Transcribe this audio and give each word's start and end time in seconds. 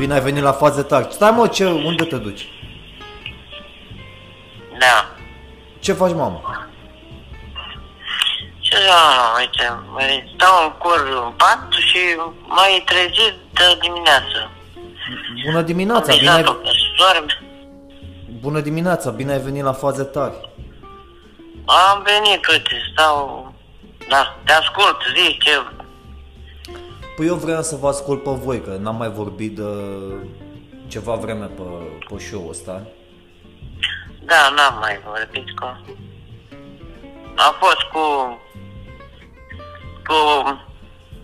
Bine 0.00 0.14
ai 0.14 0.20
venit 0.20 0.42
la 0.42 0.52
faze 0.52 0.82
tari. 0.82 1.06
Stai 1.10 1.30
mă, 1.30 1.46
ce, 1.46 1.64
unde 1.66 2.04
te 2.04 2.16
duci? 2.16 2.48
Da. 4.78 5.10
Ce 5.78 5.92
faci, 5.92 6.12
mamă? 6.14 6.68
Ce 8.58 8.76
să 8.76 8.82
mă, 8.88 9.38
uite, 9.38 9.80
mai 9.92 10.32
stau 10.34 10.64
în 10.64 10.72
cur 10.78 11.22
în 11.24 11.32
pat 11.36 11.66
și 11.72 11.98
mai 12.46 12.82
trezit 12.86 13.34
de 13.52 13.78
dimineață. 13.80 14.50
Bună 15.44 15.62
dimineața, 15.62 16.12
Am 16.12 16.18
bine 16.18 16.30
ai... 16.30 16.36
visat-o 16.36 16.58
că 16.58 16.68
se 16.68 16.86
doarme. 16.96 17.42
Bună 18.40 18.60
dimineața, 18.60 19.10
bine 19.10 19.32
ai 19.32 19.40
venit 19.40 19.62
la 19.62 19.72
faze 19.72 20.02
tari. 20.02 20.48
Am 21.64 22.02
venit, 22.02 22.46
uite, 22.46 22.82
stau... 22.92 23.52
Da, 24.08 24.36
te 24.44 24.52
ascult, 24.52 24.96
zi 25.16 25.38
ce... 25.38 25.50
Păi 27.20 27.28
eu 27.28 27.34
vreau 27.34 27.62
să 27.62 27.76
vă 27.76 27.88
ascult 27.88 28.22
pe 28.22 28.30
voi, 28.30 28.60
că 28.60 28.76
n-am 28.80 28.96
mai 28.96 29.10
vorbit 29.10 29.56
de 29.56 29.62
ceva 30.86 31.14
vreme 31.14 31.46
pe, 31.46 31.62
pe 32.08 32.18
show-ul 32.18 32.50
ăsta. 32.50 32.82
Da, 34.24 34.52
n-am 34.56 34.78
mai 34.78 35.00
vorbit 35.04 35.58
cu... 35.58 35.64
A 37.36 37.56
fost 37.58 37.82
cu... 37.92 37.98
Cu... 40.06 40.16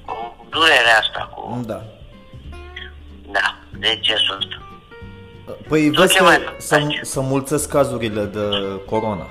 Cu 0.04 0.46
durerea 0.48 0.98
asta, 1.00 1.30
cu... 1.34 1.60
Da. 1.66 1.82
Da, 3.32 3.56
decesul 3.78 4.36
ăsta. 4.38 4.62
Păi 5.68 5.90
Tu 5.90 6.00
vezi 6.00 6.12
ce 6.12 6.18
că 6.18 6.24
mai 6.24 6.40
să, 6.58 6.76
faci? 6.76 6.98
să 7.02 7.20
mulțesc 7.20 7.68
cazurile 7.68 8.24
de 8.24 8.48
corona. 8.86 9.26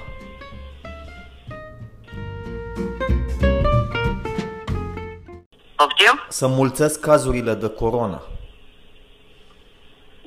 Poftim? 5.75 6.25
Să 6.29 6.47
mulțesc 6.47 6.99
cazurile 6.99 7.53
de 7.53 7.69
corona. 7.69 8.21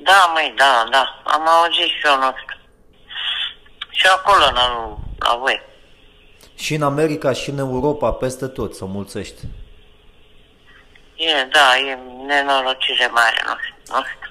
Da, 0.03 0.31
măi, 0.33 0.53
da, 0.57 0.87
da. 0.91 1.21
Am 1.23 1.47
auzit 1.47 1.87
și 1.87 2.05
eu, 2.05 2.17
nu 2.17 2.35
știu. 2.37 2.57
Și 3.89 4.05
acolo, 4.07 4.43
la, 4.53 4.97
la 5.19 5.35
voi. 5.35 5.61
Și 6.55 6.73
în 6.73 6.81
America 6.81 7.31
și 7.33 7.49
în 7.49 7.57
Europa, 7.57 8.11
peste 8.11 8.47
tot, 8.47 8.75
să 8.75 8.85
mulțești. 8.85 9.41
E, 11.15 11.43
da, 11.51 11.77
e 11.77 11.97
nenorocire 12.25 13.07
mare, 13.07 13.43
nu 13.45 13.53
știu, 13.63 13.95
nu 13.95 14.03
știu. 14.03 14.29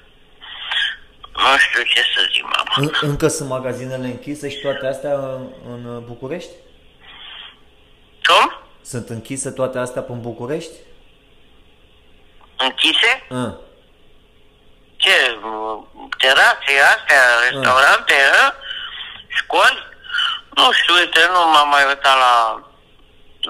Nu 1.33 1.57
știu 1.57 1.81
ce 1.81 2.01
să 2.01 2.29
zic, 2.33 2.43
mama. 2.43 2.73
În, 2.75 3.09
încă 3.09 3.27
sunt 3.27 3.49
magazinele 3.49 4.05
închise 4.05 4.49
și 4.49 4.57
toate 4.57 4.87
astea 4.87 5.13
în, 5.13 5.49
în 5.69 6.03
București? 6.05 6.51
Cum? 8.23 8.51
Sunt 8.81 9.09
închise 9.09 9.51
toate 9.51 9.77
astea 9.77 10.01
pe 10.01 10.11
în 10.11 10.21
București? 10.21 10.73
Închise? 12.67 13.25
Uh. 13.29 13.53
Ce? 14.97 15.39
Terase 16.17 16.73
astea, 16.93 17.23
restaurante, 17.49 18.13
mm. 18.13 18.53
școli? 19.27 19.87
Nu 20.49 20.71
știu, 20.71 20.93
uite, 20.93 21.29
nu 21.33 21.49
m-am 21.51 21.69
mai 21.69 21.85
uitat 21.87 22.17
la, 22.25 22.35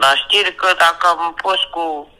la 0.03 0.15
știri, 0.15 0.55
că 0.55 0.73
dacă 0.77 1.07
am 1.07 1.35
fost 1.37 1.63
cu... 1.63 2.13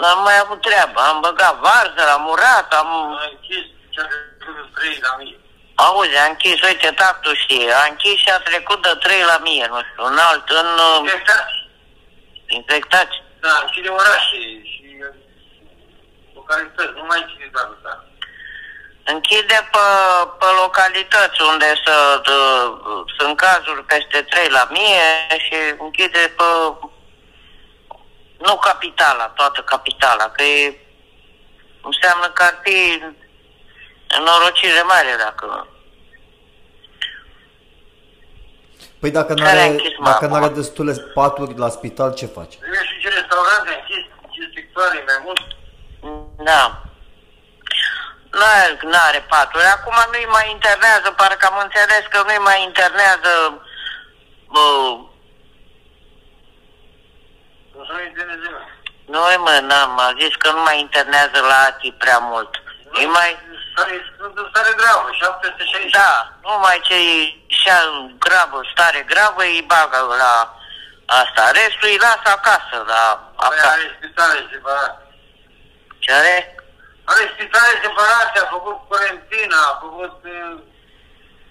N-am 0.00 0.22
mai 0.22 0.38
avut 0.38 0.60
treabă. 0.60 1.00
Am 1.00 1.20
băgat 1.20 1.58
varză, 1.58 2.02
am 2.12 2.22
murat, 2.22 2.74
am... 2.74 2.90
închis 3.30 3.64
cea 3.90 4.02
de 4.02 4.16
3 4.74 4.98
la 5.02 5.16
mie. 5.18 5.38
Auzi, 5.74 6.16
a 6.16 6.24
închis, 6.24 6.62
uite, 6.62 6.90
tactul 6.90 7.36
știe, 7.36 7.72
a 7.72 7.86
închis 7.90 8.16
și 8.16 8.30
a 8.30 8.38
trecut 8.38 8.82
de 8.82 8.94
3 9.00 9.22
la 9.22 9.38
mie, 9.38 9.66
nu 9.70 9.80
știu, 9.88 10.04
în 10.04 10.18
alt, 10.18 10.48
în... 10.48 10.68
Infectați. 11.00 11.54
Infectați. 12.46 13.22
Da, 13.40 13.66
și 13.72 13.80
de 13.80 13.88
orașe 13.88 14.40
și 14.72 14.83
localități, 16.44 16.96
nu 17.00 17.04
mai 17.10 17.20
ține 17.30 17.48
doar 17.52 17.68
asta. 17.74 17.92
Închide 19.12 19.58
pe, 19.72 19.86
pe 20.40 20.48
localități 20.62 21.38
unde 21.50 21.68
să, 21.84 21.94
de, 22.26 22.36
sunt 23.18 23.36
cazuri 23.36 23.84
peste 23.92 24.18
3 24.30 24.48
la 24.48 24.68
mie 24.70 25.08
și 25.46 25.58
închide 25.78 26.34
pe... 26.38 26.48
Nu 28.46 28.56
capitala, 28.56 29.26
toată 29.28 29.60
capitala, 29.60 30.26
că 30.30 30.42
e, 30.42 30.78
înseamnă 31.82 32.28
că 32.30 32.42
ar 32.42 32.60
fi 32.62 32.78
norocire 34.26 34.82
mare 34.82 35.14
dacă... 35.18 35.68
Păi 39.00 39.10
dacă 39.10 39.34
Care 39.34 39.50
a 39.50 39.54
n-are, 39.54 39.68
închis 39.68 39.96
dacă 40.04 40.26
mama? 40.28 40.38
n-are 40.38 40.54
destule 40.54 40.92
paturi 41.14 41.58
la 41.58 41.68
spital, 41.68 42.14
ce 42.14 42.26
faci? 42.26 42.54
Vezi 42.58 42.86
și 42.90 43.00
ce 43.00 43.08
restaurante 43.08 43.70
închis, 43.78 44.04
ce 44.34 44.50
sectoare 44.54 45.04
mai 45.06 45.20
mult. 45.24 45.40
Da. 46.36 46.82
Nu 48.82 48.96
are 49.08 49.20
paturi. 49.28 49.64
Acum 49.64 49.94
nu-i 50.12 50.28
mai 50.30 50.50
internează, 50.50 51.10
parcă 51.10 51.46
am 51.46 51.58
înțeles 51.62 52.04
că 52.10 52.22
nu-i 52.26 52.46
mai 52.48 52.62
internează 52.62 53.32
uh, 54.46 54.98
Nu 57.74 57.84
să 57.84 57.92
nu-i 57.92 58.12
de 58.14 58.24
zi, 58.42 58.48
Noi, 59.06 59.36
mă, 59.36 59.58
n-am, 59.62 59.98
a 59.98 60.14
zis 60.20 60.34
că 60.36 60.50
nu 60.50 60.62
mai 60.62 60.80
internează 60.80 61.40
la 61.40 61.58
ATI 61.68 61.92
prea 61.92 62.18
mult. 62.18 62.50
E 63.02 63.06
mai, 63.06 63.36
Stare, 63.72 64.14
sunt 64.18 64.38
în 64.38 64.46
stare 64.50 64.72
gravă, 64.76 65.08
760. 65.12 65.90
da, 65.90 66.32
numai 66.42 66.80
ce 66.82 66.94
e 66.94 67.36
și 67.46 67.68
gravă, 68.18 68.60
stare 68.72 69.02
gravă, 69.08 69.42
îi 69.42 69.64
bagă 69.66 70.14
la 70.18 70.34
asta. 71.06 71.50
Restul 71.50 71.88
îi 71.88 71.98
lasă 72.06 72.28
acasă, 72.36 72.76
la 72.86 73.32
Păi 73.36 73.46
acasă. 73.46 73.66
are 73.66 73.96
spitale 73.96 74.48
separate. 74.52 75.03
Ce 76.04 76.12
are? 76.12 76.54
Are 77.04 77.32
spitale 77.34 77.80
separate, 77.82 78.38
a 78.38 78.46
făcut 78.56 78.78
curentina, 78.88 79.58
a 79.70 79.78
făcut 79.80 80.18
uh, 80.24 80.58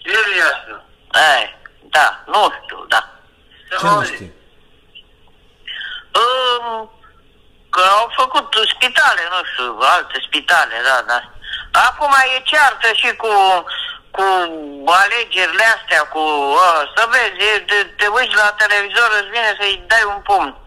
chelia 0.03 0.45
asta. 0.53 0.75
Ai, 1.11 1.57
da, 1.95 2.23
nu 2.25 2.53
știu, 2.57 2.85
da. 2.93 3.01
Ce 3.69 3.75
nu 3.81 4.03
știi? 4.03 4.33
Um, 6.21 6.91
că 7.69 7.81
au 7.99 8.11
făcut 8.15 8.47
spitale, 8.73 9.21
nu 9.33 9.39
știu, 9.51 9.77
alte 9.81 10.17
spitale, 10.27 10.75
da, 10.87 10.97
da. 11.11 11.19
Acum 11.87 12.13
e 12.35 12.41
ceartă 12.43 12.87
și 12.93 13.15
cu, 13.15 13.33
cu 14.11 14.25
alegerile 14.85 15.65
astea, 15.75 16.03
cu, 16.13 16.19
a, 16.67 16.91
să 16.95 17.07
vezi, 17.11 17.49
e, 17.49 17.59
te, 17.59 17.83
te 17.83 18.07
uiți 18.07 18.35
la 18.35 18.51
televizor, 18.51 19.09
îți 19.19 19.33
vine 19.35 19.55
să-i 19.59 19.83
dai 19.87 20.03
un 20.13 20.21
pumn. 20.21 20.57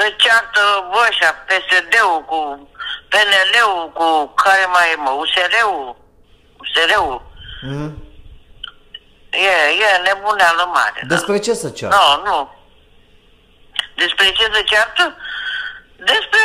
Să 0.00 0.14
ceartă 0.16 0.60
ăștia, 1.08 1.32
PSD-ul 1.48 2.24
cu 2.24 2.68
PNL-ul, 3.08 3.90
cu 3.94 4.26
care 4.34 4.64
mai 4.66 4.90
e, 4.92 4.94
mă, 4.96 5.10
USR-ul, 5.10 5.96
USR-ul. 6.58 7.22
Mm? 7.62 8.04
E, 9.30 9.52
e 9.86 10.02
nebuneală 10.04 10.70
mare. 10.74 11.00
da. 11.06 11.14
Despre 11.14 11.38
ce 11.38 11.52
să 11.54 11.70
ceară? 11.70 11.94
Nu, 11.96 12.30
nu. 12.30 12.54
Despre 13.96 14.30
ce 14.32 14.50
se 14.52 14.62
ceartă? 14.62 15.16
Despre 15.96 16.40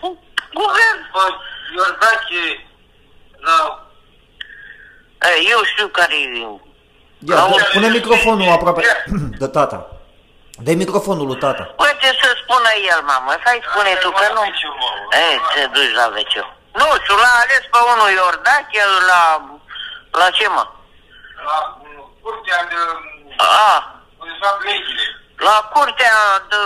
gu- 0.00 0.22
guvern. 0.54 0.98
Bă, 1.12 1.24
Iordache, 1.74 2.66
la... 3.36 3.86
E, 5.20 5.48
Eu 5.50 5.62
știu 5.64 5.86
care 5.86 6.14
e. 6.14 6.38
Ia, 7.28 7.38
Auzi, 7.40 7.58
dă- 7.64 7.70
pune 7.72 7.88
microfonul 7.88 8.48
aproape 8.48 8.82
de 9.38 9.46
tata. 9.46 9.90
Dă 10.64 10.72
microfonul 10.72 11.26
lui 11.26 11.38
tata. 11.44 11.64
Uite 11.86 12.08
să 12.20 12.28
spună 12.42 12.70
el, 12.92 13.00
mamă. 13.10 13.30
Să-i 13.44 13.62
spune 13.68 13.92
tu 14.02 14.10
că 14.10 14.26
nu... 14.36 14.42
E, 15.24 15.26
te 15.54 15.66
duci 15.74 15.94
la 16.00 16.06
veciu. 16.08 16.44
Nu 16.80 16.86
știu, 17.00 17.16
l-a 17.22 17.34
ales 17.42 17.64
pe 17.72 17.80
unul 17.92 18.10
Iordache, 18.10 18.82
la... 19.10 19.20
La 20.20 20.30
ce, 20.30 20.48
mă? 20.48 20.64
La 21.48 21.58
uh, 21.80 22.04
curtea 22.22 22.58
de... 22.70 22.78
A, 23.36 23.94
unde 24.18 24.32
se 24.32 24.46
fac 24.46 24.62
legile. 24.64 25.04
la 25.36 25.56
curtea 25.72 26.16
de, 26.50 26.58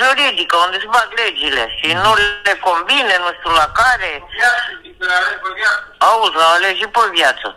juridică, 0.00 0.56
unde 0.56 0.78
se 0.80 0.88
fac 0.96 1.08
legile. 1.22 1.64
Și 1.78 1.88
nu 2.04 2.10
le 2.46 2.54
convine, 2.68 3.14
nu 3.24 3.30
știu 3.36 3.52
la 3.62 3.68
care. 3.80 4.10
Viață, 4.38 4.68
adică 4.78 5.04
are 5.18 5.34
pe 5.42 5.50
viață. 5.60 5.94
Auzi, 5.98 6.36
l-au 6.36 6.52
ales 6.54 6.74
și 6.80 6.86
pe 6.94 7.00
viață. 7.12 7.56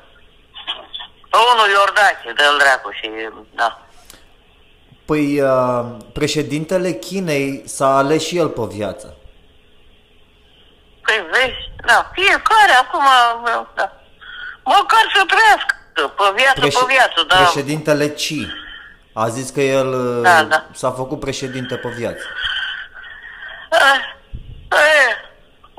Pe 1.30 1.38
unul 1.52 1.70
Iordache, 1.70 2.32
dă-l 2.40 2.58
dracu 2.58 2.92
și... 2.92 3.10
Da. 3.60 3.70
Păi 5.10 5.42
uh, 5.42 5.86
președintele 6.14 6.92
Chinei 6.92 7.62
s-a 7.66 7.98
ales 7.98 8.24
și 8.26 8.38
el 8.38 8.48
pe 8.50 8.62
viață. 8.68 9.18
Păi 11.02 11.26
vezi, 11.32 11.72
da, 11.86 12.12
fiecare 12.14 12.72
acum, 12.82 13.06
da. 13.76 13.92
Măcar 14.64 15.12
să 15.16 15.24
trăiască, 15.28 15.76
pe 15.94 16.24
viață, 16.36 16.60
Preș- 16.60 16.88
pe 16.88 16.94
viață, 16.94 17.24
da. 17.28 17.36
Președintele 17.36 18.10
Xi 18.10 18.48
a 19.14 19.28
zis 19.28 19.50
că 19.50 19.62
el 19.62 19.88
uh, 19.88 20.22
Da, 20.22 20.44
da. 20.44 20.66
s-a 20.74 20.92
făcut 20.92 21.20
președinte 21.20 21.76
pe 21.76 21.90
viață. 21.90 22.24
Eh, 23.72 24.00
eh, 24.72 25.16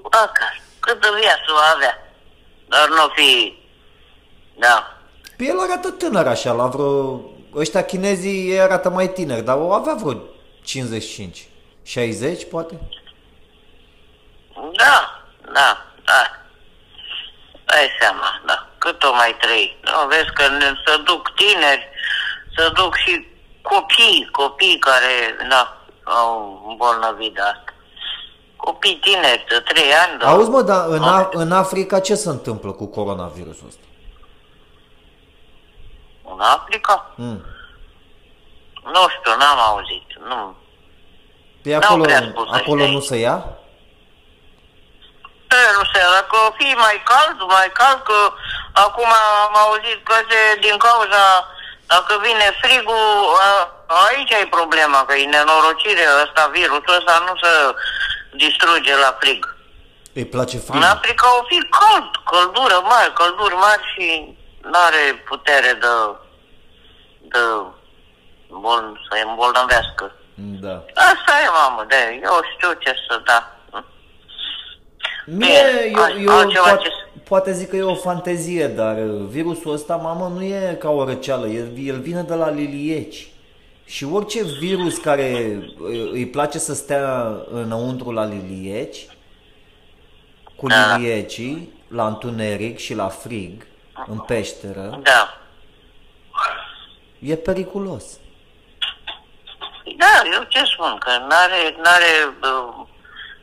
măcar, 0.02 0.60
câtă 0.80 1.08
viață 1.20 1.48
va 1.54 1.72
avea. 1.74 1.98
Dar 2.68 2.88
nu 2.88 3.12
fi, 3.14 3.58
da. 4.58 4.98
Păi 5.36 5.46
el 5.46 5.60
arată 5.60 5.90
tânăr 5.90 6.26
așa, 6.26 6.52
la 6.52 6.66
vreo... 6.66 7.20
Ăștia 7.56 7.84
chinezii 7.84 8.50
ei 8.50 8.60
arată 8.60 8.90
mai 8.90 9.08
tineri, 9.12 9.42
dar 9.44 9.56
o 9.56 9.72
avea 9.72 9.94
vreo 9.94 10.16
55. 10.62 11.48
60, 11.82 12.44
poate? 12.50 12.78
Da, 14.76 15.22
da, 15.52 15.84
da. 16.04 16.20
Dai 17.64 17.88
seama, 18.00 18.40
da. 18.46 18.68
Cât 18.78 19.02
o 19.02 19.12
mai 19.14 19.36
trăi? 19.40 19.76
Nu, 19.84 20.06
vezi 20.08 20.32
că 20.34 20.48
ne, 20.48 20.72
să 20.86 21.00
duc 21.04 21.30
tineri, 21.34 21.88
să 22.56 22.72
duc 22.74 22.96
și 22.96 23.26
copii, 23.62 24.28
copii 24.32 24.78
care, 24.78 25.36
da, 25.48 25.76
au 26.04 26.64
îmbolnăvit 26.68 27.34
de 27.34 27.40
asta. 27.40 27.64
Copii 28.56 28.98
tineri 29.02 29.44
de 29.48 29.58
3 29.72 29.82
ani. 30.08 30.18
de 30.18 30.24
Auzi 30.24 30.50
mă, 30.50 30.62
dar 30.62 30.88
în, 30.88 31.02
A- 31.02 31.20
opt. 31.20 31.34
în 31.34 31.52
Africa 31.52 32.00
ce 32.00 32.14
se 32.14 32.28
întâmplă 32.28 32.72
cu 32.72 32.86
coronavirusul 32.86 33.66
ăsta? 33.68 33.80
În 36.32 36.40
Africa? 36.40 37.10
Mm. 37.14 37.44
Nu 38.94 39.02
știu, 39.14 39.32
n-am 39.38 39.58
auzit. 39.58 40.08
Nu. 40.28 40.56
Pe 41.62 41.70
N-au 41.70 41.80
acolo, 41.82 42.02
prea 42.04 42.22
spus 42.30 42.46
acolo 42.58 42.82
ăștia 42.82 42.92
nu 42.92 42.98
aici. 42.98 43.06
se 43.10 43.16
ia? 43.16 43.38
E, 45.58 45.62
nu 45.76 45.84
știu, 45.88 46.00
dacă 46.18 46.34
o 46.48 46.50
fi 46.58 46.68
mai 46.84 46.96
cald, 47.10 47.38
mai 47.56 47.70
cald, 47.80 48.00
că 48.02 48.18
acum 48.72 49.10
am 49.46 49.54
auzit 49.64 49.98
că 50.08 50.14
se, 50.28 50.40
din 50.60 50.76
cauza, 50.86 51.24
dacă 51.86 52.12
vine 52.22 52.46
frigul, 52.62 53.04
a, 53.46 53.50
aici 54.08 54.30
e 54.30 54.56
problema, 54.58 55.04
că 55.04 55.14
e 55.14 55.24
nenorocire 55.26 56.04
ăsta, 56.22 56.50
virusul 56.52 56.96
ăsta 56.98 57.14
nu 57.26 57.32
se 57.42 57.52
distruge 58.42 58.96
la 58.96 59.16
frig. 59.20 59.56
Îi 60.12 60.26
place 60.26 60.56
În 60.56 60.62
frig. 60.62 60.82
Africa 60.82 61.26
o 61.38 61.42
fi 61.50 61.58
cald, 61.78 62.10
căldură 62.30 62.78
mare, 62.90 63.10
călduri 63.20 63.54
mari 63.54 63.82
și 63.94 64.06
nu 64.62 64.78
are 64.88 65.02
putere 65.28 65.72
de, 65.80 65.92
de 67.28 67.38
bol, 68.48 69.00
să 69.10 69.16
îmbolnăvească. 69.28 70.12
Da. 70.60 70.84
Asta 70.94 71.32
e, 71.44 71.48
mamă, 71.60 71.84
de, 71.88 72.20
eu 72.22 72.32
știu 72.54 72.72
ce 72.78 72.92
să 73.08 73.20
da. 73.24 73.54
Mie, 75.26 75.46
Bine, 75.46 75.90
eu, 75.92 76.02
alt- 76.02 76.24
eu 76.26 76.32
altceva 76.36 76.62
poate, 76.68 76.82
ce- 76.82 77.20
poate 77.24 77.52
zic 77.52 77.68
că 77.68 77.76
e 77.76 77.82
o 77.82 77.94
fantezie, 77.94 78.66
dar 78.68 78.96
uh, 78.96 79.26
virusul 79.28 79.72
ăsta, 79.72 79.96
mamă, 79.96 80.32
nu 80.34 80.42
e 80.42 80.76
ca 80.80 80.90
o 80.90 81.04
răceală, 81.04 81.46
el, 81.46 81.68
el 81.78 82.00
vine 82.00 82.22
de 82.22 82.34
la 82.34 82.50
lilieci. 82.50 83.28
Și 83.84 84.04
orice 84.04 84.42
virus 84.60 84.98
care 84.98 85.58
uh, 85.80 86.10
îi 86.12 86.26
place 86.26 86.58
să 86.58 86.74
stea 86.74 87.36
înăuntru 87.50 88.10
la 88.10 88.24
lilieci, 88.24 89.06
cu 90.56 90.66
Da. 90.66 90.96
liliecii, 90.96 91.72
la 91.88 92.06
întuneric 92.06 92.78
și 92.78 92.94
la 92.94 93.08
frig, 93.08 93.66
în 94.06 94.18
peșteră, 94.18 94.98
Da. 95.02 95.34
e 97.18 97.36
periculos. 97.36 98.04
Da, 99.96 100.14
eu 100.34 100.42
ce 100.48 100.62
spun, 100.72 100.98
că 100.98 101.10
n-are, 101.28 101.76
n-are, 101.82 102.12
uh, 102.42 102.86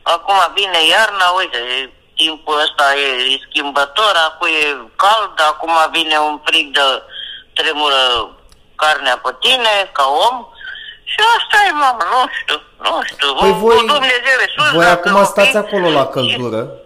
acum 0.01 0.35
vine 0.55 0.79
iarna, 0.89 1.27
uite, 1.37 1.57
e- 1.57 1.91
timpul 2.15 2.59
ăsta 2.65 2.95
e, 2.95 3.07
e 3.33 3.39
schimbător, 3.49 4.13
acum 4.27 4.47
e 4.47 4.89
cald, 4.95 5.33
acum 5.51 5.71
vine 5.91 6.17
un 6.17 6.39
frig 6.43 6.73
de 6.73 6.87
tremură 7.53 8.01
carnea 8.75 9.17
pe 9.17 9.35
tine, 9.39 9.73
ca 9.91 10.03
om, 10.29 10.45
și 11.03 11.19
asta 11.37 11.57
e, 11.67 11.71
mamă, 11.71 12.03
nu 12.11 12.21
știu, 12.39 12.57
nu 12.77 13.01
știu, 13.03 13.33
Păi 13.33 13.51
cu 13.51 13.55
voi, 13.57 13.77
Dumnezeu 13.77 14.37
e 14.45 14.47
sus, 14.57 14.71
voi 14.71 14.85
dacă 14.85 15.07
acum 15.09 15.21
o 15.21 15.23
fi- 15.23 15.29
stați 15.31 15.57
acolo 15.57 15.89
la 15.89 16.05
căldură. 16.07 16.57
Uh, 16.57 16.85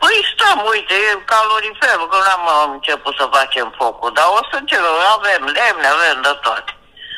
Păi 0.00 0.16
stăm, 0.32 0.58
uite, 0.72 0.94
e 1.08 1.22
caloriferul, 1.34 2.08
că 2.12 2.16
n-am 2.26 2.44
uh, 2.54 2.64
început 2.76 3.14
să 3.20 3.26
facem 3.36 3.74
focul, 3.80 4.10
dar 4.14 4.24
o 4.38 4.40
să 4.50 4.56
începem, 4.60 4.94
avem 5.16 5.42
lemne, 5.56 5.86
avem 5.96 6.16
de 6.26 6.32
toate. 6.44 6.72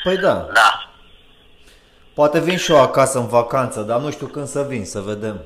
Păi 0.04 0.16
da, 0.16 0.34
Da. 0.58 0.70
poate 2.14 2.38
vin 2.40 2.56
și 2.58 2.70
eu 2.72 2.80
acasă 2.80 3.18
în 3.18 3.28
vacanță, 3.28 3.80
dar 3.80 3.98
nu 3.98 4.10
știu 4.10 4.26
când 4.26 4.46
să 4.48 4.62
vin, 4.62 4.84
să 4.84 5.00
vedem. 5.00 5.36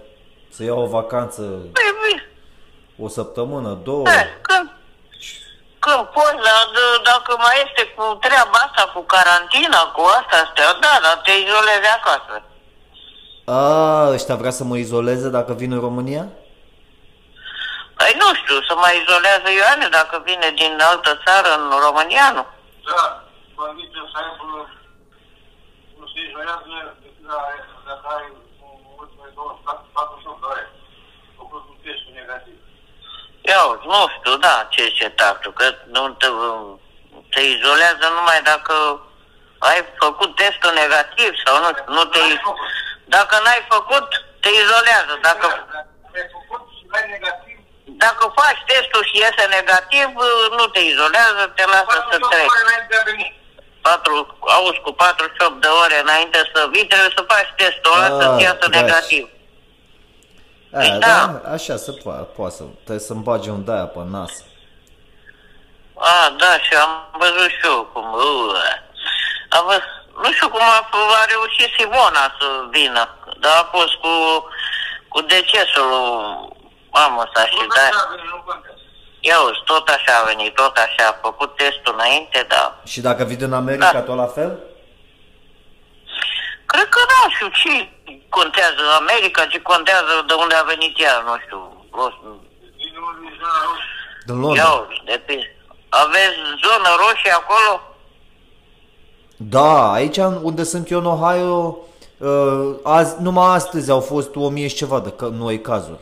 Să 0.57 0.63
iau 0.65 0.81
o 0.83 0.87
vacanță 0.99 1.43
Păi, 1.77 1.91
bine. 2.07 2.23
o 3.05 3.09
săptămână, 3.09 3.71
două. 3.85 4.03
Eh, 4.09 4.27
Când, 4.43 4.67
când 5.79 6.03
poți, 6.15 6.43
dar 6.47 6.63
d- 6.75 7.03
dacă 7.03 7.35
mai 7.39 7.57
este 7.67 7.83
cu 7.97 8.05
treaba 8.21 8.59
asta, 8.67 8.91
cu 8.95 9.01
carantina, 9.15 9.81
cu 9.97 10.01
asta, 10.01 10.37
astea, 10.45 10.73
da, 10.85 10.93
dar 11.03 11.17
te 11.25 11.31
izolezi 11.31 11.89
acasă. 11.99 12.43
A, 13.45 14.09
ăștia 14.13 14.35
vrea 14.35 14.51
să 14.51 14.65
mă 14.65 14.77
izoleze 14.77 15.29
dacă 15.29 15.53
vin 15.53 15.73
în 15.73 15.81
România? 15.81 16.27
Păi 18.09 18.21
nu 18.25 18.35
știu, 18.41 18.59
să 18.69 18.75
mai 18.75 18.95
izolează 19.01 19.49
Ioane 19.51 19.89
dacă 19.99 20.17
vine 20.29 20.49
din 20.61 20.73
altă 20.91 21.11
țară 21.25 21.51
în 21.59 21.65
România, 21.87 22.27
nu? 22.37 22.45
Da, 22.89 23.05
condiția 23.59 24.05
să 24.13 24.17
aibă, 24.23 24.45
nu 25.99 26.05
se 26.13 26.19
izolează 26.27 26.65
decât 27.03 27.27
la- 27.31 27.67
dacă 27.89 28.07
ai 28.17 28.27
ultimele 29.01 29.33
48 29.93 30.41
de 30.41 30.47
ore. 30.53 30.65
Făcut 31.39 31.63
un 31.73 31.77
test 31.85 32.03
negativ. 32.19 32.57
Ia 33.49 33.61
uite, 33.71 33.85
nu 33.93 34.01
știu, 34.15 34.35
da, 34.47 34.55
ce 34.75 34.85
ce 34.99 35.09
tactul, 35.21 35.53
că 35.59 35.67
nu 35.95 36.03
te, 36.21 36.29
te 37.33 37.41
izolează 37.55 38.05
numai 38.17 38.41
dacă 38.53 38.75
ai 39.69 39.79
făcut 40.05 40.31
testul 40.41 40.73
negativ 40.83 41.31
sau 41.45 41.55
nu, 41.65 41.71
nu 41.97 42.03
te... 42.13 42.21
Dacă 43.17 43.35
n-ai 43.45 43.63
făcut, 43.75 44.07
te 44.43 44.49
izolează. 44.63 45.13
Dacă, 45.29 45.47
Dacă 45.73 45.89
ai 46.21 46.29
făcut 46.37 46.63
și 46.77 46.85
ai 46.97 47.07
negativ, 47.17 47.58
dacă 48.05 48.23
faci 48.41 48.61
testul 48.71 49.03
și 49.09 49.17
iese 49.23 49.45
negativ, 49.59 50.09
nu 50.59 50.65
te 50.75 50.81
izolează, 50.91 51.43
te 51.57 51.65
lasă 51.73 51.97
să 52.11 52.17
48 52.19 52.31
treci. 52.33 52.51
ore 52.53 52.61
înainte 52.67 52.87
de 52.93 52.97
a 53.01 53.03
veni. 53.11 53.27
patru, 53.87 54.15
auzi, 54.57 54.81
cu 54.87 54.93
48 54.93 55.61
de 55.65 55.71
ore 55.85 55.97
înainte 56.07 56.39
să 56.55 56.61
vii, 56.73 56.87
trebuie 56.91 57.13
să 57.19 57.23
faci 57.33 57.51
testul 57.61 57.93
ăla 57.97 58.09
Ah, 58.11 58.17
să-ți 58.21 58.43
iasă 58.47 58.67
da. 58.71 58.75
negativ. 58.81 59.25
A, 60.73 60.79
Păi 60.79 60.89
da. 61.05 61.07
da. 61.07 61.53
așa 61.57 61.77
se 61.77 61.93
poate, 62.03 62.23
poate 62.37 62.55
să, 62.59 62.63
trebuie 62.85 63.07
să-mi 63.09 63.23
bage 63.29 63.51
un 63.51 63.65
daia 63.69 63.87
pe 63.95 64.01
nas. 64.17 64.33
A, 65.95 66.35
da, 66.43 66.53
și 66.67 66.73
am 66.75 66.91
văzut 67.23 67.49
și 67.57 67.65
eu 67.65 67.79
cum... 67.93 68.07
Uh, 68.13 68.75
am 69.57 69.65
văzut, 69.67 69.83
nu 70.23 70.33
știu 70.33 70.49
cum 70.49 70.61
a, 70.61 70.89
a 71.21 71.25
reușit 71.33 71.71
Simona 71.79 72.25
să 72.39 72.47
vină, 72.71 73.05
dar 73.41 73.53
a 73.57 73.69
fost 73.77 73.95
cu, 74.03 74.13
cu 75.09 75.21
decesul 75.21 75.89
lui 75.89 76.57
mamă 76.97 77.23
sa 77.35 77.41
și 77.51 77.55
Nu 77.55 77.59
da. 77.61 77.65
contează, 77.67 78.03
nu 78.33 78.41
contează. 78.49 78.77
Ia 79.29 79.39
uzi, 79.49 79.63
tot 79.73 79.87
așa 79.97 80.13
a 80.21 80.27
venit, 80.31 80.53
tot 80.55 80.77
așa, 80.87 81.05
a 81.09 81.19
făcut 81.27 81.51
testul 81.57 81.93
înainte, 81.99 82.39
da. 82.55 82.65
Și 82.93 83.01
dacă 83.09 83.23
vin 83.31 83.39
în 83.49 83.53
America, 83.63 83.93
Da. 83.93 84.01
tot 84.09 84.17
la 84.25 84.31
fel? 84.39 84.51
Cred 86.73 86.89
că 86.95 87.01
nu 87.13 87.21
știu 87.35 87.49
ce 87.61 87.73
contează 88.29 88.83
America, 89.01 89.43
ce 89.53 89.61
contează 89.73 90.13
de 90.27 90.35
unde 90.43 90.55
a 90.55 90.63
venit 90.73 90.95
ea, 91.01 91.17
nu 91.27 91.35
știu. 91.45 91.61
Din 92.81 92.95
unul 93.09 93.33
zona 93.41 93.59
roșie. 93.69 93.97
Din 94.27 94.35
Ia 94.35 94.41
Londra. 94.43 94.69
uzi, 94.91 95.03
depinde. 95.05 95.57
Aveți 95.89 96.37
zonă 96.67 96.89
roșie 97.03 97.31
acolo? 97.43 97.73
Da, 99.37 99.93
aici 99.93 100.17
unde 100.43 100.63
sunt 100.65 100.91
eu 100.91 100.99
în 100.99 101.07
Ohio, 101.07 101.79
uh, 102.19 102.77
azi, 102.85 103.15
numai 103.23 103.55
astăzi 103.55 103.91
au 103.91 104.01
fost 104.01 104.35
1000 104.37 104.69
și 104.69 104.75
ceva 104.77 105.01
de 105.01 105.11
ca- 105.11 105.31
noi 105.33 105.61
cazuri 105.61 105.99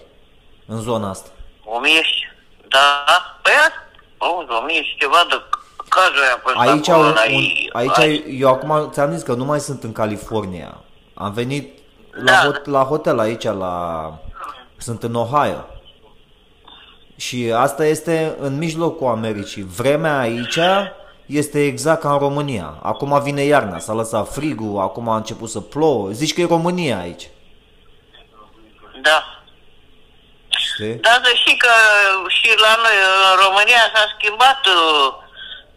în 0.67 0.81
zona 0.81 1.09
asta. 1.09 1.29
O 1.65 1.79
mie 1.81 2.03
și... 2.03 2.23
Da? 2.69 3.05
Păi 3.43 3.53
auzi, 4.19 4.51
o 4.51 4.65
mie 4.65 4.83
și 4.83 4.97
ceva 4.99 5.27
de 5.29 5.43
cazuri 5.89 6.33
a 6.35 6.41
fost 6.43 6.55
Aici, 6.57 6.89
acolo, 6.89 7.07
un, 7.07 7.13
la 7.15 7.23
un, 7.27 7.33
ei- 7.33 7.71
aici 7.73 7.99
ai- 7.99 8.37
eu 8.39 8.49
acum 8.49 8.89
ți-am 8.93 9.13
zis 9.13 9.23
că 9.23 9.35
nu 9.35 9.45
mai 9.45 9.61
sunt 9.61 9.83
în 9.83 9.93
California. 9.93 10.81
Am 11.15 11.33
venit 11.33 11.79
la, 12.11 12.25
Da. 12.25 12.37
hot, 12.45 12.67
la 12.67 12.83
hotel 12.83 13.19
aici, 13.19 13.43
la, 13.45 14.19
sunt 14.77 15.03
în 15.03 15.15
Ohio. 15.15 15.65
Și 17.17 17.53
asta 17.57 17.87
este 17.87 18.37
în 18.41 18.59
mijlocul 18.59 19.07
Americii. 19.07 19.63
Vremea 19.63 20.19
aici 20.19 20.59
este 21.27 21.65
exact 21.65 22.01
ca 22.01 22.13
în 22.13 22.19
România. 22.19 22.79
Acum 22.83 23.21
vine 23.23 23.43
iarna, 23.43 23.79
s-a 23.79 23.93
lăsat 23.93 24.33
frigul, 24.33 24.81
acum 24.81 25.09
a 25.09 25.17
început 25.17 25.49
să 25.49 25.61
plouă. 25.61 26.11
Zici 26.11 26.35
că 26.35 26.41
e 26.41 26.47
România 26.47 26.99
aici. 26.99 27.29
Da. 29.03 29.23
Știi? 30.76 30.95
Da, 31.06 31.14
deși 31.28 31.52
că 31.62 31.73
și 32.37 32.49
la 32.64 32.73
noi 32.83 32.97
în 33.30 33.35
România 33.45 33.83
s-a 33.95 34.04
schimbat 34.14 34.61
uh, 34.78 35.06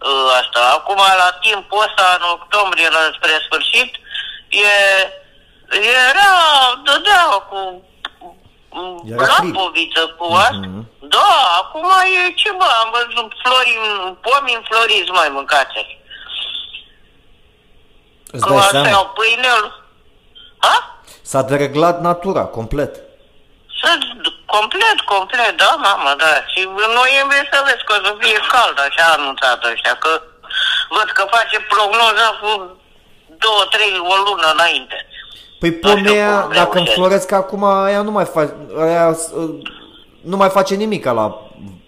uh, 0.09 0.27
asta. 0.41 0.61
Acum, 0.77 0.99
la 1.23 1.29
timpul 1.45 1.85
ăsta, 1.87 2.05
în 2.17 2.23
octombrie, 2.37 2.89
la 2.97 3.03
spre 3.17 3.35
sfârșit, 3.47 3.91
e, 4.65 4.67
era, 6.09 6.31
dădea 6.85 7.23
cu 7.49 7.59
Era 9.13 9.23
frig. 9.33 9.53
lapoviță, 9.55 10.01
cu 10.17 10.25
asta. 10.33 10.65
Mhm. 10.71 10.81
Da, 11.15 11.31
acum 11.61 11.87
e 12.21 12.33
ce 12.41 12.51
bă, 12.59 12.67
am 12.83 12.89
văzut 12.97 13.29
flori, 13.43 13.73
pomi 14.25 14.53
înfloriți, 14.59 15.11
mai 15.19 15.29
mâncați. 15.29 15.97
Îți 18.31 18.43
Că 18.43 18.49
dai 18.49 18.57
asta 18.57 18.83
seama? 18.83 18.99
e 18.99 19.13
pâinel. 19.19 19.63
Ha? 20.57 20.75
S-a 21.21 21.41
dereglat 21.41 22.01
natura, 22.01 22.43
complet. 22.45 22.95
Să, 23.81 23.89
complet, 24.55 24.97
complet, 25.15 25.53
da, 25.63 25.71
mamă, 25.87 26.11
da. 26.23 26.33
Și 26.51 26.59
în 26.85 26.91
noiembrie 27.01 27.43
să 27.51 27.57
vezi 27.67 27.83
că 27.87 27.91
o 27.97 27.99
să 28.05 28.11
fie 28.21 28.39
cald, 28.53 28.77
așa 28.79 29.03
a 29.07 29.15
anunțat 29.19 29.59
ăștia, 29.71 29.95
că 30.03 30.11
văd 30.95 31.09
că 31.17 31.23
face 31.35 31.57
prognoza 31.73 32.27
cu 32.41 32.49
două, 33.43 33.63
trei, 33.73 33.95
o 34.13 34.15
lună 34.25 34.47
înainte. 34.55 34.97
Păi 35.59 35.69
Nu 35.69 35.75
știu 35.75 36.03
pomea, 36.03 36.39
cum 36.41 36.53
dacă 36.53 36.73
reușesc. 36.73 36.87
înfloresc 36.97 37.31
acum, 37.31 37.63
aia 37.63 38.01
nu 38.01 38.11
mai, 38.11 38.25
face, 38.35 38.53
aia, 38.85 39.07
uh, 39.09 39.49
nu 40.31 40.37
mai 40.41 40.49
face 40.57 40.73
nimic 40.75 41.03
ca 41.03 41.11
la 41.11 41.25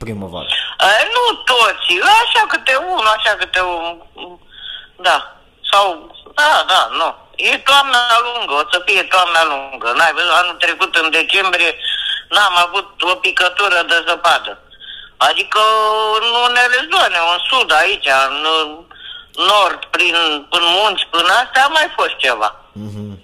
primăvară. 0.03 0.47
A, 0.77 0.85
nu 1.15 1.23
toți, 1.51 1.91
așa 2.21 2.43
câte 2.47 2.75
unul, 2.75 3.07
așa 3.17 3.33
câte 3.39 3.61
un... 3.61 3.97
Da. 5.07 5.17
Sau, 5.71 5.85
da, 6.39 6.51
da, 6.71 6.81
nu. 6.99 7.09
E 7.35 7.57
toamna 7.57 8.01
lungă, 8.27 8.53
o 8.53 8.65
să 8.71 8.81
fie 8.85 9.03
toamna 9.03 9.41
lungă. 9.51 9.87
N-ai 9.97 10.13
văzut, 10.13 10.35
anul 10.41 10.55
trecut, 10.63 10.95
în 10.95 11.09
decembrie, 11.19 11.71
n-am 12.33 12.55
avut 12.65 12.89
o 13.01 13.15
picătură 13.15 13.79
de 13.87 14.03
zăpadă. 14.07 14.53
Adică 15.17 15.59
în 16.21 16.27
unele 16.49 16.79
zone, 16.93 17.17
în 17.33 17.39
sud, 17.49 17.71
aici, 17.73 18.07
în 18.29 18.47
nord, 19.49 19.79
prin, 19.85 20.15
prin 20.49 20.67
munți, 20.77 21.07
până 21.09 21.33
astea, 21.33 21.63
a 21.65 21.67
mai 21.67 21.87
fost 21.95 22.15
ceva. 22.17 22.55
Mhm. 22.71 23.23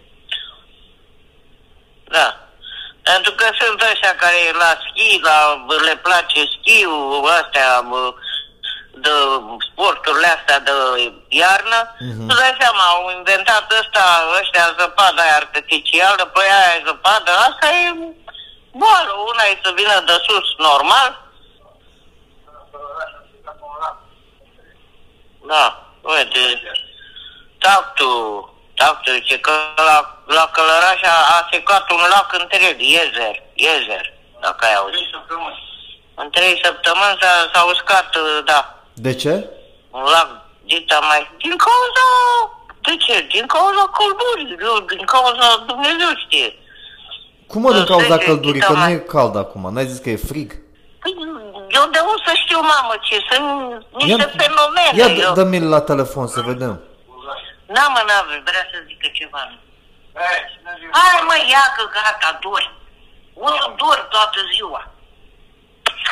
Da. 2.03 2.27
Pentru 3.01 3.31
că 3.31 3.45
sunt 3.59 3.81
ăștia 3.91 4.15
care 4.15 4.51
la 4.57 4.71
schi, 4.85 5.19
la, 5.23 5.65
le 5.85 5.95
place 5.95 6.39
schiul, 6.55 7.29
astea, 7.41 7.81
bă, 7.89 8.13
de 9.03 9.09
sporturile 9.71 10.27
astea 10.27 10.59
de 10.59 10.71
iarnă, 11.27 11.79
Mhm. 11.99 12.09
mm-hmm. 12.11 12.27
îți 12.29 12.39
dai 12.39 12.55
seama, 12.59 12.83
au 12.83 13.13
inventat 13.17 13.71
ăsta, 13.79 14.03
ăștia 14.39 14.75
zăpada 14.79 15.21
aia 15.21 15.35
artificială, 15.35 16.23
păi 16.25 16.43
aia 16.57 16.75
e 16.77 16.83
zăpadă, 16.85 17.31
asta 17.31 17.67
e 17.67 17.93
boală, 18.71 19.11
una 19.31 19.43
e 19.43 19.59
să 19.63 19.71
vină 19.75 20.03
de 20.05 20.17
sus 20.27 20.47
normal, 20.57 21.25
da, 25.47 25.83
uite, 26.01 26.61
talk 27.57 27.93
to, 27.93 28.09
talk 28.75 29.01
to, 29.03 29.11
zice 29.11 29.39
că 29.39 29.51
la, 29.75 30.17
la 30.25 30.49
Călăraș 30.53 31.01
a, 31.01 31.15
a 31.37 31.47
secat 31.51 31.91
un 31.91 32.01
lac 32.09 32.33
întreg, 32.39 32.81
Iezer, 32.81 33.43
Iezer, 33.53 34.13
dacă 34.39 34.65
ai 34.65 34.73
auzit. 34.75 35.07
În 36.15 36.29
trei 36.29 36.61
săptămâni 36.63 37.17
s-a, 37.21 37.49
s-a 37.53 37.63
uscat, 37.63 38.15
uh, 38.15 38.43
da, 38.45 38.75
De 38.93 39.15
ce? 39.15 39.49
un 39.91 40.03
lac 40.03 40.27
dita 40.63 40.99
mai... 40.99 41.31
Din 41.37 41.55
cauza... 41.57 42.05
De 42.81 42.97
ce? 42.97 43.21
Din 43.21 43.45
cauza 43.45 43.91
căldurii, 43.97 44.57
eu, 44.65 44.79
din 44.79 45.05
cauza 45.05 45.63
Dumnezeu 45.65 46.09
știe. 46.25 46.59
Cum 47.47 47.61
mă 47.61 47.71
din 47.71 47.79
Să 47.79 47.85
cauza 47.85 48.15
trece 48.15 48.25
căldurii? 48.25 48.61
Că 48.61 48.67
dita 48.67 48.79
nu 48.79 48.85
mai- 48.85 48.93
e 48.93 48.97
cald 48.99 49.35
acum, 49.35 49.73
n-ai 49.73 49.87
zis 49.87 49.99
că 49.99 50.09
e 50.09 50.15
frig? 50.15 50.49
Păi, 51.01 51.13
eu 51.77 51.83
de 51.95 51.99
unde 52.09 52.21
să 52.25 52.31
știu, 52.43 52.59
mamă, 52.73 52.93
ce? 53.07 53.15
Sunt 53.29 53.47
niște 54.01 54.25
fenomene. 54.43 54.91
ia 55.01 55.07
eu... 55.07 55.15
dă- 55.17 55.33
dă-mi 55.35 55.59
la 55.59 55.81
telefon 55.81 56.27
să 56.27 56.41
vedem. 56.41 56.73
N-am 57.75 57.91
mă, 57.95 58.01
n-am, 58.07 58.25
vrea 58.49 58.63
să 58.71 58.77
zică 58.87 59.07
ceva. 59.19 59.41
Hai 60.97 61.15
mă, 61.27 61.35
ia 61.53 61.63
că 61.77 61.83
gata, 61.95 62.29
dor. 62.41 62.63
Unul 63.33 63.73
dor 63.77 64.07
toată 64.09 64.39
ziua. 64.53 64.81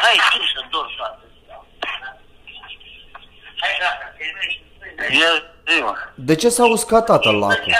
Hai 0.01 0.15
tu 0.31 0.43
să 0.55 0.61
dor 0.71 0.87
toată 0.97 1.19
ziua. 1.43 1.65
Hai 3.61 3.71
gata, 3.83 4.05
terminește. 4.17 4.63
E 5.25 5.71
ziua. 5.73 5.93
De 6.15 6.35
ce 6.35 6.49
s-a 6.49 6.65
uscat 6.65 7.05
tată 7.05 7.31
lacul? 7.31 7.71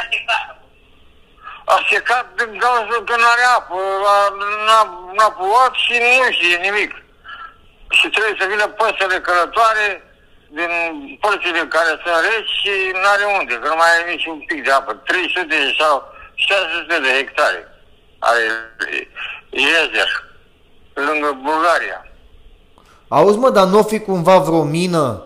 A 1.74 1.75
secat 1.91 2.25
din 2.38 2.60
cauza 2.60 2.98
că 3.07 3.15
nu 3.22 3.27
are 3.34 3.45
apă, 3.57 3.77
a- 4.15 4.34
n-a, 4.67 4.81
n-a 5.17 5.29
plouat 5.38 5.74
și 5.86 5.93
nu 6.01 6.31
știe 6.31 6.57
nimic. 6.67 6.91
Și 7.98 8.05
trebuie 8.10 8.36
să 8.39 8.45
vină 8.51 8.65
păsările 8.67 9.19
călătoare 9.27 9.88
din 10.57 10.72
părțile 11.24 11.62
care 11.75 11.91
sunt 12.01 12.19
reci 12.29 12.51
și 12.62 12.74
n-are 13.01 13.25
unde, 13.39 13.53
că 13.53 13.67
nu 13.67 13.75
mai 13.81 13.91
are 13.93 14.05
nici 14.12 14.25
un 14.25 14.39
pic 14.50 14.60
de 14.63 14.72
apă. 14.72 14.91
300 14.93 15.75
sau 15.79 15.93
600 16.36 17.00
de 17.05 17.12
hectare 17.19 17.62
are 18.19 18.43
Iezer, 19.50 20.10
lângă 20.93 21.29
Bulgaria. 21.43 22.00
Auzi 23.07 23.38
mă, 23.38 23.50
dar 23.50 23.65
nu 23.65 23.77
o 23.79 23.84
fi 23.84 24.00
cumva 24.00 24.38
vreo 24.38 24.63
mină 24.63 25.24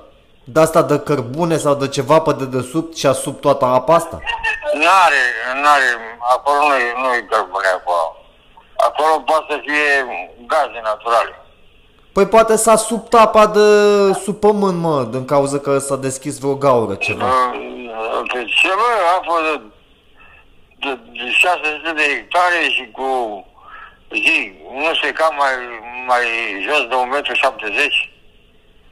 de 0.54 0.60
asta 0.60 0.82
de 0.82 1.00
cărbune 1.00 1.58
sau 1.58 1.76
de 1.76 1.88
ceva 1.88 2.20
pe 2.20 2.34
dedesubt 2.34 2.98
și 2.98 3.06
a 3.06 3.12
sub 3.12 3.40
toată 3.40 3.66
apa 3.66 3.94
asta? 3.94 4.20
N-are, 4.74 5.24
n-are, 5.62 6.18
acolo 6.36 6.58
nu-i, 6.68 7.04
nu-i 7.04 7.26
cărbune 7.30 7.68
acolo. 7.68 8.16
Acolo 8.78 9.20
poate 9.26 9.46
să 9.50 9.60
fie 9.62 9.90
gaze 10.48 10.80
naturale. 10.84 11.34
Păi 12.12 12.28
poate 12.28 12.56
s-a 12.56 12.76
subt 12.76 13.14
apa 13.14 13.48
de 13.48 13.68
sub 14.14 14.36
pământ, 14.40 14.80
mă, 14.80 15.08
din 15.12 15.26
cauza 15.26 15.60
că 15.60 15.78
s-a 15.78 15.96
deschis 15.96 16.40
vreo 16.40 16.56
gaură 16.56 16.96
ceva. 16.96 17.26
Pe 18.34 18.46
ce 18.46 18.68
mă, 18.68 18.92
a 19.18 19.22
fost 19.24 19.44
de, 19.44 19.62
de, 20.80 21.00
de 21.12 21.30
600 21.30 21.92
de 21.96 22.02
hectare 22.02 22.70
și 22.76 22.90
cu 22.92 23.08
zi, 24.12 24.54
nu 24.74 24.94
se 25.02 25.12
cam 25.12 25.36
mai, 25.38 25.54
mai 26.08 26.24
jos 26.68 26.82
de 26.88 26.96
1,70 26.96 28.10
m 28.16 28.19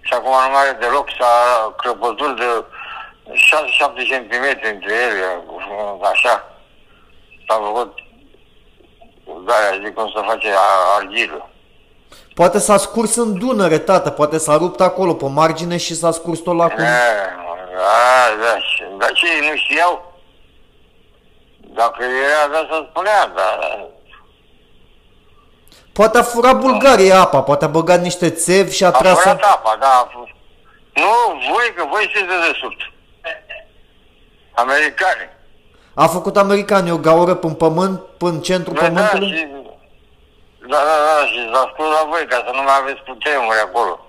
și 0.08 0.14
acum 0.14 0.32
nu 0.46 0.50
mai 0.54 0.62
are 0.68 0.78
deloc, 0.80 1.08
s-a 1.20 1.34
crăpături 1.78 2.36
de 2.36 2.50
6-7 3.34 4.04
cm 4.10 4.46
între 4.74 4.94
ele, 5.08 5.44
așa. 6.12 6.36
S-a 7.48 7.56
făcut, 7.66 7.92
da, 9.46 9.54
zic 9.84 9.94
cum 9.94 10.12
să 10.16 10.22
face 10.26 10.50
a- 10.52 10.96
argilă. 10.98 11.50
Poate 12.34 12.60
s-a 12.60 12.78
scurs 12.78 13.16
în 13.16 13.38
Dunăre, 13.40 13.78
tată, 13.78 14.10
poate 14.10 14.38
s-a 14.38 14.58
rupt 14.58 14.82
acolo 14.82 15.14
pe 15.14 15.26
margine 15.26 15.78
și 15.78 15.96
s-a 15.96 16.12
scurs 16.12 16.40
tot 16.40 16.56
lacul. 16.56 16.78
Da, 16.84 16.90
da, 17.76 18.44
da, 18.44 18.60
și- 18.60 18.84
dar 18.98 19.12
ce, 19.12 19.26
ei 19.42 19.50
nu 19.50 19.56
știau? 19.58 20.14
Dacă 21.60 22.04
era, 22.04 22.48
da, 22.52 22.68
să 22.72 22.86
spunea, 22.90 23.28
dar 23.36 23.86
Poate 25.98 26.18
a 26.18 26.24
furat 26.24 26.60
Bulgaria 26.60 27.20
apa, 27.22 27.42
poate 27.42 27.66
a 27.66 27.68
băgat 27.68 28.02
niște 28.02 28.30
țevi 28.30 28.76
și 28.76 28.84
a 28.84 28.88
a 28.88 28.92
tras... 28.92 29.18
furat 29.20 29.42
apa, 29.42 29.78
da, 29.80 29.88
a 29.88 30.08
fost. 30.16 30.32
Nu, 31.04 31.14
voi, 31.52 31.68
că 31.76 31.84
voi 31.94 32.02
sunteți 32.14 32.40
de 32.42 32.48
desubt. 32.52 32.80
Americani. 34.54 35.24
A 35.94 36.08
făcut 36.08 36.38
americanii 36.38 36.92
o 36.92 36.98
gaură 36.98 37.34
până 37.34 37.54
pământ, 37.54 38.00
până 38.18 38.38
centrul 38.40 38.74
Da, 38.74 38.82
da, 38.82 38.88
pământului? 38.88 39.28
și, 39.38 39.48
da, 40.72 40.80
da, 40.90 40.96
da, 41.08 41.26
și 41.32 41.40
s-a 41.54 41.72
spus 41.74 41.86
la 41.86 42.04
voi, 42.10 42.26
ca 42.30 42.36
să 42.46 42.52
nu 42.54 42.62
mai 42.64 42.74
aveți 42.82 43.02
cutremuri 43.08 43.58
acolo. 43.68 44.00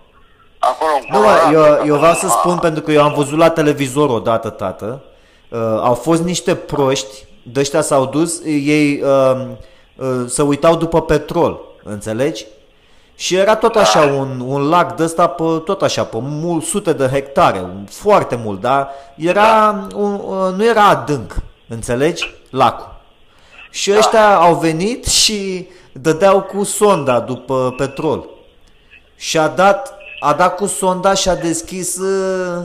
Acolo, 0.59 0.90
în 1.00 1.04
Nu, 1.11 1.18
mă, 1.18 1.25
Colorado, 1.25 1.52
eu, 1.52 1.76
că 1.76 1.83
eu 1.87 1.97
vreau 1.97 2.12
nu- 2.12 2.18
să 2.18 2.28
spun, 2.28 2.59
pentru 2.59 2.83
că 2.83 2.92
eu 2.92 3.02
am 3.02 3.12
văzut 3.14 3.38
la 3.38 3.50
televizor 3.50 4.09
odată, 4.11 4.49
tată, 4.50 5.02
uh, 5.49 5.59
au 5.83 5.95
fost 5.95 6.23
niște 6.23 6.54
proști, 6.54 7.25
de 7.42 7.61
ăștia 7.61 7.80
s-au 7.80 8.04
dus, 8.07 8.40
ei 8.45 9.02
uh, 9.02 9.47
uh, 9.97 10.25
se 10.26 10.42
uitau 10.42 10.76
după 10.76 11.02
petrol, 11.02 11.61
înțelegi? 11.90 12.47
Și 13.14 13.35
era 13.35 13.57
tot 13.57 13.76
așa 13.76 14.00
un, 14.00 14.40
un 14.47 14.68
lac 14.68 14.97
de 14.97 15.02
ăsta, 15.02 15.26
pe, 15.26 15.42
tot 15.64 15.83
așa, 15.83 16.04
pe 16.04 16.16
mult, 16.21 16.64
sute 16.64 16.92
de 16.92 17.07
hectare, 17.07 17.61
un- 17.61 17.87
foarte 17.90 18.37
mult, 18.45 18.61
dar 18.61 18.88
era, 19.16 19.87
un, 19.95 20.12
uh, 20.14 20.54
nu 20.57 20.64
era 20.64 20.85
adânc, 20.88 21.37
înțelegi? 21.68 22.35
Lacul. 22.50 22.97
Și 23.71 23.92
ăștia 23.97 24.37
au 24.37 24.54
venit 24.54 25.04
și 25.07 25.68
dădeau 25.92 26.40
cu 26.42 26.64
sonda 26.64 27.21
după 27.21 27.75
petrol. 27.76 28.28
Și 29.16 29.38
a 29.38 29.49
dat, 29.49 29.95
a 30.21 30.33
dat 30.33 30.57
cu 30.57 30.66
sonda 30.66 31.14
și 31.14 31.28
a 31.28 31.35
deschis, 31.35 31.97
uh, 31.97 32.62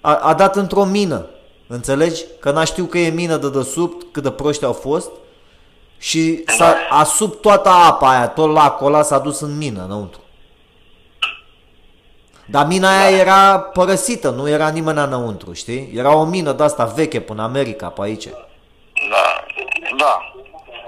a, 0.00 0.14
a 0.14 0.34
dat 0.34 0.56
într-o 0.56 0.84
mină, 0.84 1.26
înțelegi? 1.66 2.24
Că 2.40 2.50
n-a 2.50 2.64
știu 2.64 2.84
că 2.84 2.98
e 2.98 3.10
mină 3.10 3.36
de 3.36 3.50
desubt, 3.50 4.06
cât 4.12 4.22
de 4.22 4.30
proști 4.30 4.64
au 4.64 4.72
fost. 4.72 5.10
Și 6.00 6.42
s-a, 6.46 6.76
a 6.90 7.04
sub 7.04 7.34
toată 7.40 7.68
apa 7.68 8.08
aia, 8.10 8.28
tot 8.28 8.52
lacul 8.52 8.86
ăla 8.86 9.02
s-a 9.02 9.18
dus 9.18 9.40
în 9.40 9.56
mină 9.56 9.84
înăuntru. 9.84 10.20
Dar 12.46 12.66
mina 12.66 12.98
aia 12.98 13.16
era 13.18 13.60
părăsită, 13.60 14.30
nu 14.30 14.48
era 14.48 14.68
nimeni 14.68 14.98
înăuntru, 14.98 15.52
știi? 15.52 15.92
Era 15.94 16.14
o 16.14 16.24
mină 16.24 16.52
de 16.52 16.62
asta 16.62 16.84
veche 16.84 17.20
până 17.20 17.42
America, 17.42 17.88
pe 17.88 18.00
aici. 18.02 18.26
Da, 19.10 19.44
da. 19.98 20.32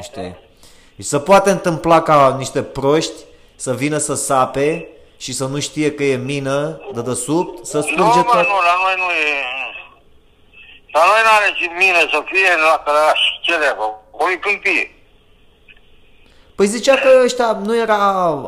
Știi? 0.02 0.36
Și 0.96 1.02
se 1.02 1.18
poate 1.18 1.50
întâmpla 1.50 2.02
ca 2.02 2.34
niște 2.38 2.62
proști 2.62 3.20
să 3.56 3.74
vină 3.74 3.96
să 3.96 4.14
sape 4.14 4.88
și 5.16 5.32
să 5.32 5.44
nu 5.46 5.60
știe 5.60 5.92
că 5.94 6.02
e 6.04 6.16
mină 6.16 6.80
de 6.94 7.00
desubt, 7.00 7.66
să 7.66 7.76
Nu, 7.76 7.82
scurge 7.82 8.18
mă, 8.18 8.22
tot. 8.24 8.46
nu, 8.46 8.56
la 8.68 8.74
noi 8.82 8.94
nu 8.96 9.10
e... 9.12 9.32
La 10.92 11.00
noi 11.10 11.20
nu 11.24 11.30
are 11.36 11.54
ce 11.58 11.66
mine 11.78 11.98
să 11.98 12.22
fie 12.24 12.50
la 12.70 12.82
Călăraș. 12.84 13.20
Ce 13.40 13.58
de 13.58 13.66
acolo? 13.66 14.00
O 14.10 14.30
e 14.30 14.36
câmpie. 14.36 14.94
Păi 16.54 16.66
zicea 16.66 16.94
că 16.96 17.20
ăștia 17.24 17.52
nu 17.64 17.76
era 17.76 17.96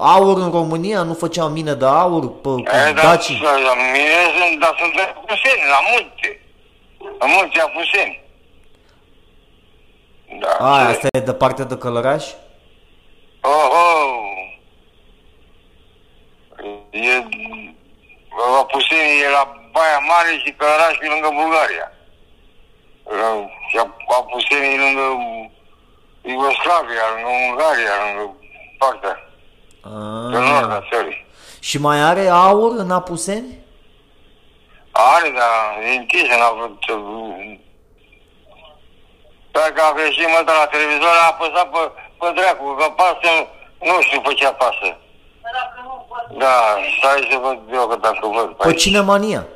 aur 0.01 0.39
în 0.39 0.51
România, 0.51 1.03
nu 1.03 1.15
făceau 1.15 1.49
mine 1.49 1.75
de 1.75 1.85
aur 1.85 2.29
pe 2.41 2.49
cu 2.49 2.59
E, 2.59 2.93
dar, 2.93 3.05
Daci. 3.05 3.41
la 3.41 3.75
mine 3.93 4.21
sunt, 4.39 4.61
dar 4.61 4.77
sunt 4.81 4.95
de 4.95 5.01
Apuseni, 5.03 5.63
la 5.69 5.79
munte. 5.91 6.41
La 7.19 7.27
munte 7.27 7.61
Apuseni. 7.61 8.23
Da. 10.41 10.67
A, 10.73 10.85
ce- 10.85 10.91
asta 10.91 11.07
e 11.11 11.21
departe 11.21 11.65
de 11.65 11.77
Călăraș? 11.79 12.25
Oho! 13.41 13.87
E... 16.91 17.15
Apuseni 18.61 19.21
e 19.27 19.29
la 19.39 19.45
Baia 19.73 19.99
Mare 20.09 20.33
și 20.45 20.53
Călăraș 20.53 20.95
pe 21.01 21.07
lângă 21.13 21.29
Bulgaria. 21.43 21.89
Uh, 23.03 23.45
Și 23.69 23.77
a- 23.79 23.97
apusenii 24.19 24.79
lângă 24.79 25.05
Iugoslavia, 26.33 27.05
lângă 27.15 27.29
Ungaria, 27.49 27.95
lângă 28.05 28.35
partea 28.79 29.15
de 30.33 30.39
nord 30.39 30.71
Ah. 30.71 30.77
a 30.77 30.83
țării. 30.93 31.27
Și 31.61 31.81
mai 31.81 32.01
are 32.01 32.27
aur 32.29 32.73
în 32.77 32.91
Apuseni? 32.91 33.59
Are, 34.91 35.29
dar 35.39 35.83
e 35.93 35.97
închis, 35.97 36.29
n-a 36.29 36.51
vrut... 36.57 36.89
uh, 36.89 37.59
Dacă 39.51 39.83
a 39.83 39.93
greșit 39.95 40.27
mă 40.29 40.43
la 40.47 40.67
televizor, 40.67 41.09
a 41.23 41.27
apăsat 41.31 41.71
pe, 41.71 41.79
pe 42.19 42.33
dracu, 42.35 42.75
că 42.79 42.85
pasă, 42.97 43.31
nu 43.81 44.01
știu 44.01 44.21
pe 44.21 44.33
ce 44.35 44.47
apasă. 44.47 44.97
Da, 46.39 46.77
stai 46.99 47.29
să 47.31 47.39
văd 47.43 47.59
eu 47.73 47.87
că 47.87 47.97
dacă 47.97 48.27
văd 48.27 48.47
pe 48.49 48.55
Pe 48.63 48.69
aici. 48.69 48.81
Cinemania. 48.83 49.47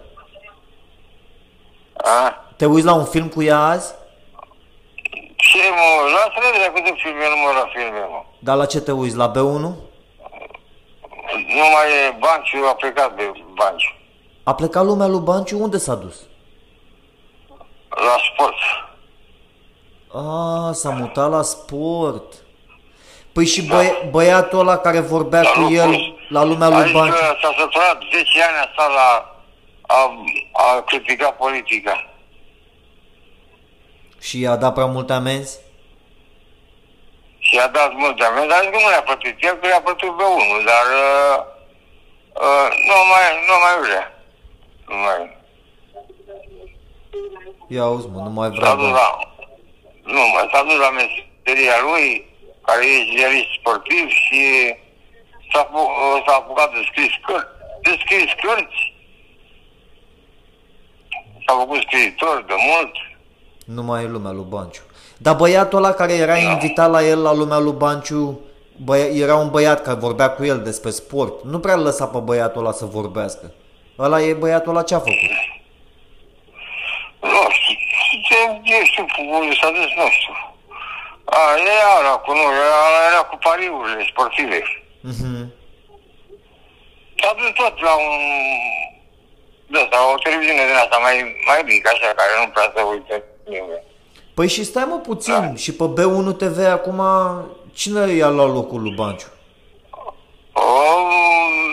A? 1.97 2.45
Te 2.57 2.67
uiți 2.67 2.87
la 2.87 2.95
un 2.95 3.05
film 3.05 3.29
cu 3.29 3.43
ea 3.43 3.59
azi? 3.61 3.95
Ce 5.39 5.59
mă, 5.77 5.89
lasă-le 6.15 6.59
dracu 6.59 6.81
de 6.89 6.95
filme, 7.03 7.25
nu 7.29 7.37
mă 7.37 7.51
la 7.61 7.67
filme, 7.75 7.99
mă. 8.11 8.23
Dar 8.39 8.57
la 8.57 8.67
ce 8.67 8.81
te 8.81 8.93
uiți? 8.93 9.17
La 9.17 9.31
B1? 9.31 9.67
Nu 11.59 11.65
mai 11.75 11.87
e 12.07 12.17
Banciu, 12.19 12.65
a 12.69 12.75
plecat 12.75 13.17
de 13.17 13.31
Banciu. 13.55 13.93
A 14.43 14.55
plecat 14.55 14.85
lumea 14.85 15.07
lui 15.07 15.21
Banciu? 15.21 15.63
Unde 15.63 15.79
s-a 15.79 15.95
dus? 15.95 16.17
La 17.89 18.17
sport. 18.33 18.55
A, 20.13 20.73
s-a 20.73 20.91
mutat 20.91 21.31
la 21.31 21.43
sport. 21.43 22.35
Păi 23.33 23.47
și 23.47 23.67
băi, 23.67 24.09
băiatul 24.11 24.59
ăla 24.59 24.77
care 24.77 25.01
vorbea 25.01 25.43
La 25.43 25.51
cu 25.51 25.59
lucru. 25.61 25.75
el 25.75 26.15
la 26.29 26.43
lumea 26.45 26.69
lui 26.69 26.77
Adică 26.77 26.99
Banciu. 26.99 27.17
s-a 27.17 27.55
săturat 27.59 27.99
10 28.13 28.43
ani 28.43 28.57
a 28.65 28.69
stat 28.73 28.91
la... 28.95 29.33
A, 29.91 30.15
a 30.53 30.81
criticat 30.83 31.37
politica. 31.37 32.05
Și 34.21 34.41
i-a 34.41 34.57
dat 34.57 34.73
prea 34.75 34.85
multe 34.87 35.13
amenzi? 35.13 35.59
Și 37.39 37.59
a 37.59 37.69
dat 37.69 37.93
multe 37.95 38.25
amenzi, 38.25 38.49
dar 38.49 38.61
zic 38.63 38.71
că 38.71 38.79
nu 38.83 38.89
le-a 38.89 39.03
plătit 39.03 39.45
el, 39.45 39.55
că 39.57 39.67
i-a 39.67 39.81
plătit 39.81 40.13
pe 40.17 40.25
unul, 40.25 40.61
dar 40.65 40.87
uh, 41.05 41.37
uh, 42.47 42.69
nu 42.89 42.95
mai, 43.11 43.25
nu 43.49 43.55
mai 43.65 43.77
vrea. 43.89 44.07
Nu 44.89 44.97
mai... 44.97 45.37
Ia 47.69 47.83
auzi, 47.83 48.09
mă, 48.09 48.21
nu 48.23 48.31
mai 48.31 48.49
S-a 48.49 48.55
vrea 48.61 48.75
dus 48.75 48.83
bani. 48.83 48.93
la... 48.93 49.09
Nu, 50.03 50.21
mai 50.35 50.49
s-a 50.53 50.63
dus 50.63 50.79
la 50.79 50.91
meseria 50.91 51.77
lui, 51.83 52.27
care 52.67 52.85
e 52.87 53.09
ziarist 53.17 53.51
sportiv 53.61 54.09
și 54.09 54.43
s-a, 55.53 55.61
apu- 55.61 55.93
uh, 56.03 56.23
s-a 56.27 56.35
apucat 56.35 56.73
de 56.73 56.83
scris 56.91 57.13
cărți. 57.27 57.49
De 57.83 57.97
scris 58.05 58.31
cărți. 58.43 58.81
S-a 61.47 61.53
făcut 61.59 61.81
scriitor 61.83 62.45
de 62.47 62.55
mult. 62.71 62.95
Nu 63.75 63.83
mai 63.83 64.05
e 64.05 64.07
lumea 64.07 64.33
lui 64.33 64.47
Banciu. 64.49 64.83
Dar 65.17 65.35
băiatul 65.35 65.79
ăla 65.79 65.93
care 65.93 66.13
era 66.13 66.37
invitat 66.37 66.91
la 66.91 67.03
el 67.03 67.23
la 67.23 67.33
lumea 67.33 67.59
lui 67.59 67.73
Banciu, 67.73 68.41
băia, 68.77 69.05
era 69.05 69.37
un 69.37 69.51
băiat 69.51 69.83
care 69.83 69.97
vorbea 69.99 70.31
cu 70.31 70.45
el 70.45 70.63
despre 70.63 70.91
sport. 70.91 71.45
Nu 71.45 71.59
prea 71.59 71.75
îl 71.75 71.83
lăsa 71.83 72.07
pe 72.07 72.19
băiatul 72.19 72.61
ăla 72.61 72.73
să 72.73 72.85
vorbească. 72.85 73.55
Ăla 73.99 74.21
e 74.21 74.33
băiatul 74.33 74.71
ăla 74.71 74.83
ce 74.83 74.95
a 74.95 74.99
făcut? 74.99 75.33
Nu 77.21 77.43
știu, 77.57 77.75
ce, 78.29 78.39
eu 78.75 78.85
știu 78.85 79.07
unde 79.39 79.55
s-a 79.61 79.71
dus, 79.71 79.91
nu 80.01 80.09
știu. 80.17 80.35
A, 81.25 81.39
e 81.57 81.99
ala 81.99 82.15
cu 82.25 82.31
nu, 82.33 82.45
ala 82.87 83.01
era 83.11 83.23
cu 83.31 83.37
pariurile 83.47 84.07
sportive. 84.11 84.63
Mhm. 85.01 85.53
S-a 87.21 87.35
dus 87.39 87.51
tot 87.61 87.81
la 87.81 87.95
un... 87.95 88.17
De 89.67 89.79
asta, 89.79 90.13
o 90.13 90.19
televiziune 90.25 90.65
din 90.67 90.75
asta 90.85 90.97
mai, 90.97 91.17
mai 91.47 91.61
mică, 91.65 91.91
așa, 91.93 92.09
care 92.21 92.33
nu 92.41 92.51
prea 92.53 92.73
se 92.75 92.83
uită 92.83 93.15
nimeni. 93.49 93.83
Păi 94.35 94.49
și 94.49 94.65
stai 94.65 94.85
mă 94.89 94.97
puțin, 94.97 95.55
și 95.57 95.73
pe 95.75 95.85
B1 95.85 96.37
TV 96.37 96.67
acum 96.67 97.01
cine 97.73 98.13
i-a 98.13 98.29
luat 98.29 98.53
locul 98.53 98.83
lui 98.83 98.95
Banciu? 98.95 99.27
O, 100.53 100.61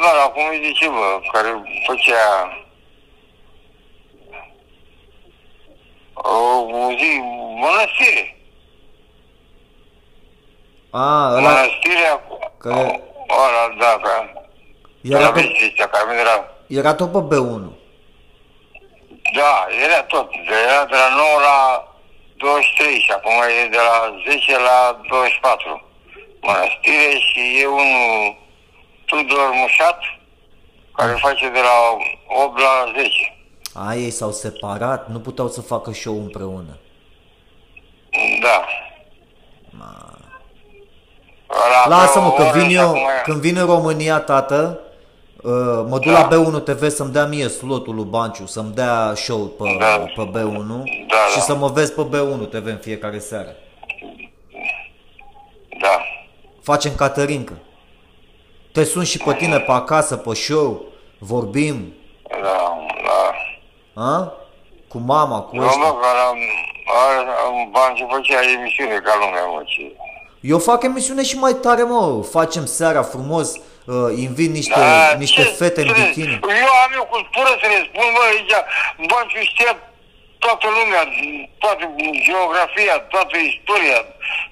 da, 0.01 0.11
la 0.23 0.29
cum 0.33 0.41
îi 0.51 0.61
zice, 0.65 0.87
bă, 0.87 1.19
care 1.31 1.49
făcea... 1.87 2.57
O 6.13 6.89
zi, 6.99 7.21
mănăstire. 7.59 8.37
A, 10.89 11.29
ăla 11.31 11.39
Mănăstirea... 11.41 12.21
Care- 12.57 13.01
Ăla, 13.29 13.75
da, 13.79 13.99
că... 14.01 14.09
era 15.01 15.19
Era 15.19 15.31
tot, 15.31 15.41
vestistea, 15.41 15.87
care 15.87 16.19
era... 16.19 16.49
era 16.67 16.93
tot 16.93 17.11
pe 17.11 17.35
B1. 17.35 17.84
Da, 19.33 19.67
era 19.85 20.03
tot. 20.03 20.31
De, 20.31 20.55
era 20.67 20.85
de 20.85 20.95
la 20.95 21.09
9 21.15 21.27
la 21.49 21.87
23 22.37 22.99
și 22.99 23.11
acum 23.11 23.31
e 23.65 23.67
de 23.69 23.77
la 23.77 24.15
10 24.29 24.51
la 24.59 24.99
24. 25.09 25.83
Mănăstire 26.41 27.11
și 27.27 27.61
e 27.61 27.65
unul 27.65 28.37
Tudor 29.05 29.49
Mușat, 29.53 29.99
care 30.95 31.11
face 31.11 31.49
de 31.49 31.59
la 31.59 31.75
8 32.43 32.59
la 32.59 32.91
10. 32.95 33.37
A, 33.73 33.95
ei 33.95 34.09
s-au 34.11 34.31
separat, 34.31 35.07
nu 35.09 35.19
puteau 35.19 35.47
să 35.47 35.61
facă 35.61 35.91
show 35.91 36.13
împreună. 36.15 36.77
Da. 38.41 38.65
Ăla 41.65 41.97
Lasă-mă 41.97 42.31
că 42.31 42.41
Orange 42.41 42.59
vin 42.59 42.77
eu, 42.77 42.87
acum 42.87 42.97
e- 42.97 43.21
când 43.23 43.41
vin 43.41 43.57
în 43.57 43.65
România, 43.65 44.19
tată, 44.19 44.79
uh, 44.79 44.84
mă 45.89 45.99
duc 46.01 46.11
Da. 46.13 46.27
la 46.27 46.27
B1 46.27 46.63
TV 46.63 46.89
să-mi 46.89 47.11
dea 47.11 47.25
mie 47.25 47.47
slotul 47.47 47.95
lui 47.95 48.03
Banciu, 48.09 48.45
să-mi 48.45 48.71
dea 48.73 49.13
show 49.15 49.39
pe, 49.39 49.63
Da. 49.79 49.85
pe 50.15 50.29
B1 50.29 50.67
Da, 51.07 51.17
și 51.29 51.35
da. 51.37 51.41
să 51.41 51.55
mă 51.55 51.67
vezi 51.67 51.93
pe 51.93 52.01
B1 52.09 52.49
TV 52.49 52.65
în 52.65 52.77
fiecare 52.81 53.19
seară. 53.19 53.55
Da. 55.81 56.01
Facem 56.61 56.91
Caterinca. 56.95 57.53
Te 58.71 58.83
sun 58.83 59.03
și 59.03 59.17
pe 59.17 59.33
tine 59.33 59.57
pe 59.59 59.71
acasă, 59.71 60.15
pe 60.15 60.33
show, 60.33 60.81
vorbim, 61.19 61.93
Da, 62.29 62.77
da. 63.93 64.01
a? 64.03 64.33
Cu 64.87 64.97
mama, 65.05 65.39
cu 65.41 65.55
Eu 65.55 65.61
mă, 65.61 65.67
ăștia. 65.67 65.81
că 65.83 66.05
am, 66.29 66.37
am 67.47 67.69
bani 67.71 67.97
și 67.97 68.05
făcea 68.09 68.39
emisiune 68.59 68.93
ca 69.03 69.11
lumea, 69.19 69.45
mă, 69.45 69.61
ce... 69.65 69.95
Eu 70.41 70.59
fac 70.59 70.83
emisiune 70.83 71.23
și 71.23 71.37
mai 71.37 71.53
tare, 71.53 71.83
mă, 71.83 72.23
facem 72.29 72.65
seara 72.65 73.01
frumos, 73.01 73.53
uh, 73.85 74.09
invit 74.25 74.51
niște, 74.59 74.79
Da, 74.79 75.13
niște 75.25 75.41
ce- 75.43 75.55
fete 75.59 75.81
în 75.81 75.87
ce- 75.87 75.93
bikini. 76.01 76.33
Eu 76.65 76.71
am 76.85 76.91
eu 76.99 77.05
cultură 77.15 77.51
să 77.61 77.65
le 77.73 77.79
spun, 77.87 78.07
bă, 78.15 78.21
aici, 78.31 78.53
Banciu 79.09 79.41
știa 79.51 79.73
toată 80.45 80.67
lumea, 80.77 81.01
toată 81.63 81.83
geografia, 82.27 82.95
toată 83.13 83.35
istoria, 83.51 83.99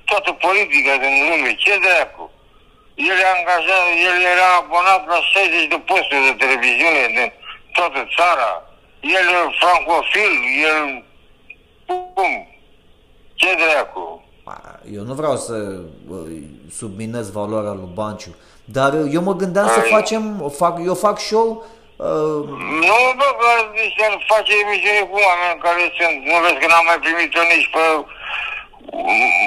toată 0.09 0.29
politica 0.45 0.93
din 1.03 1.15
lume, 1.29 1.49
ce 1.63 1.73
dracu? 1.85 2.23
El 3.09 3.17
e 3.25 3.27
angajat, 3.37 3.85
el 4.09 4.17
era 4.33 4.47
abonat 4.61 5.01
la 5.13 5.19
60 5.33 5.67
de 5.73 5.79
posturi 5.89 6.25
de 6.29 6.33
televiziune 6.43 7.01
din 7.17 7.29
toată 7.77 7.99
țara. 8.17 8.49
El 9.17 9.25
e 9.37 9.39
francofil, 9.61 10.33
el... 10.71 10.81
Cum? 12.15 12.33
Ce 13.35 13.49
dracu? 13.61 14.23
Ba, 14.43 14.79
Eu 14.97 15.03
nu 15.03 15.13
vreau 15.13 15.35
să 15.37 15.53
uh, 16.09 16.17
subminez 16.79 17.31
valoarea 17.31 17.71
lui 17.71 17.89
Banciu, 17.93 18.35
dar 18.77 18.91
uh, 18.99 19.05
eu 19.15 19.21
mă 19.27 19.33
gândeam 19.41 19.67
să 19.75 19.79
Ai. 19.83 19.89
facem, 19.95 20.23
fac, 20.61 20.73
eu 20.89 20.95
fac 21.05 21.17
show, 21.29 21.47
uh, 22.07 22.39
Nu, 22.89 22.97
bă, 23.19 23.27
că 23.39 23.49
se 23.97 24.05
face 24.33 24.51
emisiune 24.63 25.01
cu 25.11 25.17
oameni 25.29 25.61
care 25.65 25.81
sunt, 25.97 26.15
nu 26.29 26.35
vezi 26.43 26.59
că 26.61 26.67
n-am 26.69 26.85
mai 26.89 26.99
primit-o 27.05 27.41
nici 27.53 27.69
pe 27.75 27.83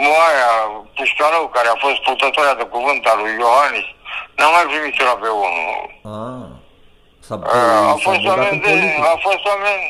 m- 0.04 0.16
aia, 0.28 0.52
Pușcarău, 0.96 1.44
care 1.56 1.68
a 1.70 1.76
fost 1.84 1.98
purtătoarea 2.06 2.54
de 2.60 2.66
cuvânt 2.74 3.02
al 3.12 3.18
lui 3.22 3.34
Iohannis. 3.42 3.88
N-am 4.36 4.52
mai 4.56 4.66
primit-o 4.72 5.02
la 5.10 5.16
pe 5.22 5.30
unul. 5.46 5.80
a, 6.12 6.18
s-a, 7.26 7.34
A, 7.56 7.58
a 7.92 7.94
s-a 7.94 8.04
fost 8.06 8.20
băgat 8.26 8.36
în 8.36 8.42
oameni 8.42 8.60
de, 8.64 8.68
politică. 8.70 9.06
a 9.14 9.16
fost 9.28 9.42
oameni 9.52 9.84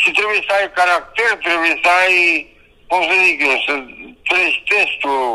și 0.00 0.08
trebuie 0.18 0.40
să 0.46 0.52
ai 0.58 0.68
caracter, 0.80 1.30
trebuie 1.46 1.74
să 1.82 1.88
ai, 2.02 2.14
cum 2.88 3.00
să 3.08 3.14
zic 3.24 3.38
eu, 3.50 3.56
să 3.66 3.72
treci 4.28 4.58
testul. 4.70 5.26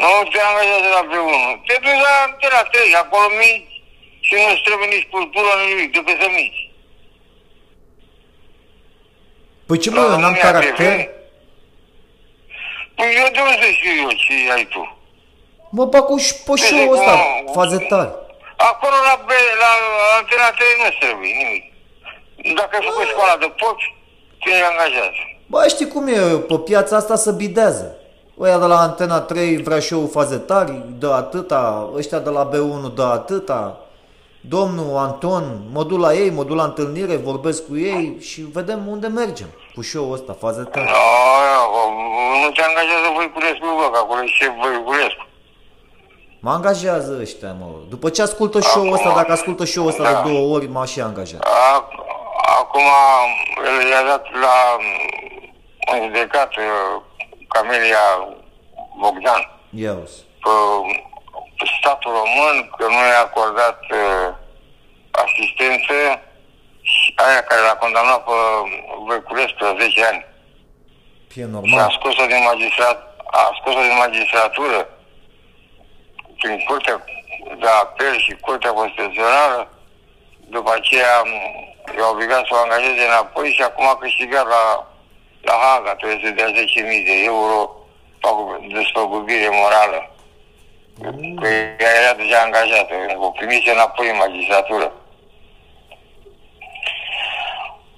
Nu 0.00 0.10
te 0.32 0.40
angajează 0.48 0.88
la 0.96 1.02
pe 1.10 1.18
unul. 1.28 1.54
Te 1.66 1.74
duci 1.84 2.02
la 2.06 2.12
Antena 2.26 2.62
3, 2.62 2.94
acolo 3.02 3.26
mici 3.42 3.72
și 4.26 4.34
nu-ți 4.42 4.64
trebuie 4.66 4.88
nici 4.94 5.08
cultură, 5.14 5.48
nici 5.58 5.72
nimic, 5.72 5.90
trebuie 5.94 6.16
să 6.22 6.28
mici. 6.38 6.60
Păi 9.66 9.78
ce 9.82 9.90
mă, 9.90 9.96
La 10.00 10.02
eu 10.02 10.08
n-am 10.10 10.20
România 10.20 10.44
caracter? 10.46 10.74
TV? 10.76 11.00
Păi 12.96 13.10
eu 13.20 13.28
de 13.34 13.40
unde 13.48 13.66
știu 13.78 13.94
eu 14.04 14.10
ce 14.22 14.34
ai 14.56 14.66
tu? 14.72 14.82
Mă 15.76 15.84
bag 15.92 16.04
cu 16.04 16.16
și 16.24 16.32
pe 16.46 16.52
Deci, 16.54 16.64
show 16.68 16.90
ăsta, 16.96 17.12
mă, 17.14 17.52
fazetar. 17.58 18.08
Acolo 18.70 18.96
la, 19.08 19.14
B, 19.26 19.30
la 19.62 19.70
Antena 20.18 20.50
3 20.50 20.68
nu 20.82 20.88
trebuie 21.02 21.32
nimic. 21.42 21.64
Dacă 22.58 22.72
ai 22.76 22.84
făcut 22.88 23.06
școala 23.12 23.36
de 23.36 23.48
poți, 23.60 23.86
te 24.42 24.50
angajează. 24.70 25.22
Bă, 25.46 25.66
știi 25.68 25.88
cum 25.88 26.06
e, 26.06 26.18
pe 26.50 26.58
piața 26.58 26.96
asta 26.96 27.16
se 27.16 27.32
bidează. 27.32 27.98
Ăia 28.40 28.58
de 28.58 28.66
la 28.66 28.78
Antena 28.80 29.20
3 29.20 29.56
vrea 29.62 29.80
show 29.80 30.06
fazetari, 30.06 30.82
dă 30.98 31.12
atâta, 31.12 31.90
ăștia 31.96 32.18
de 32.18 32.30
la 32.30 32.48
B1 32.48 32.94
dă 32.94 33.02
atâta. 33.02 33.78
domnul 34.48 34.96
Anton, 34.96 35.44
mă 35.72 35.84
duc 35.84 35.98
la 36.00 36.14
ei, 36.14 36.30
mă 36.30 36.44
duc 36.44 36.56
la 36.56 36.64
întâlnire, 36.64 37.16
vorbesc 37.16 37.66
cu 37.66 37.76
ei 37.76 38.16
și 38.20 38.40
vedem 38.52 38.86
unde 38.88 39.06
mergem 39.06 39.46
cu 39.74 39.82
show-ul 39.82 40.12
ăsta, 40.12 40.36
fază 40.40 40.60
Da, 40.62 40.70
tare. 40.70 40.90
nu 42.44 42.50
te 42.50 42.62
angajează 42.62 43.06
Voiculescu, 43.14 43.66
bă, 43.80 43.90
că 43.92 43.98
acolo 44.02 44.22
e 44.22 44.26
șef 44.26 44.50
Voiculescu. 44.62 45.26
Mă 46.40 46.50
angajează 46.50 47.18
ăștia, 47.20 47.52
mă. 47.60 47.66
După 47.88 48.08
ce 48.08 48.22
ascultă 48.22 48.60
show-ul 48.60 48.92
ăsta, 48.92 49.12
dacă 49.14 49.32
ascultă 49.32 49.64
show-ul 49.64 49.88
ăsta 49.90 50.02
Da. 50.02 50.22
de 50.22 50.30
două 50.32 50.54
ori, 50.54 50.66
m-a 50.66 50.84
și 50.84 51.00
angajat. 51.00 51.40
Ac- 51.44 52.02
Acum 52.60 52.82
el 53.64 53.88
i-a 53.90 54.02
dat 54.10 54.24
la 54.44 54.56
în 55.96 56.02
judecat 56.06 56.50
uh, 56.56 57.02
Camelia 57.54 58.04
Bogdan 59.00 59.42
Iau 59.84 60.00
pe 61.58 61.64
statul 61.80 62.12
român 62.20 62.56
că 62.76 62.84
nu 62.94 63.00
i-a 63.10 63.20
acordat 63.28 63.78
uh, 63.90 64.28
asistență 65.24 65.96
și 66.82 67.12
aia 67.26 67.42
care 67.42 67.60
l-a 67.60 67.76
condamnat 67.84 68.24
pe 68.24 68.36
Voiculescu 69.06 69.64
la 69.64 69.76
10 69.80 70.04
ani. 70.04 70.22
E 71.28 71.32
Și 71.32 71.40
a 71.40 71.46
normal. 71.46 71.90
scos-o 71.98 72.26
din 72.26 72.42
magistrat, 72.50 72.98
a 73.38 73.40
scos-o 73.60 73.80
din 73.88 73.96
magistratură 74.04 74.88
prin 76.40 76.64
curtea 76.68 77.04
de 77.60 77.68
apel 77.82 78.14
și 78.18 78.32
curtea 78.46 78.72
constituțională. 78.72 79.68
După 80.56 80.70
aceea 80.74 81.14
m, 81.24 81.30
i-a 81.98 82.08
obligat 82.10 82.42
să 82.46 82.52
o 82.54 82.62
angajeze 82.64 83.04
înapoi 83.06 83.48
și 83.56 83.62
acum 83.62 83.86
a 83.86 83.96
câștigat 83.96 84.46
la, 84.46 84.62
la 85.44 85.52
Haga. 85.62 85.94
Trebuie 85.94 86.20
să 86.24 86.30
dea 86.30 86.46
10.000 86.50 87.04
de 87.04 87.22
euro 87.24 87.70
fac- 88.24 88.72
despăgubire 88.74 89.48
morală. 89.52 90.08
Că 91.40 91.46
ea 91.78 91.92
era 92.02 92.14
deja 92.16 92.38
angajată, 92.40 92.94
o 93.18 93.30
primise 93.30 93.70
înapoi 93.70 94.10
în 94.10 94.16
magistratură. 94.16 94.92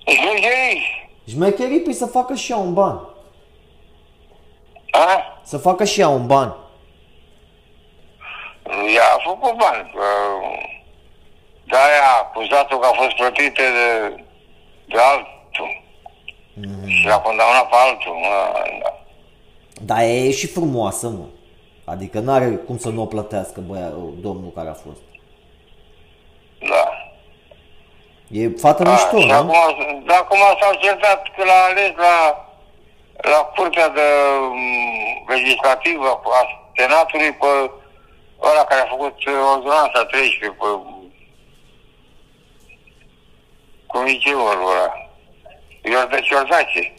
Deci, 0.05 0.19
nu 0.19 0.31
ei, 0.35 1.09
Șmecherii, 1.29 1.81
păi 1.81 1.93
să 1.93 2.07
facă 2.07 2.35
și 2.35 2.51
ea 2.53 2.59
un 2.59 2.73
ban. 2.75 3.01
a? 4.91 5.39
Să 5.43 5.59
facă 5.59 5.85
și 5.85 6.01
ea 6.01 6.09
un 6.09 6.27
ban. 6.27 6.57
Ea 8.95 9.05
a 9.05 9.19
făcut 9.25 9.57
bani. 9.57 9.91
că 9.95 10.05
De-aia 11.65 12.03
a 12.03 12.19
acuzat-o 12.19 12.79
că 12.79 12.87
a 12.87 12.93
fost 12.93 13.15
plătită 13.17 13.63
de, 13.63 14.15
de 14.87 14.99
altul. 14.99 15.83
Și 16.87 17.07
l-a 17.07 17.21
condamnat 17.21 17.69
pe 17.69 17.75
altul. 17.77 18.13
mă, 18.13 18.53
da. 18.83 18.99
Dar 19.83 19.99
ea 19.99 20.07
e 20.07 20.31
și 20.31 20.47
frumoasă, 20.47 21.09
mă. 21.09 21.25
Adică 21.85 22.19
n-are 22.19 22.49
cum 22.67 22.79
să 22.79 22.89
nu 22.89 23.03
o 23.03 23.07
plătească 23.07 23.61
băia, 23.61 23.89
domnul 24.21 24.53
care 24.55 24.69
a 24.69 24.73
fost. 24.73 25.01
Da. 26.59 26.85
E 28.31 28.49
fată 28.49 28.83
A, 28.83 28.91
mișto, 28.91 29.21
și 29.21 29.27
nu? 29.27 29.33
acum, 29.33 30.03
da, 30.07 30.15
acum 30.15 30.39
s-au 30.61 30.75
certat 30.81 31.23
că 31.37 31.45
l-a 31.45 31.65
ales 31.71 31.93
la, 31.97 32.47
la 33.31 33.37
Curtea 33.37 33.89
de 33.89 34.01
m, 34.53 35.31
Legislativă 35.31 36.21
a 36.25 36.71
Senatului 36.77 37.33
pe 37.33 37.71
ăla 38.43 38.65
care 38.65 38.81
a 38.81 38.87
făcut 38.95 39.25
uh, 39.27 39.33
ordonanța 39.55 40.05
13 40.05 40.59
pe 40.59 40.67
cum 43.87 44.07
zice 44.07 44.35
vorba 44.35 44.63
ăla? 44.63 45.06
Iordă 45.91 46.19
Ciordache. 46.21 46.93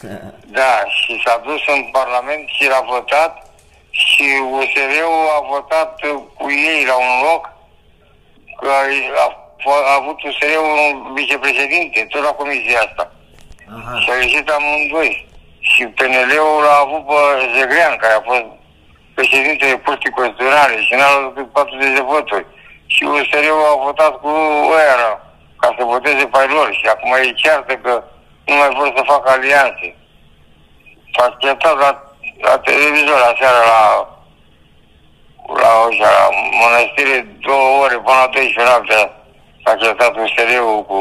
Da, 0.58 0.84
și 1.00 1.22
s-a 1.24 1.42
dus 1.44 1.60
în 1.66 1.82
Parlament 1.92 2.48
și 2.48 2.68
l-a 2.68 2.84
votat 2.88 3.32
și 3.90 4.26
USR-ul 4.50 5.26
a 5.36 5.40
votat 5.54 6.02
uh, 6.02 6.20
cu 6.38 6.50
ei 6.50 6.84
la 6.84 6.96
un 6.96 7.14
loc 7.30 7.42
că 8.60 8.68
a, 8.68 9.26
a 9.90 9.94
avut 10.00 10.22
USR-ul 10.22 10.70
un 10.86 11.14
vicepreședinte, 11.14 12.06
tot 12.10 12.22
la 12.22 12.30
comisia 12.40 12.78
asta. 12.78 13.12
Aha. 13.76 14.00
Și 14.00 14.10
a 14.10 14.14
ieșit 14.14 14.48
amândoi. 14.48 15.26
Și 15.60 15.86
PNL-ul 15.86 16.62
l-a 16.66 16.78
avut 16.84 17.06
pe 17.06 17.14
Zegrean, 17.54 17.96
care 17.96 18.12
a 18.12 18.28
fost 18.30 18.44
președintele 19.14 19.74
Curții 19.84 20.10
Constituționale 20.10 20.80
și 20.82 20.94
n-a 20.94 21.10
luat 21.10 21.34
decât 21.34 21.52
40 21.52 21.94
de 21.94 22.00
voturi. 22.00 22.46
Și 22.86 23.02
USR-ul 23.04 23.70
a 23.72 23.82
votat 23.84 24.12
cu 24.20 24.30
ăia 24.78 24.96
ca 25.60 25.74
să 25.78 25.84
voteze 25.84 26.26
pe 26.26 26.38
ai 26.38 26.48
lor 26.48 26.68
și 26.72 26.86
acum 26.88 27.12
e 27.12 27.32
ceartă 27.32 27.74
că 27.76 28.04
nu 28.44 28.54
mai 28.54 28.70
vor 28.76 28.92
să 28.96 29.02
facă 29.12 29.30
alianțe. 29.30 29.96
S-a 31.16 31.36
certat 31.38 31.76
la, 31.78 32.02
la 32.40 32.58
televizor 32.58 33.18
la 33.18 33.34
seara 33.38 33.62
la 33.72 34.08
la, 35.56 35.70
așa, 35.88 36.10
la 36.18 36.28
mănăstire 36.60 37.36
două 37.40 37.82
ore 37.82 37.94
până 37.94 38.16
la 38.22 38.30
12 38.32 38.62
noaptea 38.62 39.12
s-a 39.64 39.74
certat 39.74 40.16
USR-ul 40.16 40.84
cu... 40.84 40.98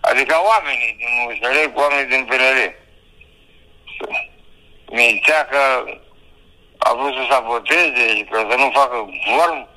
Adică 0.00 0.34
oamenii 0.50 0.96
din 1.00 1.12
USR 1.26 1.56
cu 1.72 1.80
oamenii 1.80 2.12
din 2.14 2.24
PNL. 2.24 2.58
Mințea 4.90 5.46
că 5.46 5.62
a 6.78 6.92
vrut 6.94 7.14
să 7.14 7.22
saboteze 7.30 8.16
și 8.16 8.24
că 8.30 8.46
să 8.50 8.56
nu 8.56 8.70
facă 8.72 9.08
vorm. 9.36 9.68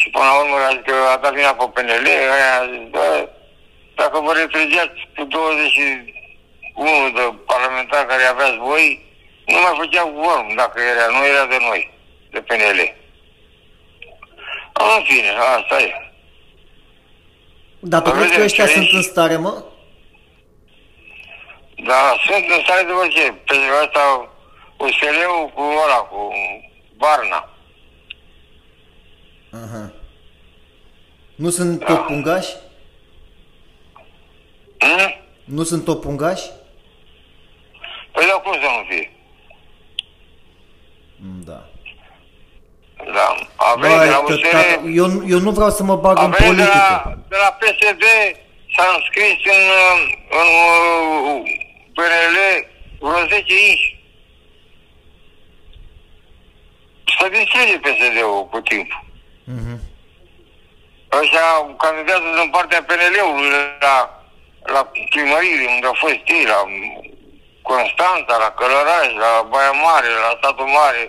Și 0.00 0.06
până 0.10 0.24
la 0.24 0.34
urmă 0.40 0.56
a 0.56 0.70
zis 0.74 0.84
că 0.88 0.94
a 1.12 1.16
dat 1.22 1.32
vina 1.34 1.52
pe 1.54 1.66
PNL, 1.74 2.06
aia 2.36 2.52
a 2.60 2.66
zis, 2.72 2.84
bă, 2.94 3.28
dacă 4.00 4.16
vă 4.24 4.32
retrăgeați 4.32 5.00
cu 5.16 5.24
21 5.24 7.10
de 7.16 7.24
parlamentari 7.52 8.06
care 8.08 8.22
aveați 8.24 8.56
voi, 8.70 8.86
nu 9.46 9.58
mai 9.64 9.74
făceau 9.80 10.08
vorm 10.24 10.48
dacă 10.54 10.76
era, 10.92 11.06
nu 11.16 11.24
era 11.32 11.44
de 11.46 11.58
noi, 11.68 11.82
de 12.30 12.40
PNL. 12.40 12.80
În 14.96 15.02
fine, 15.04 15.30
asta 15.56 15.76
e. 15.82 15.92
Dar 17.80 18.00
tu 18.02 18.10
Bă, 18.10 18.16
crezi 18.16 18.28
că 18.28 18.40
vedem 18.40 18.44
ăștia 18.44 18.66
ce 18.66 18.70
sunt 18.72 18.84
ești. 18.84 18.96
în 18.96 19.02
stare, 19.02 19.36
mă? 19.36 19.54
Dar 21.88 22.06
sunt 22.26 22.44
în 22.56 22.60
stare 22.62 22.82
de 22.82 22.92
orice. 22.92 23.24
Pe 23.46 23.54
ăsta, 23.82 24.28
USL-ul 24.76 25.50
cu 25.54 25.62
ăla, 25.84 25.96
cu 26.10 26.32
Barna. 26.96 27.48
Aha. 29.64 29.92
Nu 31.34 31.50
sunt 31.50 31.78
Da. 31.78 31.84
tot 31.86 32.06
pungași? 32.06 32.52
Hmm? 34.78 35.14
Nu 35.44 35.62
sunt 35.62 35.84
tot 35.84 36.00
pungași? 36.00 36.44
Păi 38.12 38.26
da, 38.26 38.32
cum 38.32 38.52
să 38.52 38.58
nu 38.60 38.84
fie? 38.88 39.12
Mm, 41.16 41.42
Da. 41.44 41.64
Da. 43.12 43.34
Avem 43.56 43.90
de 43.90 43.96
Băi, 43.96 44.08
la 44.08 44.16
că, 44.16 44.32
USL, 44.32 44.46
tata, 44.50 44.82
eu, 44.94 45.06
eu 45.28 45.38
nu 45.38 45.50
vreau 45.50 45.70
să 45.70 45.82
mă 45.82 45.96
bag 45.96 46.16
în 46.18 46.24
avem 46.24 46.38
de 46.38 46.44
politică. 46.46 47.02
la, 47.04 47.18
de 47.28 47.36
la 47.36 47.56
PSD, 47.60 48.02
s-a 48.76 48.84
înscris 48.96 49.38
în, 49.54 49.62
în, 50.40 50.48
în 51.30 51.42
PNL 51.94 52.36
vreo 52.98 53.26
10 53.26 53.52
inși. 53.68 53.96
Se 57.20 57.28
distrige 57.28 57.78
PSD-ul 57.78 58.46
cu 58.50 58.60
timpul. 58.60 59.04
Mhm. 59.56 59.74
Ăștia 61.20 61.46
candidează 61.84 62.26
din 62.40 62.50
partea 62.56 62.80
PNL-ului 62.88 63.50
la, 63.86 63.96
la 64.74 64.82
primărie, 65.10 65.68
unde 65.74 65.86
au 65.86 65.96
fost 66.04 66.20
ei, 66.36 66.44
la 66.54 66.60
Constanța, 67.70 68.34
la 68.44 68.50
Călăraș, 68.58 69.06
la 69.24 69.32
Baia 69.52 69.74
Mare, 69.86 70.08
la 70.24 70.32
Statul 70.40 70.68
Mare. 70.78 71.02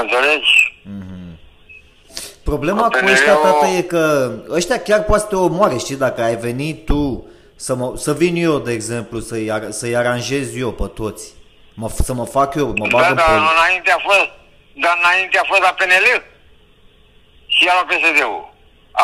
Înțelegi? 0.00 0.52
Problema 2.44 2.82
cu 2.82 2.88
PNL-ul 2.98 3.12
ăștia, 3.12 3.34
tată, 3.34 3.66
e 3.66 3.82
că 3.82 4.32
ăștia 4.50 4.78
chiar 4.82 5.02
poate 5.04 5.22
să 5.22 5.28
te 5.28 5.36
omoare, 5.36 5.76
știi, 5.76 5.96
dacă 5.96 6.22
ai 6.22 6.36
venit 6.36 6.84
tu 6.86 7.26
să, 7.56 7.74
mă, 7.74 7.92
să 7.96 8.12
vin 8.14 8.36
eu, 8.36 8.58
de 8.58 8.72
exemplu, 8.72 9.18
să-i, 9.20 9.50
ar- 9.50 9.70
să-i 9.70 9.96
aranjez 9.96 10.56
eu 10.56 10.72
pe 10.72 10.86
toți. 10.94 11.32
Mă, 11.74 11.88
să 12.02 12.14
mă 12.14 12.24
fac 12.26 12.54
eu, 12.54 12.66
mă 12.76 12.86
bag 12.90 13.02
Da, 13.02 13.08
în 13.08 13.14
dar 13.16 13.24
politică. 13.26 13.52
înainte 13.58 13.90
a 13.90 13.98
fost, 13.98 14.28
dar 14.82 14.98
înainte 15.02 15.38
a 15.38 15.42
fost 15.46 15.60
la 15.62 15.74
PNL 15.78 16.22
și 17.56 17.66
ea 17.66 17.74
la 17.80 17.84
PSD-ul. 17.90 18.42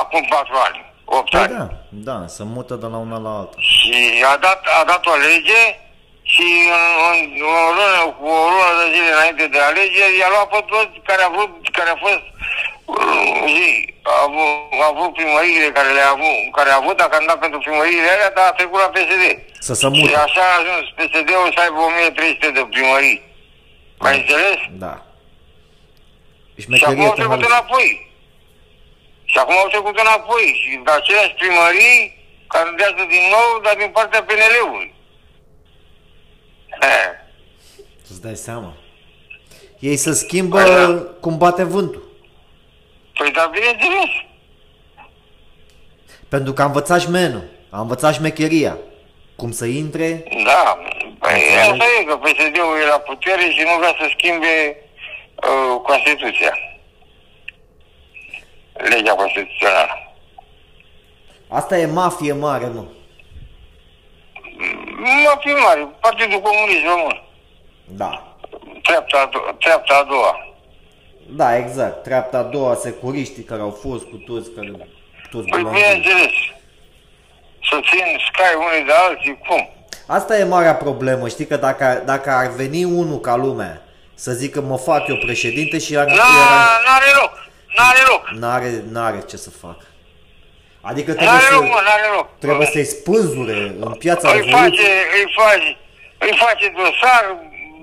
Acum 0.01 0.23
patru 0.35 0.57
ani, 0.67 0.79
opt 1.17 1.31
Păi 1.31 1.41
ani. 1.41 1.53
da, 1.57 1.67
da, 2.09 2.19
se 2.37 2.43
mută 2.55 2.75
de 2.83 2.87
la 2.93 2.99
una 3.07 3.19
la 3.27 3.33
alta. 3.39 3.57
Și 3.71 3.95
a 4.33 4.37
dat, 4.47 4.61
a 4.81 4.85
dat 4.93 5.03
o 5.13 5.15
lege 5.29 5.63
și 6.35 6.47
în, 6.77 6.85
în, 7.11 7.19
în 7.37 7.53
o 7.67 7.71
lună, 7.79 8.03
cu 8.19 8.25
o 8.43 8.47
lună 8.55 8.73
de 8.81 8.87
zile 8.95 9.11
înainte 9.17 9.47
de 9.55 9.61
alegeri, 9.71 10.19
i-a 10.21 10.31
luat 10.35 10.49
pe 10.55 10.61
toți 10.73 10.95
care 11.09 11.23
a 11.25 11.31
vrut, 11.35 11.51
care 11.79 11.91
a 11.93 11.99
fost 12.07 12.25
uh, 12.95 13.43
zi, 13.55 13.69
a 14.13 14.15
avut, 14.27 14.53
a 14.83 14.87
avut 14.95 15.11
primăriile 15.21 15.69
care 15.79 15.91
le-a 15.97 16.11
avut, 16.17 16.41
care 16.57 16.71
a 16.73 16.79
avut, 16.83 16.97
dacă 17.03 17.15
a 17.17 17.25
dat 17.31 17.39
pentru 17.45 17.59
primăriile 17.67 18.09
alea, 18.15 18.31
dar 18.37 18.47
a 18.49 18.59
trecut 18.59 18.79
la 18.85 18.91
PSD. 18.97 19.25
Să 19.67 19.73
se 19.81 19.87
Și 19.87 19.93
mute. 20.01 20.17
așa 20.27 20.43
a 20.51 20.59
ajuns 20.61 20.85
PSD-ul 20.99 21.49
să 21.55 21.61
aibă 21.65 21.79
1300 21.89 22.51
de 22.59 22.63
primării. 22.75 23.19
Mai 24.05 24.15
înțeles? 24.21 24.59
Da. 24.85 24.95
Și 26.61 26.61
Și 26.61 26.85
acum 26.85 27.01
au 27.01 27.15
șmecherie 27.15 27.15
trecut 27.21 27.41
te 27.41 27.47
înapoi. 27.53 27.89
Și 29.31 29.38
acum 29.38 29.55
au 29.62 29.69
trecut 29.69 29.99
înapoi. 29.99 30.45
Și 30.62 30.81
de 30.85 30.90
aceleași 30.90 31.35
primării 31.40 31.99
candidează 32.47 33.03
din 33.09 33.25
nou, 33.37 33.61
dar 33.64 33.75
din 33.79 33.90
partea 33.93 34.23
PNL-ului. 34.23 34.95
Eh, 36.81 37.11
Îți 38.11 38.21
dai 38.23 38.37
seama. 38.37 38.73
Ei 39.79 39.97
se 39.97 40.12
schimbă 40.12 40.62
Păi 40.62 40.71
da. 40.75 41.03
cum 41.21 41.38
bate 41.38 41.62
vântul. 41.64 42.03
Păi 43.14 43.31
dar 43.31 43.49
bineînțeles. 43.49 44.11
Pentru 46.29 46.53
că 46.53 46.62
a 46.62 46.64
învățat 46.64 47.01
șmenul, 47.01 47.45
a 47.71 47.81
învățat 47.81 48.14
șmecheria. 48.14 48.79
Cum 49.37 49.51
să 49.51 49.64
intre, 49.64 50.25
Da, 50.45 50.79
păi 51.19 51.33
Înțeleg. 51.33 51.71
asta 51.73 51.85
e 52.01 52.05
că 52.05 52.16
PSD-ul 52.16 52.79
e 52.83 52.87
la 52.87 52.99
putere 52.99 53.40
și 53.43 53.62
nu 53.62 53.77
vrea 53.79 53.95
să 54.01 54.11
schimbe 54.16 54.77
uh, 55.35 55.81
Constituția. 55.83 56.55
Legea 58.88 59.14
constituțională. 59.14 60.12
asta 61.49 61.79
e 61.79 61.87
mafie 61.87 62.33
mare, 62.33 62.66
mă. 62.66 62.85
Nu 64.99 65.31
fi 65.40 65.49
mare, 65.49 65.88
Partidul 66.01 66.40
Comunist 66.40 66.85
Român. 66.85 67.23
Da. 67.85 68.37
Treapta, 68.83 69.19
a 69.19 69.29
do- 69.29 69.59
treapta 69.59 69.95
a 69.95 70.05
doua. 70.05 70.47
Da, 71.27 71.57
exact. 71.57 72.03
Treapta 72.03 72.38
a 72.38 72.43
doua, 72.43 72.75
securiștii 72.75 73.43
care 73.43 73.61
au 73.61 73.71
fost 73.71 74.05
cu 74.05 74.16
toți, 74.16 74.51
care 74.51 74.71
toți 75.31 75.49
Păi 75.49 75.61
bulanții. 75.62 75.73
bineînțeles. 75.83 76.33
Să 77.71 77.81
țin 77.90 78.07
Sky 78.27 78.55
unii 78.73 78.85
de 78.87 78.93
alții, 78.93 79.38
cum? 79.49 79.69
Asta 80.07 80.38
e 80.38 80.45
marea 80.45 80.75
problemă, 80.75 81.29
știi 81.29 81.47
că 81.47 81.57
dacă, 81.57 82.03
dacă 82.07 82.31
ar 82.31 82.47
veni 82.47 82.85
unul 82.85 83.19
ca 83.21 83.37
lumea 83.37 83.83
să 84.14 84.33
zică 84.33 84.61
mă 84.61 84.77
fac 84.79 85.07
eu 85.09 85.16
președinte 85.16 85.79
și 85.79 85.97
ar, 85.97 86.07
Na, 86.07 86.12
era, 86.12 86.25
n-are 86.87 87.11
loc, 87.21 87.50
n-are 87.76 88.02
loc. 88.09 88.28
n-are, 88.40 88.85
n-are 88.92 89.20
ce 89.28 89.37
să 89.37 89.50
facă. 89.50 89.85
Adică 90.80 91.11
trebuie, 91.12 91.30
N-are 91.37 91.54
loc, 91.54 91.62
mă, 91.62 91.76
să, 91.76 91.83
n-are 91.88 92.09
loc. 92.16 92.28
trebuie 92.38 92.66
să-i 92.66 92.85
spânzure 92.85 93.59
în 93.80 93.92
piața 93.94 94.28
îi 94.30 94.35
Revoluției. 94.37 94.87
face, 94.87 94.88
îi 95.18 95.33
face, 95.40 95.76
îi 96.18 96.37
face 96.44 96.72
dosar, 96.76 97.24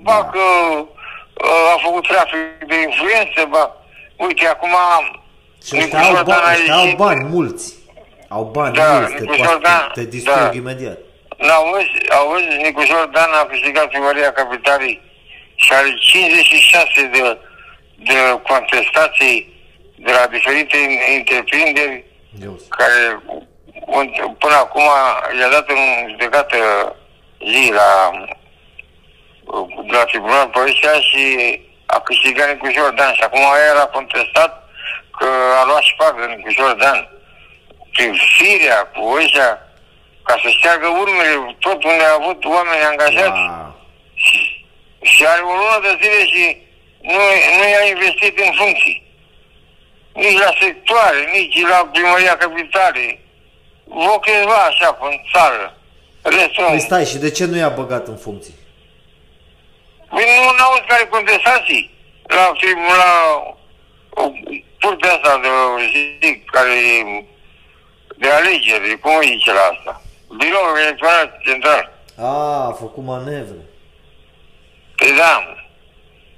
ba 0.02 0.12
Da. 0.22 0.24
că 0.32 0.38
uh, 0.78 1.74
a 1.74 1.78
făcut 1.82 2.06
trafic 2.06 2.64
de 2.66 2.76
influențe, 2.88 3.44
ba, 3.48 3.76
uite, 4.16 4.46
acum 4.46 4.74
Și 5.66 5.76
ăștia 5.76 6.00
au, 6.00 6.12
Dan 6.12 6.16
a 6.16 6.22
bani, 6.22 6.56
ăștia 6.58 6.74
au 6.74 6.82
ieșit- 6.84 6.96
bani 6.96 7.24
mulți. 7.24 7.72
Au 8.28 8.44
bani 8.44 8.74
Da, 8.74 8.92
mulți, 8.98 9.14
te, 9.14 9.20
Nicușor 9.20 9.46
poate, 9.46 9.62
Dan, 9.62 9.90
te 9.94 10.04
distrug 10.04 10.36
da. 10.36 10.50
imediat. 10.52 10.98
N-auzi, 11.36 11.90
auzi, 12.18 12.46
Nicușor 12.62 13.06
Dan 13.12 13.30
a 13.32 13.44
câștigat 13.46 13.86
primăria 13.88 14.32
capitalei 14.32 15.00
și 15.54 15.72
are 15.72 15.94
56 15.94 17.10
de, 17.12 17.38
de 17.96 18.14
contestații 18.48 19.56
de 19.98 20.12
la 20.12 20.26
diferite 20.26 20.76
întreprinderi 21.16 22.04
Deus. 22.30 22.62
care 22.68 23.22
un- 23.86 24.34
până 24.38 24.54
acum 24.54 24.82
i-a 25.40 25.48
dat 25.48 25.68
în 25.70 26.08
judecată 26.10 26.56
zi 27.50 27.72
la, 27.72 28.10
la 29.90 30.04
tribunal 30.04 30.48
pe 30.48 30.58
ăștia 30.60 30.92
și 30.92 31.22
a 31.86 32.00
câștigat 32.00 32.48
Nicușor 32.52 32.90
Dan 32.90 33.12
și 33.14 33.22
acum 33.22 33.40
el 33.70 33.78
a 33.78 33.86
contestat 33.86 34.68
că 35.18 35.28
a 35.60 35.64
luat 35.66 35.82
șpagă 35.82 36.24
Nicușor 36.24 36.72
Dan 36.74 37.08
prin 37.92 38.14
firea 38.36 38.76
cu 38.86 39.08
ăștia 39.08 39.58
ca 40.22 40.38
să 40.42 40.48
șteargă 40.48 40.86
urmele 40.86 41.56
tot 41.58 41.84
unde 41.84 42.04
a 42.04 42.16
avut 42.20 42.44
oameni 42.44 42.82
angajați 42.82 43.40
Wow. 43.40 43.76
și 45.02 45.26
are 45.26 45.40
o 45.42 45.52
lună 45.60 45.78
de 45.82 45.98
zile 46.02 46.24
și 46.26 46.56
nu, 47.00 47.20
nu 47.58 47.68
i-a 47.68 47.84
investit 47.88 48.38
în 48.38 48.52
funcții. 48.52 49.06
Nici 50.12 50.38
la 50.38 50.52
sectoare, 50.60 51.30
nici 51.32 51.60
la 51.68 51.88
primăria 51.92 52.36
capitalei. 52.36 53.20
Vă 53.84 54.18
câțiva 54.20 54.54
așa 54.54 54.98
în 55.00 55.16
țară. 55.32 55.76
Restul... 56.22 56.64
Păi 56.68 56.80
stai, 56.80 57.04
și 57.04 57.16
de 57.16 57.30
ce 57.30 57.44
nu 57.44 57.56
i-a 57.56 57.68
băgat 57.68 58.06
în 58.06 58.16
funcții? 58.16 58.54
Păi 60.08 60.24
nu 60.24 60.56
n-auzi 60.56 60.88
care 60.88 61.04
contestații 61.06 61.90
la, 62.22 62.52
trib- 62.60 62.96
la 62.96 63.12
o, 64.10 64.30
curtea 64.80 65.12
asta 65.12 65.40
de 65.42 65.48
zic, 66.20 66.50
care 66.50 66.70
e 66.70 67.24
de 68.16 68.30
alegeri, 68.30 68.98
cum 69.00 69.16
îi 69.16 69.26
zice 69.26 69.52
la 69.52 69.60
asta? 69.72 70.02
Biroul 70.36 70.78
Electoral 70.78 71.38
Central. 71.44 71.92
A, 72.16 72.66
a 72.66 72.72
făcut 72.72 73.04
manevre. 73.04 73.62
Păi 74.96 75.12
da, 75.16 75.56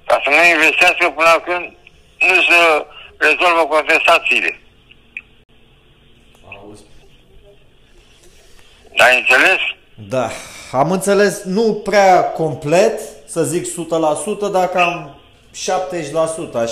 ca 0.05 0.21
să 0.23 0.29
nu 0.29 0.43
investească 0.43 1.09
până 1.09 1.43
când 1.45 1.65
nu 2.19 2.41
se 2.41 2.85
rezolvă 3.21 3.65
contestațiile. 3.69 4.59
Auzi. 6.47 6.83
Ai 8.97 9.17
înțeles? 9.19 9.59
Da, 10.09 10.29
am 10.71 10.91
înțeles, 10.91 11.43
nu 11.43 11.81
prea 11.83 12.23
complet, 12.23 12.99
să 13.25 13.43
zic 13.43 13.65
100%, 13.65 14.51
dar 14.51 14.69
cam 14.69 15.15
70% 15.51 16.53
aș. 16.53 16.71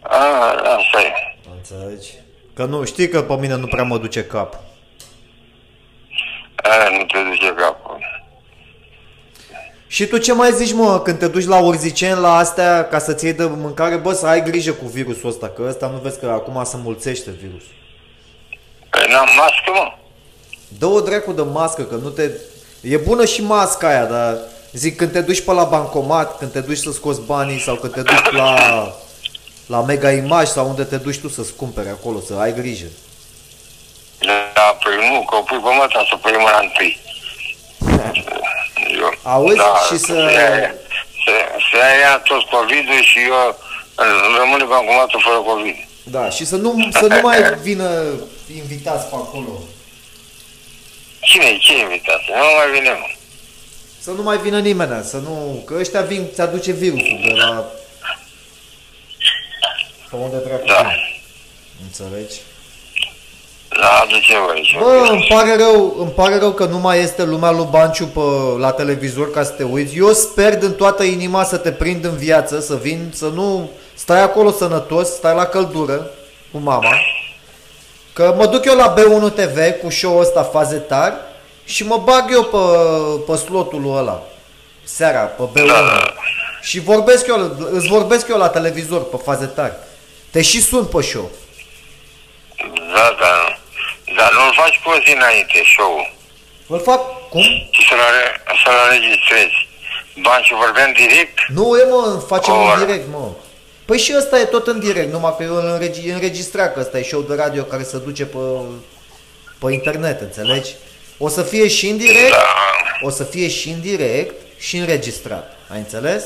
A, 0.00 0.48
asta 0.52 1.00
e. 1.00 1.36
Înțelegi? 1.56 2.10
Că 2.54 2.64
nu, 2.64 2.84
știi 2.84 3.08
că 3.08 3.22
pe 3.22 3.36
mine 3.36 3.54
nu 3.54 3.66
prea 3.66 3.84
mă 3.84 3.98
duce 3.98 4.24
cap. 4.24 4.54
A, 6.56 6.88
nu 6.88 7.04
te 7.04 7.18
duce 7.22 7.54
capul. 7.56 8.17
Și 9.90 10.06
tu 10.06 10.18
ce 10.18 10.32
mai 10.32 10.52
zici, 10.52 10.72
mă, 10.72 11.00
când 11.00 11.18
te 11.18 11.28
duci 11.28 11.46
la 11.46 11.58
urziceni, 11.58 12.20
la 12.20 12.36
astea, 12.36 12.88
ca 12.88 12.98
să-ți 12.98 13.24
iei 13.24 13.32
de 13.32 13.44
mâncare, 13.44 13.96
bă, 13.96 14.12
să 14.12 14.26
ai 14.26 14.42
grijă 14.42 14.72
cu 14.72 14.86
virusul 14.86 15.28
ăsta, 15.28 15.48
că 15.48 15.64
ăsta 15.68 15.86
nu 15.86 15.98
vezi 15.98 16.18
că 16.18 16.26
acum 16.26 16.64
se 16.64 16.76
mulțește 16.82 17.30
virusul. 17.30 17.74
Păi 18.90 19.06
n-am 19.10 19.28
mască, 19.36 19.70
mă. 19.72 19.92
Dă-o 20.78 21.00
dracu 21.00 21.32
de 21.32 21.42
mască, 21.42 21.82
că 21.82 21.94
nu 21.94 22.08
te... 22.08 22.30
E 22.80 22.96
bună 22.96 23.24
și 23.24 23.42
masca 23.42 23.88
aia, 23.88 24.04
dar 24.04 24.38
zic, 24.72 24.96
când 24.96 25.12
te 25.12 25.20
duci 25.20 25.40
pe 25.40 25.52
la 25.52 25.64
bancomat, 25.64 26.38
când 26.38 26.52
te 26.52 26.60
duci 26.60 26.78
să 26.78 26.92
scoți 26.92 27.20
banii 27.20 27.60
sau 27.60 27.74
când 27.74 27.92
te 27.92 28.02
duci 28.02 28.30
la, 28.30 28.56
la 29.66 29.82
Mega 29.82 30.10
Image 30.10 30.50
sau 30.50 30.68
unde 30.68 30.84
te 30.84 30.96
duci 30.96 31.18
tu 31.18 31.28
să-ți 31.28 31.54
cumpere 31.54 31.88
acolo, 31.88 32.20
să 32.20 32.34
ai 32.38 32.54
grijă. 32.54 32.86
Da, 34.54 34.78
păi 34.82 35.10
nu, 35.10 35.24
că 35.24 35.36
o 35.36 35.40
pui 35.40 35.58
pe 35.58 35.68
măta 35.78 36.06
să 36.08 36.16
pui 36.16 36.32
mâna 36.38 36.60
întâi. 36.62 37.00
Eu, 39.00 39.14
Auzi? 39.22 39.56
Și 39.88 39.96
să- 39.98 40.06
Se 40.06 40.32
ia, 40.32 40.74
se, 41.24 41.34
se 41.70 42.00
ia 42.00 42.18
tot 42.24 42.42
COVID-ul 42.42 43.02
și 43.02 43.18
eu 43.18 43.58
rămâne 44.38 44.64
bancomatul 44.64 45.20
fără 45.24 45.36
COVID. 45.36 45.74
Da, 46.04 46.30
și 46.30 46.44
să 46.44 46.56
nu, 46.56 46.88
să 46.90 47.06
nu 47.06 47.20
mai 47.22 47.54
vină 47.62 48.04
invitați 48.56 49.06
pe 49.06 49.14
acolo. 49.14 49.58
Cine, 51.20 51.58
ce 51.58 51.78
invitați? 51.78 52.24
Nu 52.28 52.44
mai 52.56 52.70
vine, 52.80 52.90
mă. 52.90 53.06
Să 54.00 54.10
nu 54.10 54.22
mai 54.22 54.38
vină 54.38 54.60
nimeni, 54.60 55.04
să 55.04 55.16
nu... 55.16 55.62
Că 55.66 55.74
ăștia 55.78 56.00
vin, 56.00 56.28
ți 56.34 56.40
aduce 56.40 56.72
virusul 56.72 57.18
de 57.26 57.32
la... 57.32 57.64
Pe 60.10 60.16
unde 60.16 60.36
treacă 60.36 60.62
Da. 60.66 60.82
tu. 60.82 60.88
Înțelegi? 61.82 62.34
Da, 63.68 63.88
aduce 64.02 64.38
vă 64.38 64.50
aici. 64.54 64.76
Bă, 64.78 65.08
îmi 65.10 65.26
pare 65.28 65.56
rău, 65.56 65.96
îmi 65.98 66.10
pare 66.10 66.38
rău 66.38 66.52
că 66.52 66.64
nu 66.64 66.78
mai 66.78 67.00
este 67.00 67.24
lumea 67.24 67.50
lui 67.50 67.66
Banciu 67.70 68.06
pe, 68.06 68.20
la 68.58 68.70
televizor 68.70 69.30
ca 69.30 69.42
să 69.42 69.50
te 69.50 69.62
uiți. 69.62 69.96
Eu 69.96 70.12
sper 70.12 70.58
din 70.58 70.72
toată 70.72 71.02
inima 71.02 71.44
să 71.44 71.56
te 71.56 71.72
prind 71.72 72.04
în 72.04 72.16
viață, 72.16 72.60
să 72.60 72.76
vin, 72.76 73.10
să 73.14 73.26
nu 73.26 73.70
stai 73.94 74.22
acolo 74.22 74.50
sănătos, 74.50 75.08
stai 75.08 75.34
la 75.34 75.44
căldură 75.44 76.10
cu 76.52 76.58
mama. 76.58 76.94
Că 78.12 78.34
mă 78.36 78.46
duc 78.46 78.64
eu 78.64 78.76
la 78.76 78.94
B1 78.94 79.32
TV 79.34 79.80
cu 79.82 79.90
show-ul 79.90 80.20
ăsta 80.20 80.42
faze 80.42 80.76
tari 80.76 81.14
și 81.64 81.86
mă 81.86 82.02
bag 82.04 82.24
eu 82.32 82.42
pe, 82.44 82.58
pe 83.32 83.38
slotul 83.38 83.96
ăla 83.96 84.22
seara 84.84 85.20
pe 85.20 85.42
B1 85.42 85.66
Da. 85.66 86.02
și 86.60 86.80
vorbesc 86.80 87.26
eu, 87.26 87.56
îți 87.72 87.88
vorbesc 87.88 88.28
eu 88.28 88.36
la 88.38 88.48
televizor 88.48 89.04
pe 89.04 89.16
faze 89.24 89.46
tari. 89.46 89.72
Te 90.30 90.42
și 90.42 90.62
sun 90.62 90.84
pe 90.84 91.02
show. 91.02 91.30
Da, 92.94 93.16
da. 93.20 93.57
Dar 94.18 94.30
nu-l 94.32 94.52
faci 94.62 94.76
cu 94.82 94.90
o 94.90 94.98
zi 95.04 95.10
înainte 95.18 95.58
show-ul 95.74 96.06
Îl 96.66 96.80
fac 96.90 97.00
cum? 97.28 97.42
și 97.74 97.82
să-l, 97.88 98.00
are- 98.08 98.42
să-l 98.64 98.78
înregistrezi. 98.86 99.56
Bani 100.26 100.44
și 100.44 100.52
vorbeam 100.64 100.92
direct? 100.92 101.36
Nu, 101.48 101.76
e 101.80 101.84
mă, 101.92 102.22
facem 102.32 102.52
O 102.54 102.56
în 102.60 102.66
oră. 102.70 102.84
direct, 102.84 103.06
mă. 103.10 103.28
Păi 103.84 103.98
și 103.98 104.14
ăsta 104.16 104.38
e 104.38 104.44
tot 104.44 104.66
în 104.66 104.78
direct, 104.80 105.12
numai 105.12 105.34
că 105.36 105.42
eu 105.42 105.54
îl 105.54 105.66
înregi- 105.78 106.08
înregistrat, 106.12 106.72
că 106.74 106.80
ăsta 106.80 106.98
e 106.98 107.02
show 107.02 107.20
de 107.22 107.34
radio 107.34 107.62
care 107.62 107.82
se 107.82 107.98
duce 107.98 108.24
pe, 108.24 108.38
pe 109.58 109.72
internet, 109.72 110.20
înțelegi? 110.20 110.70
O 111.18 111.28
să 111.28 111.42
fie 111.42 111.68
și 111.68 111.86
în 111.88 111.96
direct, 111.96 112.30
Da. 112.30 112.44
o 113.02 113.10
să 113.10 113.24
fie 113.24 113.48
și 113.48 113.68
în 113.68 113.80
direct 113.80 114.34
și 114.58 114.76
înregistrat. 114.76 115.56
Ai 115.72 115.78
înțeles? 115.78 116.24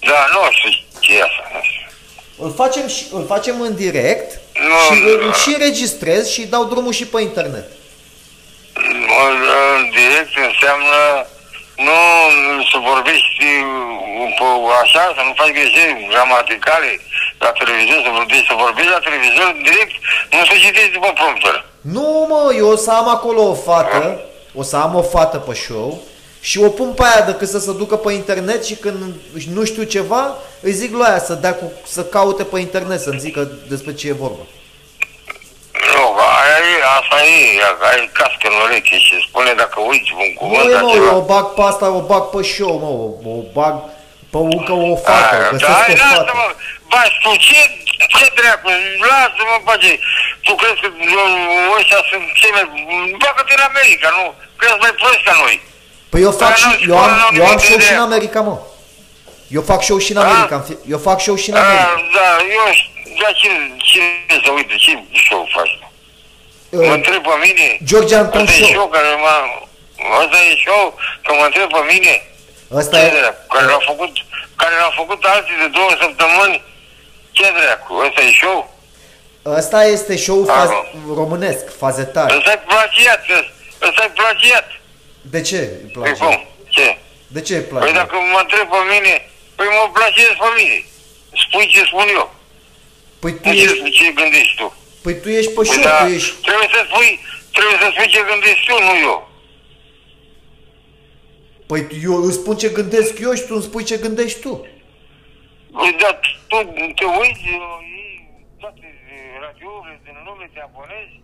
Da, 0.00 0.26
nu 0.32 0.50
știu 0.50 0.70
ce 1.00 1.16
e 1.18 1.22
asta. 1.22 1.50
nu 1.54 1.60
știu. 1.62 1.86
Îl 2.42 2.52
facem, 2.56 2.88
și, 2.88 3.04
îl 3.12 3.24
facem 3.26 3.60
în 3.60 3.74
direct 3.74 4.40
Nu, 4.68 4.96
și 4.96 5.02
îl 5.02 5.26
da. 5.26 5.32
și 5.32 5.48
înregistrez 5.54 6.28
și 6.28 6.46
dau 6.46 6.64
drumul 6.64 6.92
și 6.92 7.06
pe 7.06 7.20
internet. 7.20 7.68
În, 9.26 9.36
în 9.76 9.90
direct 9.90 10.32
înseamnă 10.48 11.26
nu 11.86 11.98
să 12.70 12.76
vorbești 12.90 13.44
pe 14.38 14.46
așa, 14.82 15.04
să 15.16 15.22
nu 15.26 15.32
faci 15.36 15.52
greșeli 15.58 16.06
gramaticale 16.10 16.90
la 17.38 17.50
televizor, 17.58 17.98
să 18.06 18.10
vorbești, 18.20 18.46
să 18.46 18.54
vorbești 18.64 18.90
la 18.96 19.04
televizor 19.06 19.48
direct, 19.68 19.94
nu 20.30 20.44
să 20.50 20.54
citești 20.64 20.96
după 20.98 21.10
prompter. 21.20 21.56
Nu, 21.80 22.26
mă, 22.30 22.40
eu 22.56 22.68
o 22.68 22.76
să 22.76 22.90
am 22.90 23.08
acolo 23.08 23.42
o 23.52 23.54
fată, 23.54 24.20
o 24.54 24.62
să 24.62 24.76
am 24.76 24.94
o 24.94 25.02
fată 25.02 25.38
pe 25.38 25.54
show 25.54 26.02
și 26.40 26.58
o 26.58 26.68
pun 26.68 26.92
pe 26.92 27.02
aia 27.02 27.24
decât 27.24 27.48
să 27.48 27.58
se 27.58 27.72
ducă 27.72 27.96
pe 27.96 28.12
internet 28.12 28.64
și 28.64 28.74
când 28.74 29.14
nu 29.52 29.64
știu 29.64 29.82
ceva, 29.82 30.34
îi 30.60 30.72
zic 30.72 30.92
lui 30.92 31.06
aia 31.06 31.18
să, 31.18 31.34
dea 31.34 31.54
cu, 31.54 31.72
să 31.86 32.04
caute 32.04 32.44
pe 32.44 32.58
internet 32.60 33.00
să-mi 33.00 33.18
zică 33.18 33.50
despre 33.68 33.94
ce 33.94 34.08
e 34.08 34.12
vorba. 34.12 34.44
Nu, 35.94 36.04
e, 36.72 36.84
asta 36.98 37.16
e, 37.24 37.60
ai 37.90 38.10
cască 38.12 38.46
în 38.52 38.56
ureche 38.64 38.96
și 38.98 39.26
spune 39.28 39.52
dacă 39.52 39.80
uiți 39.80 40.12
un 40.24 40.34
cuvânt 40.34 40.64
Măi, 40.64 40.72
sau 40.72 40.86
mă, 40.86 40.92
ceva. 40.92 41.04
eu 41.10 41.16
o 41.16 41.24
bag 41.32 41.46
pe 41.56 41.62
asta, 41.62 41.86
o 42.00 42.02
bag 42.10 42.24
pe 42.34 42.42
show, 42.42 42.74
mă, 42.84 42.90
o, 43.02 43.06
o 43.38 43.42
bag 43.56 43.74
pe 44.32 44.38
încă 44.56 44.72
o 44.90 44.96
fată, 45.04 45.34
Aia, 45.34 45.50
găsesc 45.50 45.70
da, 45.70 45.80
hai, 45.82 45.92
o 45.92 45.96
fată. 45.96 46.14
lasă-mă, 46.18 46.46
ba, 46.90 47.02
tu 47.22 47.30
ce, 47.46 47.60
ce 48.14 48.26
dracu, 48.38 48.68
lasă-mă, 49.10 49.56
bage, 49.68 49.92
tu 50.44 50.52
crezi 50.60 50.80
că 50.82 50.88
uh, 50.90 51.76
ăștia 51.78 52.00
sunt 52.10 52.26
cei 52.40 52.52
mai, 52.56 52.66
bagă-te 53.22 53.52
în 53.58 53.64
America, 53.70 54.08
nu? 54.18 54.24
Crezi 54.60 54.82
mai 54.84 54.94
prost 55.00 55.22
ca 55.28 55.34
noi. 55.44 55.56
Păi 56.10 56.20
eu 56.22 56.30
fac 56.30 56.48
Dar 56.48 56.56
și, 56.56 56.66
nu, 56.86 56.94
eu 56.94 56.98
am, 56.98 57.08
școala 57.08 57.28
nu 57.30 57.36
eu 57.38 57.44
am 57.44 57.48
nimic 57.50 57.64
show 57.64 57.76
de 57.76 57.82
și 57.84 57.90
în 57.92 57.96
ea. 57.96 58.02
America, 58.02 58.40
mă. 58.40 58.58
Eu 59.56 59.62
fac 59.62 59.82
show 59.82 59.98
și 59.98 60.10
în 60.12 60.16
A? 60.16 60.24
America, 60.24 60.54
în 60.56 60.62
fie- 60.62 60.78
eu 60.94 60.98
fac 60.98 61.20
show 61.20 61.36
și 61.42 61.50
în 61.50 61.56
A, 61.56 61.60
America. 61.64 61.94
da, 62.18 62.28
eu, 62.58 62.66
da, 63.20 63.28
ce, 63.40 63.48
ce 63.90 64.00
să 64.44 64.50
uite, 64.58 64.74
ce 64.84 64.92
show 65.28 65.48
faci? 65.56 65.74
Mă 66.72 66.80
Uh, 66.82 66.92
întreb 66.98 67.22
pe 67.22 67.36
mine, 67.46 67.66
George 67.84 68.14
Anton 68.16 68.40
Asta 68.46 68.52
e 68.52 68.62
Show. 68.62 68.72
show 68.76 68.86
care 68.96 69.08
m-a, 69.24 69.36
asta 70.22 70.36
e 70.50 70.52
show, 70.66 70.84
că 71.24 71.30
mă 71.38 71.44
întreb 71.44 71.68
pe 71.76 71.82
mine, 71.92 72.12
Ăsta 72.80 72.96
ce 72.98 73.04
e, 73.06 73.10
dracu, 73.20 73.42
care 73.54 73.64
l-a 73.72 73.78
făcut, 73.90 74.12
care 74.56 74.74
l-a 74.82 74.92
făcut 75.00 75.20
alții 75.24 75.56
de 75.62 75.68
două 75.78 75.90
săptămâni, 76.04 76.62
ce 77.36 77.44
dracu, 77.58 77.92
ăsta 78.06 78.20
e 78.28 78.32
show? 78.42 78.58
ăsta 79.60 79.84
este 79.84 80.16
show 80.16 80.44
faz, 80.44 80.68
Alo. 80.68 80.84
românesc, 81.20 81.62
fazetar. 81.82 82.28
Ăsta 82.36 82.50
e 82.52 82.60
plagiat, 82.70 83.22
ăsta 83.88 84.00
e 84.04 84.10
plagiat. 84.20 84.66
De 85.20 85.40
ce 85.40 85.56
îi 85.58 85.90
Păi 85.90 86.02
place? 86.02 86.24
cum? 86.24 86.44
Ce? 86.68 86.98
De 87.26 87.40
ce 87.40 87.54
îi 87.56 87.60
Păi 87.62 87.68
place? 87.68 87.92
dacă 87.92 88.16
mă 88.32 88.38
întreb 88.40 88.68
pe 88.68 88.76
mine, 88.92 89.14
păi 89.56 89.66
mă 89.76 89.90
plagiez 89.92 90.32
pe 90.42 90.48
mine. 90.58 90.78
Spui 91.44 91.66
ce 91.66 91.84
spun 91.84 92.06
eu. 92.18 92.34
Păi 93.20 93.32
tu 93.32 93.48
Nu 93.48 93.54
ce, 93.54 93.62
ești, 93.62 93.90
ce 93.90 94.12
gândești 94.20 94.56
tu. 94.56 94.74
păi 95.02 95.20
tu 95.20 95.28
ești 95.28 95.50
pe 95.50 95.54
Păi 95.62 95.66
show, 95.66 95.82
da, 95.82 96.04
tu 96.04 96.12
ești... 96.12 96.34
trebuie 96.46 96.68
să 96.74 96.80
spui, 96.88 97.10
trebuie 97.56 97.76
să 97.82 97.88
spui 97.94 98.08
ce 98.14 98.20
gândești 98.30 98.64
tu, 98.68 98.74
nu 98.86 98.94
eu. 99.10 99.18
Păi 101.66 101.80
eu 102.02 102.14
îți 102.26 102.38
spun 102.40 102.56
ce 102.56 102.68
gândesc 102.68 103.18
eu 103.18 103.32
și 103.34 103.42
tu 103.46 103.54
îmi 103.54 103.62
spui 103.68 103.84
ce 103.84 103.96
gândești 104.04 104.40
tu. 104.40 104.52
Păi 105.78 105.96
da, 106.00 106.10
tu 106.50 106.56
te 106.98 107.04
uiți, 107.20 107.44
iei 107.48 108.28
toate 108.60 108.86
radiourile 109.44 110.00
din 110.04 110.16
lume, 110.26 110.50
te 110.54 110.60
abonezi, 110.68 111.14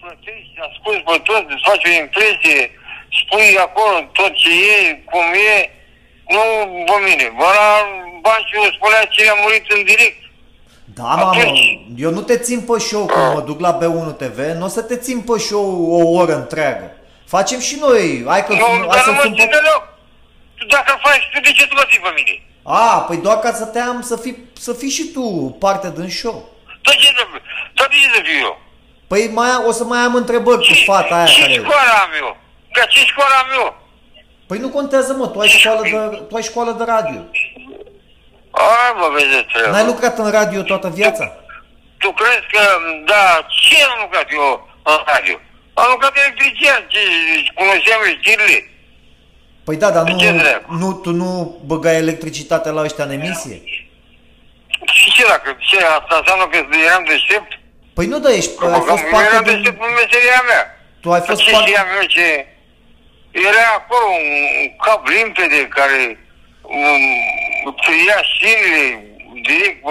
plătești, 0.00 0.54
asculti 0.68 1.02
pe 1.08 1.16
toți, 1.28 1.52
îți 1.54 1.66
faci 1.68 1.84
o 1.88 1.90
impresie, 2.04 2.60
spui 3.20 3.58
acolo 3.58 3.96
tot 4.12 4.32
ce 4.34 4.48
e, 4.78 5.02
cum 5.10 5.26
e, 5.56 5.70
nu 6.34 6.40
pe 6.88 6.96
mine. 7.08 7.32
Bă, 7.36 7.44
la 7.58 7.68
Banciu 8.24 8.60
spunea 8.76 9.04
ce 9.04 9.28
a 9.30 9.34
murit 9.42 9.70
în 9.76 9.84
direct. 9.84 10.20
Da, 10.84 11.02
mamă, 11.02 11.40
Atunci- 11.40 11.80
eu 11.96 12.10
nu 12.10 12.20
te 12.20 12.36
țin 12.38 12.60
pe 12.60 12.78
show 12.78 13.06
când 13.06 13.32
mă 13.34 13.40
duc 13.40 13.60
la 13.60 13.78
B1 13.78 14.16
TV, 14.16 14.38
nu 14.58 14.64
o 14.64 14.68
să 14.68 14.82
te 14.82 14.96
țin 14.96 15.20
pe 15.20 15.38
show 15.38 15.66
o 15.96 16.18
oră 16.20 16.34
întreagă. 16.34 16.90
Facem 17.26 17.60
și 17.60 17.76
noi, 17.80 18.24
hai 18.26 18.44
că 18.46 18.52
Nu, 18.52 18.58
hai 18.64 18.86
dar 18.90 18.98
să 18.98 19.10
nu 19.10 19.14
mă 19.16 19.22
sun 19.22 19.34
țin 19.34 19.44
pe... 19.44 19.50
deloc. 19.56 19.82
Tu 20.58 20.64
Dacă 20.66 20.92
îl 20.92 21.00
faci, 21.02 21.22
tu 21.32 21.40
de 21.40 21.52
ce 21.52 21.66
tu 21.66 21.74
mă 21.74 21.84
ții 21.90 22.00
pe 22.00 22.12
mine? 22.16 22.42
A, 22.62 22.98
păi 23.08 23.16
doar 23.16 23.38
ca 23.38 23.52
să 23.52 23.64
te 23.64 23.78
am 23.78 24.00
să 24.02 24.16
fii, 24.16 24.36
să 24.52 24.72
fii 24.72 24.90
și 24.90 25.04
tu 25.04 25.56
parte 25.60 25.92
din 25.96 26.08
show. 26.10 26.48
Tu 26.82 26.90
ce 26.92 27.06
să 27.06 27.24
fiu? 27.30 27.40
Tu 27.74 27.82
de 27.88 27.94
ce 28.02 28.08
să 28.14 28.20
fiu 28.24 28.38
eu? 28.38 28.60
Păi 29.06 29.30
mai, 29.32 29.48
o 29.66 29.72
să 29.72 29.84
mai 29.84 29.98
am 29.98 30.14
întrebări 30.14 30.66
cu 30.66 30.74
fata 30.84 31.14
aia 31.16 31.24
ce 31.26 31.40
care... 31.40 31.52
școală 31.52 31.90
am 32.04 32.10
eu? 32.20 32.36
Ca 32.76 32.84
ce 32.92 32.98
școală 33.12 33.34
am 33.42 33.48
eu? 33.60 33.68
Păi 34.46 34.58
nu 34.58 34.68
contează, 34.68 35.12
mă, 35.12 35.26
tu 35.26 35.38
ai 35.38 35.48
școală 35.48 35.82
de, 35.82 36.16
tu 36.28 36.36
ai 36.36 36.42
școală 36.42 36.72
de 36.78 36.84
radio. 36.94 37.20
Ai, 38.50 38.90
mă, 38.98 39.06
vezi 39.14 39.30
de 39.36 39.46
treabă. 39.52 39.70
N-ai 39.70 39.84
lucrat 39.84 40.18
în 40.18 40.30
radio 40.30 40.62
toată 40.62 40.88
viața? 40.88 41.24
Tu 41.98 42.08
crezi 42.12 42.46
că, 42.54 42.62
da, 43.04 43.46
ce 43.66 43.76
am 43.82 43.98
lucrat 44.02 44.26
eu 44.32 44.68
în 44.82 44.98
radio? 45.12 45.36
Am 45.74 45.88
lucrat 45.90 46.14
electrician, 46.16 46.80
ce 46.92 46.98
cunoșteam 47.54 48.00
știrile. 48.20 48.58
Păi 49.64 49.76
da, 49.76 49.90
dar 49.90 50.04
De 50.04 50.10
nu, 50.12 50.18
ce 50.18 50.30
dracu? 50.32 50.74
nu, 50.74 50.92
tu 50.92 51.10
nu 51.10 51.60
băgai 51.66 51.96
electricitatea 51.96 52.72
la 52.72 52.82
ăștia 52.82 53.04
în 53.04 53.10
emisie? 53.10 53.58
Și 54.98 55.12
ce 55.16 55.22
dacă, 55.26 55.56
ce, 55.68 55.76
asta 55.98 56.14
înseamnă 56.20 56.44
că 56.50 56.56
eram 56.86 57.04
deștept? 57.04 57.50
Păi 57.94 58.06
nu, 58.06 58.18
da, 58.18 58.30
ești, 58.32 58.54
Că 58.58 58.64
ai 58.64 58.70
băgam, 58.70 58.86
fost 58.86 59.02
eu 59.02 59.10
parte 59.10 59.28
eram 59.32 59.44
din... 59.44 59.52
deștept 59.54 59.80
în 59.88 59.92
meseria 60.00 60.40
mea. 60.50 60.62
Tu 61.02 61.12
ai 61.12 61.20
Că 61.20 61.26
fost 61.30 61.40
ce 61.42 61.50
parte... 61.50 61.66
știam 61.66 61.86
eu 62.00 62.06
ce... 62.16 62.26
Era 63.44 63.74
acolo 63.74 64.06
un, 64.06 64.28
un 64.62 64.76
cap 64.76 65.06
limpede 65.06 65.68
care 65.68 66.18
um, 66.62 67.74
trăia 67.84 68.18
știrile 68.32 69.02
direct 69.42 69.82
pe 69.82 69.90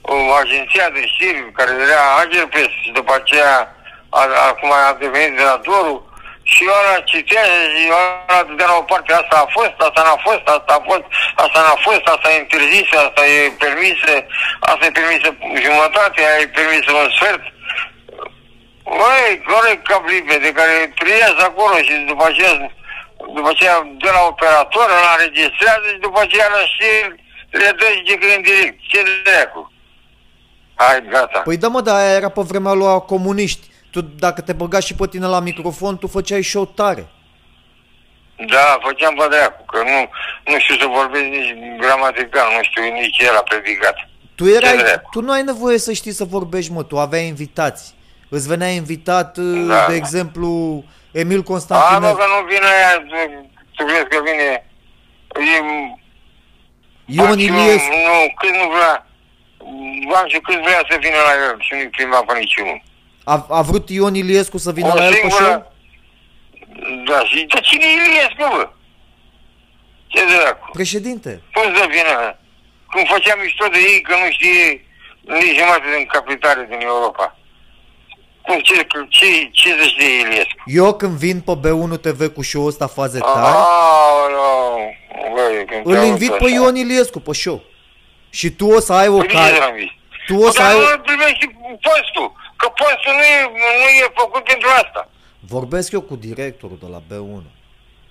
uh, 0.00 0.36
agenția 0.40 0.88
de 0.90 1.06
știri 1.06 1.52
care 1.52 1.70
era 1.86 2.14
Agerpes 2.22 2.70
și 2.82 2.90
după 2.92 3.12
aceea 3.14 3.76
a, 4.08 4.22
acum 4.50 4.70
a 4.72 4.96
devenit 4.98 5.36
de 5.36 5.42
la 5.42 5.60
Doru 5.64 5.96
și 6.42 6.64
eu 6.64 6.74
ăla 6.80 7.00
citea 7.10 7.44
și 7.74 7.86
eu 7.88 7.96
ăla 8.28 8.42
dădea 8.48 8.66
la 8.66 8.76
o 8.82 8.82
parte, 8.90 9.12
asta 9.12 9.36
a 9.44 9.48
fost, 9.56 9.76
asta 9.86 10.00
n-a 10.06 10.18
fost, 10.26 10.44
asta 10.56 10.72
a 10.78 10.82
fost, 10.88 11.04
asta 11.34 11.58
n-a 11.66 11.76
fost, 11.86 12.04
asta 12.14 12.28
e 12.30 12.42
interzisă, 12.44 12.96
asta 13.06 13.22
e 13.26 13.52
permisă, 13.64 14.12
asta 14.70 14.84
e 14.86 14.98
permisă 15.00 15.28
jumătate, 15.66 16.18
aia 16.20 16.40
e 16.40 16.56
permisă 16.58 16.90
un 16.92 17.10
sfert. 17.18 17.44
Băi, 18.84 19.30
care 19.50 19.70
cap 19.88 20.02
limpede, 20.12 20.52
care 20.52 20.92
trăiesc 21.00 21.38
acolo 21.48 21.76
și 21.86 21.94
după 22.10 22.24
aceea, 22.30 22.52
după 23.36 23.48
aceea 23.52 23.76
de 24.02 24.10
la 24.16 24.22
operator, 24.32 24.86
îl 24.96 25.04
înregistrează 25.14 25.86
și 25.92 25.98
după 26.06 26.18
aceea 26.22 26.48
la 26.56 26.62
știri 26.72 27.22
le 27.50 27.70
dă 27.78 27.86
și 27.92 27.98
zice 28.04 28.14
că 28.18 28.26
e 28.26 28.34
în 28.36 28.42
direct. 28.42 28.78
Ce 28.90 29.00
dracu? 29.24 29.72
Hai, 30.74 31.04
gata. 31.10 31.38
Păi 31.38 31.56
da, 31.56 31.68
mă, 31.68 31.80
dar 31.80 31.96
aia 31.96 32.14
era 32.16 32.28
pe 32.28 32.40
vremea 32.40 32.72
lui 32.72 33.04
comuniști. 33.06 33.66
Tu, 33.90 34.00
dacă 34.00 34.40
te 34.40 34.52
băga 34.52 34.80
și 34.80 34.94
pe 34.94 35.06
tine 35.06 35.26
la 35.26 35.40
microfon, 35.40 35.98
tu 35.98 36.06
făceai 36.06 36.42
show 36.42 36.66
tare. 36.66 37.06
Da, 38.36 38.78
făceam 38.86 39.14
pe 39.14 39.26
dracu, 39.30 39.64
că 39.64 39.78
nu, 39.82 40.08
nu 40.52 40.58
știu 40.58 40.74
să 40.76 40.86
vorbesc 40.86 41.24
nici 41.24 41.54
gramatical, 41.78 42.46
nu 42.56 42.62
știu 42.62 42.82
nici 42.92 43.18
el 43.18 43.36
a 43.36 43.42
predicat. 43.42 43.94
Tu 44.34 44.44
erai, 44.46 44.76
Ce 44.76 44.82
dracu? 44.82 45.08
tu 45.10 45.20
nu 45.20 45.32
ai 45.32 45.42
nevoie 45.42 45.78
să 45.78 45.92
știi 45.92 46.12
să 46.12 46.24
vorbești, 46.24 46.72
mă, 46.72 46.82
tu 46.82 46.98
aveai 46.98 47.26
invitați. 47.26 47.94
Îți 48.28 48.48
venea 48.48 48.68
invitat, 48.68 49.38
Da. 49.38 49.86
de 49.88 49.94
exemplu, 49.94 50.84
Emil 51.12 51.38
A, 51.38 51.42
Constantinescu. 51.42 52.16
mă, 52.16 52.22
că 52.22 52.24
nu 52.40 52.46
vine 52.46 52.66
aia, 52.76 52.92
tu, 53.10 53.48
tu 53.74 53.84
crezi 53.84 54.04
că 54.08 54.18
vine... 54.24 54.66
E, 55.56 55.58
Ion 57.06 57.26
Banciu, 57.26 57.42
Iliescu. 57.44 57.90
Nu, 58.08 58.16
cât 58.38 58.50
nu 58.60 58.68
vrea... 58.74 59.06
Banciu 60.08 60.40
cât 60.40 60.60
vrea 60.62 60.82
să 60.90 60.96
vină 61.00 61.16
la 61.28 61.32
el 61.48 61.56
și 61.60 61.72
nu-i 61.74 61.88
prima 61.88 62.20
pe 62.24 62.38
niciunul. 62.38 62.82
A, 63.24 63.46
a 63.48 63.60
vrut 63.62 63.90
Ion 63.90 64.14
Iliescu 64.14 64.58
să 64.58 64.72
vină 64.72 64.90
O 64.92 64.94
la 64.96 65.04
el 65.04 65.10
pe 65.12 65.16
singură- 65.18 65.44
show? 65.44 65.72
Da, 67.08 67.18
și 67.24 67.44
de 67.52 67.60
cine 67.60 67.84
e 67.84 68.08
Iliescu, 68.08 68.56
bă? 68.56 68.68
Ce 70.06 70.20
dracu? 70.24 70.70
Președinte. 70.72 71.42
Cum 71.52 71.74
să 71.76 71.84
vină? 71.96 72.38
Cum 72.92 73.02
făceam 73.14 73.38
mișto 73.42 73.66
de 73.72 73.78
ei 73.78 74.00
că 74.00 74.14
nu 74.22 74.30
știe 74.30 74.86
nici 75.22 75.56
jumătate 75.58 75.88
din 75.96 76.06
capitale 76.06 76.66
din 76.70 76.80
Europa. 76.80 77.36
Cum, 78.46 78.58
ce, 78.60 78.86
ce, 79.08 79.48
ce 79.50 79.68
să 79.68 79.84
știe 79.86 80.18
Iliescu? 80.20 80.62
Eu 80.66 80.94
când 80.94 81.12
vin 81.12 81.40
pe 81.40 81.52
B1 81.62 82.00
TV 82.00 82.26
cu 82.34 82.42
show-ul 82.42 82.68
ăsta 82.68 82.86
faze 82.86 83.18
tare, 83.18 83.46
Aoleu, 83.46 84.94
băi, 85.34 85.64
când 85.66 85.82
te 85.82 85.90
îl 85.90 85.96
aud 85.96 86.06
invit 86.06 86.30
pe 86.30 86.44
așa. 86.44 86.54
Ion 86.54 86.76
Iliescu 86.76 87.20
pe 87.20 87.32
show. 87.32 87.62
Și 88.30 88.50
tu 88.50 88.66
o 88.66 88.80
să 88.80 88.92
ai 88.92 89.08
o 89.08 89.16
Păi 89.16 89.26
de 89.26 89.32
ce 89.32 89.38
care... 89.40 89.58
l-am 89.58 89.74
vist? 89.74 89.92
Tu 90.26 90.36
o 90.36 90.50
să 90.50 90.58
Dar 90.58 90.70
ai... 90.70 90.78
nu 90.78 90.98
primești 90.98 91.46
postul, 91.88 92.32
că 92.56 92.66
postul 92.68 93.12
nu 93.12 93.24
e, 93.36 93.40
nu 93.82 93.88
e 94.02 94.12
făcut 94.14 94.42
pentru 94.44 94.68
asta. 94.82 95.08
Vorbesc 95.38 95.92
eu 95.92 96.00
cu 96.00 96.16
directorul 96.16 96.78
de 96.80 96.88
la 96.94 97.00
B1. 97.08 97.42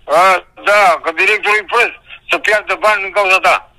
A, 0.03 0.45
da, 0.63 0.99
că 1.03 1.11
directorul 1.21 1.57
e 1.61 1.65
prost 1.73 1.95
să 2.29 2.37
piardă 2.37 2.77
bani 2.79 3.01
din 3.03 3.11
cauza 3.11 3.39
ta. 3.39 3.72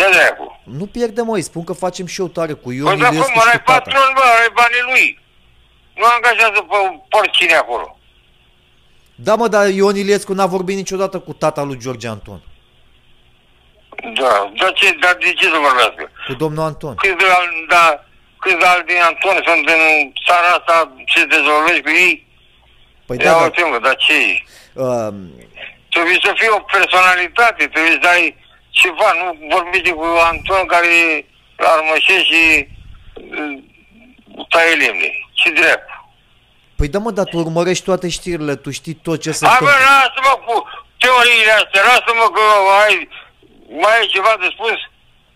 Ce 0.00 0.10
dracu? 0.16 0.60
Nu 0.64 0.86
pierde, 0.86 1.22
mă, 1.22 1.34
îi 1.34 1.42
spun 1.42 1.64
că 1.64 1.72
facem 1.72 2.06
show 2.06 2.28
tare 2.28 2.52
cu 2.52 2.70
Ion 2.72 2.86
Păi 2.86 2.96
da, 2.98 3.06
Iliescu 3.06 3.30
cum, 3.32 3.40
și 3.40 3.46
ăla 3.46 3.54
e 3.54 3.58
cu 3.58 3.62
tata. 3.64 3.78
patron, 3.78 4.10
bă, 4.14 4.20
ăla 4.20 4.44
e 4.48 4.50
banii 4.60 4.84
lui. 4.92 5.18
Nu 5.96 6.04
angajează 6.16 6.60
pe 6.70 6.76
porcine 7.08 7.54
acolo. 7.54 7.98
Da, 9.14 9.34
mă, 9.34 9.48
dar 9.48 9.68
Ion 9.68 9.96
Iliescu 9.96 10.32
n-a 10.32 10.46
vorbit 10.46 10.76
niciodată 10.76 11.18
cu 11.18 11.32
tata 11.32 11.62
lui 11.62 11.78
George 11.78 12.08
Anton. 12.08 12.40
Da, 14.20 14.52
dar, 14.58 14.72
ce, 14.72 14.96
dar 15.00 15.14
de 15.20 15.32
ce 15.32 15.44
să 15.44 15.58
vorbească? 15.66 16.10
Cu 16.26 16.34
domnul 16.34 16.64
Anton. 16.64 16.94
Câți 16.94 17.16
de, 17.16 17.24
al- 17.38 17.64
da, 17.68 18.04
câți 18.42 18.56
de 18.56 18.64
alți 18.66 18.86
din 18.86 19.00
Anton 19.10 19.36
sunt 19.48 19.64
în 19.76 19.82
țara 20.26 20.48
asta, 20.58 20.92
ce 21.06 21.24
dezvolvești 21.24 21.82
cu 21.82 21.90
ei? 22.04 22.14
Păi 23.06 23.16
Ia 23.20 23.24
da, 23.24 23.30
da, 23.38 23.42
uite, 23.44 23.62
mă, 23.70 23.78
dar 23.86 23.96
ce 23.96 24.12
e? 24.30 24.42
uh, 24.74 25.12
Trebuie 25.94 26.18
să 26.26 26.32
fie 26.40 26.48
o 26.58 26.60
personalitate, 26.76 27.62
trebuie 27.74 27.98
să 28.02 28.08
ai 28.08 28.24
ceva, 28.70 29.08
nu 29.20 29.48
vorbiți 29.54 29.90
cu 29.90 30.04
Anton 30.30 30.66
care 30.66 31.26
armășește 31.56 32.22
și 32.22 32.68
uh, 33.14 33.62
taie 34.48 34.74
lemne. 34.74 35.10
Ce 35.32 35.50
drept? 35.50 35.88
păi 36.76 36.88
da, 36.88 36.98
mă, 36.98 37.10
dar 37.10 37.24
tu 37.24 37.36
urmărești 37.38 37.84
toate 37.84 38.08
știrile, 38.08 38.54
tu 38.56 38.70
știi 38.70 38.94
tot 38.94 39.20
ce 39.20 39.32
se 39.32 39.46
Hai 39.46 39.56
bă, 39.60 39.64
întâmplă. 39.66 39.88
lasă-mă 39.90 40.34
cu 40.46 40.54
teoriile 40.98 41.50
astea, 41.50 41.82
lasă-mă 41.82 42.26
că 42.36 42.44
ai, 42.84 43.08
mai 43.82 43.98
ai 43.98 44.06
ceva 44.06 44.36
de 44.40 44.48
spus? 44.54 44.78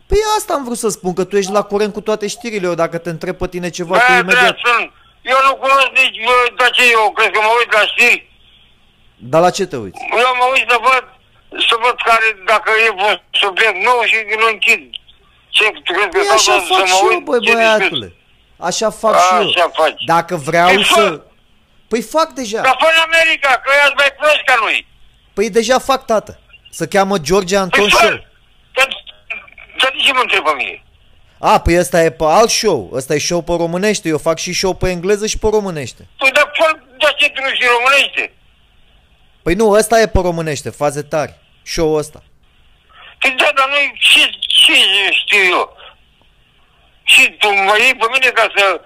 Păi 0.07 0.19
asta 0.39 0.55
am 0.55 0.65
vrut 0.65 0.79
să 0.79 0.89
spun, 0.89 1.13
că 1.15 1.25
tu 1.25 1.37
ești 1.37 1.53
la 1.53 1.63
curent 1.63 1.93
cu 1.93 2.01
toate 2.01 2.27
știrile, 2.27 2.67
eu 2.67 2.75
dacă 2.75 2.99
te 2.99 3.11
întreb 3.11 3.37
pe 3.37 3.49
tine 3.49 3.71
ceva, 3.71 3.99
tu 3.99 4.13
Bă, 4.13 4.19
imediat... 4.19 4.57
sunt, 4.65 4.93
eu 5.23 5.39
nu 5.49 5.55
cunosc 5.55 5.91
nici 6.03 6.19
bă, 6.27 6.37
dar 6.57 6.71
ce 6.71 6.83
eu 6.91 7.13
cred 7.17 7.31
că 7.31 7.41
mă 7.43 7.53
uit 7.59 7.73
la 7.73 7.85
știri. 7.93 8.31
Dar 9.17 9.41
la 9.41 9.51
ce 9.51 9.67
te 9.67 9.77
uiți? 9.77 10.01
Eu 10.25 10.33
mă 10.41 10.47
uit 10.55 10.67
să 10.71 10.77
văd, 10.89 11.05
să 11.69 11.75
văd 11.85 11.97
care, 12.09 12.27
dacă 12.53 12.71
e 12.87 12.91
un 13.09 13.21
subiect 13.31 13.79
nou 13.89 14.01
și 14.11 14.17
nu 14.41 14.47
închid. 14.53 14.83
Ce, 15.49 15.65
tu 15.85 15.93
crezi 15.93 16.09
că 16.09 16.19
Păi 16.19 16.25
stau 16.25 16.37
așa 16.37 16.55
să, 16.67 16.73
fac 16.73 16.87
să 16.87 16.93
mă 16.93 16.97
și 16.97 17.03
eu, 17.03 17.09
uit? 17.09 17.25
băi, 17.25 17.41
ce 17.41 17.45
discuți? 17.45 17.63
băiatule. 17.63 18.09
Așa 18.69 18.91
fac 18.91 19.15
și 19.25 19.35
eu. 19.35 19.49
Așa 19.49 19.71
faci. 19.81 20.03
Dacă 20.07 20.35
vreau 20.37 20.69
Păi 20.75 20.85
să... 20.85 20.95
fă. 20.95 21.23
Păi 21.89 22.03
fac 22.03 22.29
deja. 22.41 22.61
Dar 22.61 22.77
fă 22.81 22.87
în 22.95 23.01
America, 23.09 23.51
că 23.65 23.71
ea 23.81 23.93
mai 23.97 24.11
proști 24.19 24.45
ca 24.45 24.57
noi. 24.61 24.87
Păi 25.33 25.51
deja 25.51 25.79
fac, 25.79 26.05
tată. 26.07 26.41
Se 26.71 26.87
cheamă 26.87 27.19
George 27.19 27.57
Anton 27.57 27.81
Păi 27.81 27.91
fă. 27.91 27.97
Show. 27.97 28.19
Dar 28.77 28.89
dar 29.81 29.91
de 29.97 30.03
ce 30.07 30.13
mă 30.13 30.21
întreb 30.21 30.45
pe 30.45 30.53
mine? 30.57 30.83
A, 31.39 31.61
păi 31.61 31.79
ăsta 31.79 32.03
e 32.03 32.11
pe 32.11 32.25
alt 32.25 32.51
show. 32.51 32.91
Ăsta 32.93 33.15
e 33.15 33.19
show 33.19 33.43
pe 33.43 33.53
românește. 33.53 34.09
Eu 34.09 34.19
fac 34.19 34.39
și 34.39 34.53
show 34.53 34.75
pe 34.75 34.89
engleză 34.89 35.27
și 35.27 35.39
pe 35.39 35.47
românește. 35.51 36.07
Păi 36.19 36.31
dar 36.31 36.51
fă, 36.55 36.77
dar 36.99 37.15
ce 37.15 37.29
tu 37.29 37.41
nu 37.43 37.49
și 37.49 37.63
românește? 37.77 38.33
Păi 39.43 39.55
nu, 39.55 39.71
ăsta 39.71 40.01
e 40.01 40.07
pe 40.07 40.19
românește, 40.21 40.71
faze 40.71 41.03
tari. 41.03 41.35
Show-ul 41.65 41.99
ăsta. 41.99 42.23
Păi 43.19 43.31
da, 43.39 43.49
dar 43.55 43.69
noi 43.69 43.93
ce, 44.01 44.23
ce 44.65 44.75
știu 45.21 45.43
eu? 45.57 45.77
Și 47.03 47.31
tu 47.41 47.49
mă 47.49 47.75
iei 47.79 47.95
pe 47.95 48.07
mine 48.13 48.27
ca 48.39 48.47
să, 48.57 48.81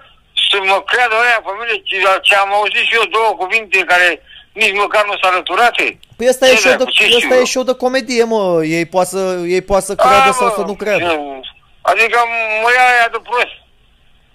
să 0.49 0.57
mă 0.69 0.81
creadă 0.89 1.15
aia 1.15 1.41
pe 1.45 1.51
mine 1.59 1.73
ce, 1.83 1.95
ce 2.21 2.35
am 2.35 2.53
auzit 2.53 2.83
și 2.87 2.93
eu 2.99 3.05
două 3.05 3.31
cuvinte 3.37 3.77
care 3.79 4.21
nici 4.53 4.73
măcar 4.75 5.05
nu 5.05 5.13
s-au 5.21 5.31
alăturate? 5.31 5.99
Păi 6.17 6.27
ăsta 6.27 6.47
e, 6.47 6.49
Ce 6.49 6.55
show 6.57 6.71
de, 6.71 6.75
dracu, 6.77 6.91
ce 6.91 7.03
știu 7.03 7.17
ăsta 7.17 7.33
e 7.33 7.37
eu? 7.37 7.45
show 7.45 7.63
de 7.63 7.73
comedie, 7.75 8.23
mă. 8.23 8.63
Ei 8.63 8.85
poate 8.85 9.09
să, 9.09 9.43
ei 9.47 9.61
poate 9.61 9.85
să 9.85 9.95
creadă 9.95 10.29
A, 10.29 10.31
sau 10.31 10.47
mă, 10.47 10.53
să 10.55 10.61
nu 10.61 10.75
creadă. 10.75 11.05
ce- 11.05 11.49
Adică 11.81 12.19
mă 12.61 12.69
ia 12.75 12.85
aia 12.97 13.09
de 13.11 13.19
prost. 13.23 13.53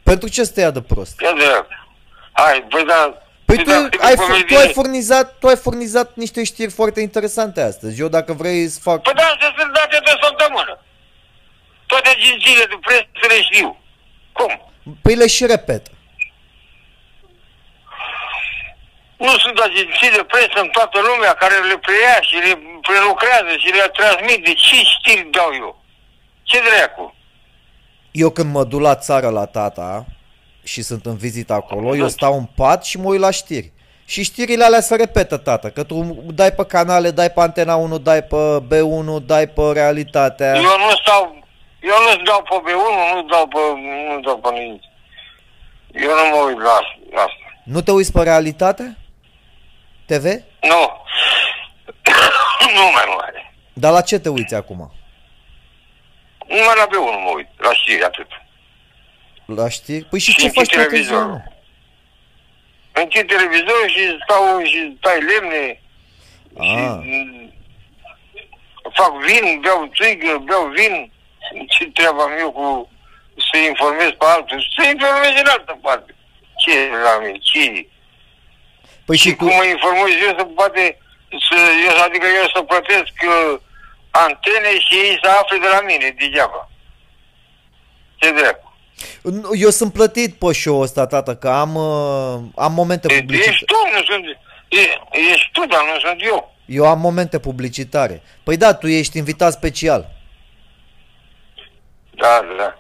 Pentru 0.03 0.29
ce 0.29 0.45
să 0.45 0.53
te 0.53 0.61
ia 0.61 0.71
de 0.71 0.83
prost? 0.83 1.21
Ia 1.21 1.33
de 1.33 1.67
Hai, 2.33 2.65
băi, 2.71 2.85
da... 2.85 3.19
Păi 3.55 3.65
băi, 3.65 3.89
tu 3.91 3.97
da, 3.97 4.05
ai, 4.07 4.15
pe 4.15 4.21
fu- 4.21 4.31
mine- 4.31 4.45
tu 4.45 4.57
ai, 4.57 4.73
furnizat, 4.73 5.39
tu 5.39 5.47
ai 5.49 5.57
furnizat 5.57 6.15
niște 6.15 6.45
știri 6.45 6.71
foarte 6.71 7.01
interesante 7.01 7.61
astăzi. 7.61 8.01
Eu 8.01 8.09
dacă 8.09 8.33
vrei 8.33 8.69
să 8.69 8.79
fac... 8.83 9.03
Păi 9.03 9.13
da, 9.15 9.23
astea 9.23 9.55
sunt 9.59 9.73
date 9.73 9.99
de 10.05 10.13
săptămână. 10.23 10.79
Toate 11.87 12.09
agențiile 12.09 12.65
de 12.65 12.79
presă 12.81 13.35
le 13.35 13.43
știu. 13.43 13.79
Cum? 14.33 14.73
Păi 15.03 15.15
le 15.15 15.27
și 15.27 15.47
repet. 15.47 15.87
Nu 19.17 19.39
sunt 19.39 19.59
agenții 19.59 20.11
de 20.17 20.25
presă 20.33 20.59
în 20.61 20.69
toată 20.69 20.99
lumea 21.01 21.33
care 21.33 21.55
le 21.55 21.79
preia 21.79 22.21
și 22.21 22.35
le 22.35 22.53
prelucrează 22.83 23.53
și 23.59 23.71
le 23.73 23.89
transmit. 23.99 24.45
De 24.45 24.53
ce 24.53 24.77
știri 24.95 25.29
dau 25.31 25.51
eu? 25.55 25.85
Ce 26.43 26.61
dracu? 26.61 27.15
Eu 28.11 28.31
când 28.31 28.53
mă 28.53 28.65
duc 28.65 28.81
la 28.81 28.95
țară 28.95 29.29
la 29.29 29.47
tata 29.47 30.07
și 30.65 30.83
sunt 30.83 31.07
în 31.07 31.17
vizită 31.17 31.53
acolo, 31.53 31.97
eu 31.97 32.09
stau 32.09 32.37
în 32.39 32.45
pat 32.45 32.85
și 32.85 32.99
mă 32.99 33.09
uit 33.09 33.21
la 33.21 33.31
știri. 33.31 33.73
Și 34.07 34.23
știrile 34.23 34.65
alea 34.65 34.81
se 34.81 34.97
repetă, 34.97 35.37
tată, 35.37 35.71
că 35.71 35.83
tu 35.83 36.25
dai 36.35 36.53
pe 36.53 36.65
canale, 36.67 37.11
dai 37.11 37.31
pe 37.31 37.41
Antena 37.41 37.75
1, 37.75 37.99
dai 37.99 38.23
pe 38.23 38.63
B1, 38.67 39.27
dai 39.27 39.47
pe 39.47 39.63
Realitatea. 39.73 40.55
Eu 40.55 40.63
nu 40.63 40.91
stau, 41.03 41.45
eu 41.81 42.17
nu 42.17 42.23
dau 42.23 42.43
pe 42.43 42.71
B1, 42.71 43.15
nu 43.15 43.23
dau 43.23 43.47
pe, 43.47 43.59
nu 44.15 44.21
dau 44.21 44.39
pe 44.39 44.59
nimic. 44.59 44.83
Eu 45.93 46.11
nu 46.11 46.37
mă 46.37 46.45
uit 46.47 46.57
la 46.57 46.79
la 47.13 47.21
asta. 47.21 47.61
Nu 47.65 47.81
te 47.81 47.93
uiți 47.93 48.13
pe 48.13 48.23
Realitate? 48.23 48.97
TV? 50.07 50.25
Nu. 50.61 50.83
nu 52.77 52.83
mai 52.93 53.05
mă 53.07 53.17
are. 53.21 53.55
Dar 53.73 53.93
la 53.93 54.01
ce 54.01 54.19
te 54.19 54.29
uiți 54.29 54.55
acum? 54.55 54.93
Numai 56.47 56.75
la 56.77 56.87
B1 56.87 57.25
mă 57.25 57.33
uit, 57.35 57.49
la 57.57 57.73
știri, 57.73 58.05
atât. 58.05 58.27
La 59.47 59.69
știri? 59.69 60.05
Păi 60.05 60.19
și 60.19 60.31
Și 60.31 60.37
ce 60.37 60.45
închid 60.47 60.59
faci 60.61 60.75
toată 60.75 60.89
ziua? 60.89 60.97
televizorul. 61.19 61.43
mă? 62.95 63.01
Închid 63.01 63.27
televizorul 63.29 63.89
și 63.89 64.03
stau 64.23 64.65
și 64.65 64.97
tai 65.01 65.21
lemne 65.21 65.81
și 66.61 66.75
Ah. 66.87 66.99
mm, 67.03 67.53
fac 68.93 69.13
vin, 69.27 69.61
beau 69.61 69.91
țuigă, 69.95 70.39
beau 70.45 70.65
vin. 70.77 71.13
Ce 71.69 71.85
treabă 71.91 72.23
am 72.23 72.33
eu 72.39 72.51
cu 72.53 72.91
să 73.51 73.57
informez 73.59 74.09
pe 74.19 74.25
altul? 74.35 74.61
Să 74.79 74.89
informez 74.89 75.33
în 75.43 75.47
altă 75.47 75.79
parte. 75.83 76.15
Ce 76.57 76.73
la 77.05 77.19
mine? 77.21 77.39
Ce? 77.39 77.87
Păi 79.05 79.17
și 79.17 79.29
Și 79.29 79.35
tu... 79.35 79.45
cum 79.45 79.57
mă 79.57 79.65
informez 79.65 80.13
eu 80.27 80.35
să 80.39 80.45
poate 80.45 80.99
să, 81.49 81.57
eu, 81.89 82.03
adică 82.07 82.27
eu 82.41 82.47
să 82.55 82.63
plătesc 82.63 83.15
uh, 83.35 83.61
antene 84.11 84.73
și 84.87 84.95
ei 84.95 85.19
să 85.23 85.29
afle 85.31 85.59
de 85.59 85.69
la 85.75 85.81
mine, 85.81 86.15
degeaba. 86.19 86.71
Ce 88.17 88.31
dracu? 88.33 88.64
Nu, 89.23 89.51
Eu 89.55 89.71
sunt 89.71 89.93
plătit 89.93 90.35
pe 90.35 90.53
show-ul 90.53 90.83
ăsta, 90.83 91.07
tată, 91.07 91.37
că 91.37 91.49
am, 91.49 91.75
uh, 91.75 92.41
am 92.57 92.73
momente 92.73 93.13
E- 93.13 93.19
publicitare. 93.21 93.51
Ești 93.53 93.65
tu, 93.65 93.75
nu 93.97 94.03
sunt... 94.05 94.25
E, 94.69 94.79
ești 95.33 95.49
tu, 95.53 95.67
dar 95.67 95.81
nu 95.93 95.99
sunt 96.09 96.23
eu. 96.25 96.55
Eu 96.67 96.87
am 96.87 96.99
momente 97.01 97.39
publicitare. 97.39 98.23
Păi 98.43 98.57
da, 98.57 98.75
tu 98.75 98.89
ești 98.89 99.19
invitat 99.19 99.53
special. 99.53 100.11
Da, 102.11 102.41
da. 102.59 102.79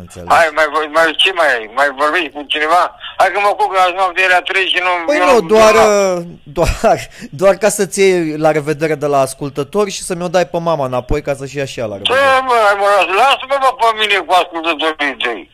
Înțeleg. 0.00 0.32
Hai, 0.32 0.48
mai, 0.54 0.64
vor- 0.72 0.90
mai, 0.92 1.14
ce 1.16 1.32
mai 1.32 1.46
ai? 1.56 1.70
Mai 1.74 1.88
vorbești 1.98 2.30
cu 2.30 2.44
cineva? 2.48 2.94
Hai 3.16 3.30
că 3.32 3.40
mă 3.40 3.48
culc 3.48 3.76
azi 3.76 3.92
noapte 3.96 4.22
era 4.22 4.40
3 4.40 4.66
și 4.68 4.80
nu... 4.82 4.90
Păi 5.06 5.16
eu 5.18 5.32
nu, 5.34 5.40
doar, 5.40 5.74
eu 5.74 6.16
uh, 6.16 6.22
doar, 6.58 6.98
doar 7.30 7.54
ca 7.54 7.68
să-ți 7.68 8.00
iei 8.00 8.36
la 8.36 8.50
revedere 8.50 8.94
de 8.94 9.06
la 9.06 9.20
ascultători 9.20 9.90
și 9.90 10.02
să-mi 10.02 10.22
o 10.22 10.28
dai 10.28 10.46
pe 10.46 10.58
mama 10.58 10.84
înapoi 10.86 11.22
ca 11.22 11.34
să-și 11.34 11.56
ia 11.56 11.64
și 11.64 11.78
ea 11.80 11.86
la 11.86 11.96
Ce, 11.98 12.12
revedere. 12.12 12.40
mă, 12.46 12.54
hai, 12.66 12.74
mă, 12.78 12.84
lasă, 12.84 13.12
lasă-mă 13.14 13.56
bă, 13.60 13.68
pe 13.78 13.86
mine 14.00 14.18
cu 14.26 14.32
ascultătorii 14.32 15.16
tăi. 15.24 15.50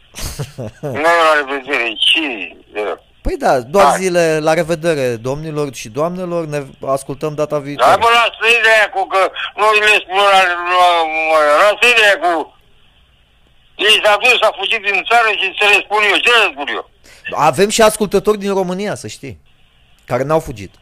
nu 1.03 1.11
la 1.26 1.32
revedere, 1.37 1.93
ce? 1.99 2.57
Da. 2.74 2.95
Păi 3.22 3.37
da, 3.37 3.61
doar 3.61 3.85
Hai. 3.87 3.99
zile 4.01 4.39
la 4.43 4.53
revedere, 4.55 5.07
domnilor 5.16 5.74
și 5.74 5.89
doamnelor, 5.89 6.45
ne 6.45 6.62
ascultăm 6.87 7.35
data 7.35 7.55
Hai, 7.55 7.64
viitoare. 7.64 8.01
mă, 8.01 8.09
lasă 8.12 8.45
ideea 8.61 8.91
cu 8.95 9.07
că 9.07 9.30
noi 9.57 9.78
le 9.80 9.97
spun 10.05 10.16
la... 10.32 10.41
la- 10.78 11.05
mă, 11.30 11.39
Lasă 11.62 11.87
ideea 11.95 12.16
cu... 12.24 12.53
Ei 13.76 14.00
s-a 14.04 14.16
dus, 14.22 14.38
s-a 14.40 14.50
fugit 14.58 14.82
din 14.82 15.04
țară 15.10 15.28
și 15.40 15.46
să 15.58 15.64
le 15.72 15.78
spun 15.84 16.02
eu. 16.10 16.16
Ce 16.16 16.30
le 16.30 16.50
spun 16.52 16.68
eu? 16.68 16.90
Avem 17.48 17.68
și 17.68 17.82
ascultători 17.82 18.38
din 18.38 18.52
România, 18.54 18.94
să 18.94 19.06
știi, 19.06 19.40
care 20.06 20.22
n-au 20.22 20.40
fugit. 20.40 20.72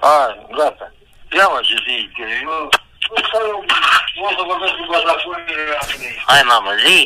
Hai, 0.00 0.46
gata. 0.56 0.92
Ia 1.36 1.46
mă, 1.52 1.60
ce 1.62 1.74
zici? 1.86 2.18
Eu... 2.42 2.68
O 4.26 4.28
să 4.36 4.42
vorbesc 4.50 4.74
cu 4.80 4.84
bazafonile 4.92 5.62
la 5.72 5.82
mine. 5.90 6.22
Hai, 6.26 6.42
mamă, 6.52 6.70
zi. 6.84 6.98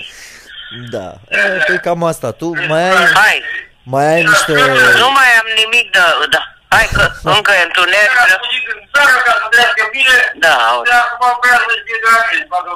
Da, 0.94 1.08
e, 1.28 1.38
păi 1.66 1.80
cam 1.80 2.02
asta. 2.12 2.28
Tu 2.40 2.46
mai 2.72 2.82
ai, 2.90 3.06
Hai. 3.22 3.36
mai 3.92 4.06
ai 4.14 4.22
niște... 4.32 4.52
Nu 5.02 5.08
mai 5.18 5.30
am 5.40 5.48
nimic 5.62 5.86
de... 5.94 6.00
Da. 6.34 6.42
Hai 6.74 6.86
că 6.96 7.02
încă 7.36 7.52
e 7.60 7.62
întuneric. 7.68 8.16
A 8.22 8.38
fugit 8.44 8.64
în 8.74 8.80
țară 8.94 9.16
ca 9.26 9.32
să 9.40 9.46
trăiască 9.52 9.84
bine. 9.96 10.16
Da, 10.44 10.54
auzi. 10.70 10.88
De 10.90 10.96
acum 11.04 11.30
vrea 11.42 11.58
să 11.66 11.72
știe 11.80 11.98
de 12.04 12.08
la 12.16 12.20
mine. 12.30 12.44
Facă... 12.54 12.72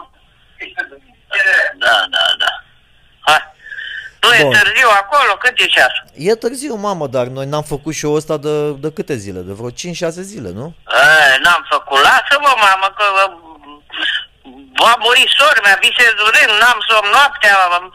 Da, 1.85 1.95
da, 2.15 2.25
da. 2.43 2.51
Hai. 4.21 4.31
Nu 4.31 4.35
e 4.39 4.43
Bun. 4.43 4.53
târziu 4.53 4.89
acolo? 5.03 5.33
Cât 5.43 5.55
e 5.59 5.65
ceasul? 5.65 6.05
E 6.15 6.35
târziu, 6.35 6.75
mamă, 6.75 7.07
dar 7.07 7.27
noi 7.27 7.47
n-am 7.47 7.63
făcut 7.63 7.95
show 7.95 8.13
ăsta 8.15 8.37
de, 8.37 8.71
de 8.73 8.91
câte 8.93 9.17
zile? 9.17 9.41
De 9.41 9.53
vreo 9.53 9.71
5-6 9.71 9.75
zile, 10.33 10.51
nu? 10.61 10.75
E, 11.35 11.39
n-am 11.43 11.67
făcut. 11.71 11.99
Lasă-mă, 12.09 12.53
mamă, 12.67 12.89
că 12.99 13.05
uh, 13.15 13.33
va 14.83 14.95
muri 15.05 15.35
sori 15.39 15.61
mea, 15.65 15.79
visez 15.87 16.15
urând, 16.27 16.53
n-am 16.61 16.79
somn 16.89 17.09
noaptea. 17.17 17.57
um, 17.81 17.93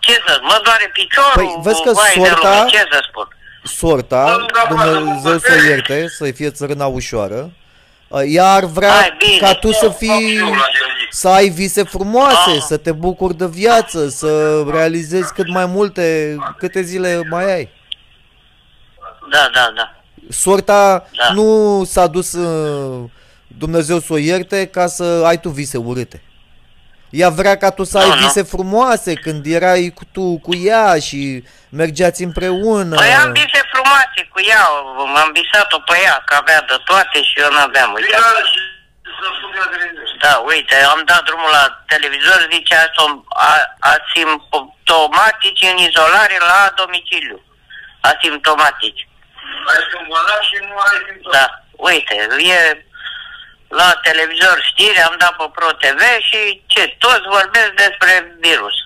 Ce 0.00 0.12
să 0.26 0.38
mă 0.42 0.60
doare 0.64 0.90
piciorul. 0.92 1.32
Păi, 1.34 1.54
vezi 1.62 1.82
că 1.82 1.92
vai 1.92 2.12
de 2.14 2.20
soarta- 2.28 2.58
lume, 2.58 2.70
Ce 2.70 2.78
să 2.92 3.00
spun? 3.08 3.28
Sorta, 3.62 4.46
Dumnezeu 4.68 5.38
să 5.38 5.52
o 5.60 5.64
ierte, 5.68 6.08
să-i 6.08 6.32
fie 6.32 6.50
țărâna 6.50 6.86
ușoară, 6.86 7.50
ea 8.26 8.52
ar 8.52 8.64
vrea 8.64 8.90
Hai, 8.90 9.14
bine. 9.18 9.38
ca 9.40 9.54
tu 9.54 9.72
să 9.72 9.88
fii, 9.88 10.40
să 11.10 11.28
ai 11.28 11.48
vise 11.48 11.82
frumoase, 11.82 12.50
Ah. 12.50 12.60
să 12.66 12.76
te 12.76 12.92
bucuri 12.92 13.36
de 13.36 13.46
viață, 13.46 14.08
să 14.08 14.62
realizezi 14.70 15.32
cât 15.32 15.48
mai 15.48 15.66
multe, 15.66 16.36
câte 16.58 16.82
zile 16.82 17.20
mai 17.30 17.54
ai. 17.54 17.68
Da, 19.30 19.50
da, 19.54 19.72
da. 19.76 19.92
Sorta 20.28 21.06
Da. 21.16 21.32
nu 21.32 21.82
s-a 21.84 22.06
dus 22.06 22.32
uh, 22.32 23.04
Dumnezeu 23.58 23.98
să 23.98 24.12
o 24.12 24.16
ierte 24.16 24.66
ca 24.66 24.86
să 24.86 25.22
ai 25.24 25.40
tu 25.40 25.48
vise 25.48 25.76
urâte. 25.76 26.22
Ea 27.10 27.28
vrea 27.28 27.56
ca 27.56 27.70
tu 27.70 27.84
să 27.84 27.98
ai 27.98 28.08
Nu, 28.08 28.14
nu. 28.14 28.20
vise 28.20 28.42
frumoase 28.42 29.14
când 29.14 29.46
erai 29.46 29.92
cu 29.94 30.04
tu 30.12 30.38
cu 30.46 30.54
ea 30.56 30.98
și 30.98 31.44
mergeați 31.70 32.22
împreună. 32.22 32.94
Păi 32.96 33.14
am 33.22 33.32
vise 33.32 33.60
frumoase 33.72 34.20
cu 34.32 34.40
ea, 34.52 34.64
m-am 35.14 35.30
visat-o 35.38 35.78
pe 35.78 35.96
ea, 36.04 36.22
că 36.26 36.34
avea 36.40 36.60
de 36.68 36.76
toate 36.84 37.18
și 37.22 37.34
eu 37.44 37.50
n-aveam, 37.52 37.92
uite. 37.92 38.16
Da, 40.20 40.34
uite, 40.52 40.74
am 40.92 41.02
dat 41.04 41.22
drumul 41.24 41.50
la 41.58 41.64
televizor, 41.86 42.38
zice 42.52 42.74
asom- 42.86 43.24
a- 43.28 43.68
asimptomatici 43.94 45.62
în 45.72 45.76
izolare 45.88 46.36
la 46.50 46.60
domiciliu. 46.80 47.38
Asimptomatici. 48.00 49.02
Ai 49.70 49.80
sunt 49.90 50.04
bolnav 50.10 50.40
și 50.50 50.56
nu 50.68 50.74
ai 50.88 50.98
simptome. 51.06 51.34
Da, 51.36 51.44
uite, 51.88 52.14
e 52.56 52.58
la 53.80 53.88
televizor 54.08 54.56
știri, 54.70 55.00
am 55.08 55.14
dat 55.22 55.34
pe 55.38 55.46
Pro 55.56 55.70
TV 55.82 56.00
și 56.30 56.40
ce, 56.72 56.82
toți 57.04 57.26
vorbesc 57.36 57.70
despre 57.84 58.12
virus. 58.46 58.76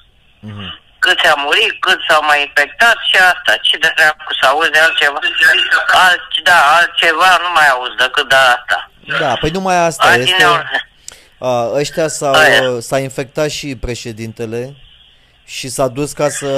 Mhm. 0.50 0.80
câți 1.04 1.28
au 1.30 1.38
murit, 1.44 1.74
câți 1.84 2.04
s-au 2.08 2.22
mai 2.30 2.40
infectat 2.46 2.96
și 3.10 3.16
asta. 3.32 3.52
Ce 3.66 3.76
de 3.78 3.90
treabă 3.96 4.22
să 4.40 4.46
auzi 4.48 4.70
de 4.70 4.78
altceva? 4.78 5.18
Alt, 6.06 6.22
da, 6.42 6.58
altceva 6.78 7.30
nu 7.44 7.50
mai 7.54 7.68
auzi 7.74 7.96
decât 8.04 8.28
de 8.28 8.34
asta. 8.34 8.90
Da, 9.20 9.34
păi 9.40 9.50
numai 9.50 9.76
asta 9.76 10.06
Alții 10.06 10.22
este... 10.22 10.36
ne-au- 10.36 10.62
A, 11.38 11.70
ăștia 11.78 12.08
s-au, 12.08 12.32
Aia. 12.34 12.60
s-a 12.80 12.98
infectat 12.98 13.48
și 13.50 13.76
președintele 13.76 14.74
și 15.44 15.68
s-a 15.68 15.88
dus 15.88 16.12
ca 16.12 16.28
să 16.28 16.48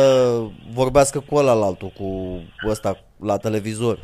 vorbească 0.72 1.20
cu 1.20 1.36
ăla 1.36 1.50
altul, 1.66 1.92
cu 1.98 2.40
ăsta 2.68 2.98
la 3.20 3.36
televizor. 3.36 3.98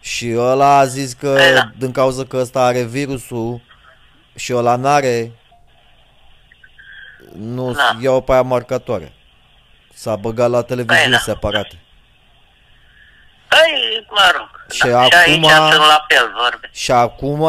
Și 0.00 0.34
ăla 0.36 0.76
a 0.78 0.84
zis 0.84 1.12
că 1.12 1.32
Păi 1.36 1.52
da. 1.54 1.70
din 1.78 1.92
cauza 1.92 2.24
că 2.24 2.36
ăsta 2.36 2.60
are 2.62 2.82
virusul 2.82 3.60
și 4.34 4.54
ăla 4.54 4.76
n-are, 4.76 5.32
nu 7.36 7.72
Da. 7.72 7.96
iau 8.00 8.20
pe 8.22 8.32
aia 8.32 8.42
marcatoare. 8.42 9.12
S-a 9.94 10.16
băgat 10.16 10.50
la 10.50 10.62
televiziuni 10.62 11.02
Păi 11.02 11.10
da. 11.10 11.18
separate. 11.18 11.78
Păi, 13.48 14.06
mă 14.10 14.30
rog. 14.36 14.48
Și 14.72 14.80
da. 14.86 15.04
și 15.04 15.14
aici 15.14 15.44
acum- 15.44 15.70
sunt 15.70 15.86
la 15.86 16.04
fel 16.08 16.32
vorbe. 16.42 16.70
Și 16.72 16.92
acum, 16.92 17.48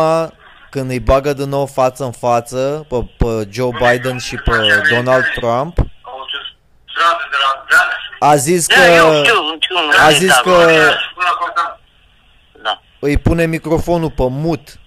când 0.69 0.89
îi 0.89 0.99
bagă 0.99 1.33
din 1.33 1.49
nou 1.49 1.65
față 1.65 2.03
în 2.03 2.11
față 2.11 2.85
pe, 2.89 2.95
pe 3.17 3.47
Joe 3.51 3.69
Biden 3.79 4.17
și 4.17 4.35
pe 4.35 4.51
Donald 4.89 5.23
Trump, 5.35 5.77
Stradă 6.93 7.27
de 7.31 7.37
la 7.43 7.65
Dallas. 7.69 8.33
a 8.33 8.35
zis 8.35 8.67
Da, 8.67 8.95
eu 8.95 9.05
că 9.09 9.15
știu, 9.23 9.33
știu, 9.61 9.75
nu 9.75 10.05
a 10.05 10.09
e 10.09 10.13
zis 10.13 10.27
da, 10.27 10.35
că- 10.43 10.49
bă. 10.49 10.55
Până 10.65 11.25
la 11.29 11.35
Constanța. 11.39 11.79
Da. 12.63 12.81
Îi 13.01 13.17
pune 13.17 13.45
microfonul 13.45 14.11
pe 14.11 14.27
mut 14.29 14.79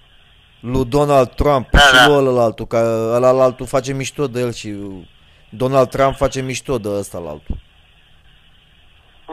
lui 0.59 0.85
Donald 0.85 1.29
Trump 1.35 1.69
Da, 1.71 1.79
și 1.79 1.93
da. 1.93 2.07
lui 2.07 2.15
ălălaltul, 2.15 2.67
că 2.67 3.11
ălalaltul 3.15 3.65
face 3.65 3.93
mișto 3.93 4.27
de 4.27 4.39
el 4.39 4.53
și 4.53 4.73
Donald 5.49 5.89
Trump 5.89 6.15
face 6.15 6.41
mișto 6.41 6.77
de 6.77 6.89
ăsta 6.89 7.17
la 7.17 7.29
altul. 7.29 7.57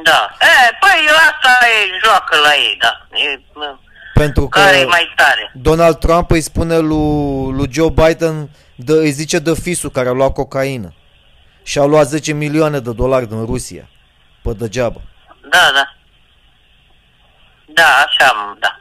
Da. 0.04 0.30
E, 0.40 0.76
păi 0.80 1.06
asta 1.30 1.66
e 1.66 1.98
joacă 2.04 2.36
la 2.36 2.54
ei, 2.54 2.76
da. 2.80 3.06
E, 3.18 3.40
mă, 3.54 3.76
Pentru 4.14 4.48
că 4.48 4.60
care 4.60 4.76
e 4.78 4.84
mai 4.84 5.12
tare? 5.16 5.52
Donald 5.54 5.98
Trump 5.98 6.30
îi 6.30 6.40
spune 6.40 6.78
lui, 6.78 7.52
lui 7.52 7.68
Joe 7.72 7.90
Biden, 7.90 8.50
de, 8.76 8.92
îi 8.92 9.10
zice 9.10 9.38
de 9.38 9.54
fisul 9.54 9.90
care 9.90 10.08
a 10.08 10.12
luat 10.12 10.32
cocaină. 10.32 10.94
Și 11.62 11.78
a 11.78 11.84
luat 11.84 12.06
10 12.06 12.32
milioane 12.32 12.78
de 12.78 12.92
dolari 12.92 13.28
din 13.28 13.44
Rusia. 13.44 13.88
Pe 14.42 14.52
degeaba. 14.52 15.00
Da, 15.50 15.70
da. 15.74 15.94
Da, 17.74 17.88
așa, 18.04 18.26
am, 18.28 18.56
da. 18.60 18.80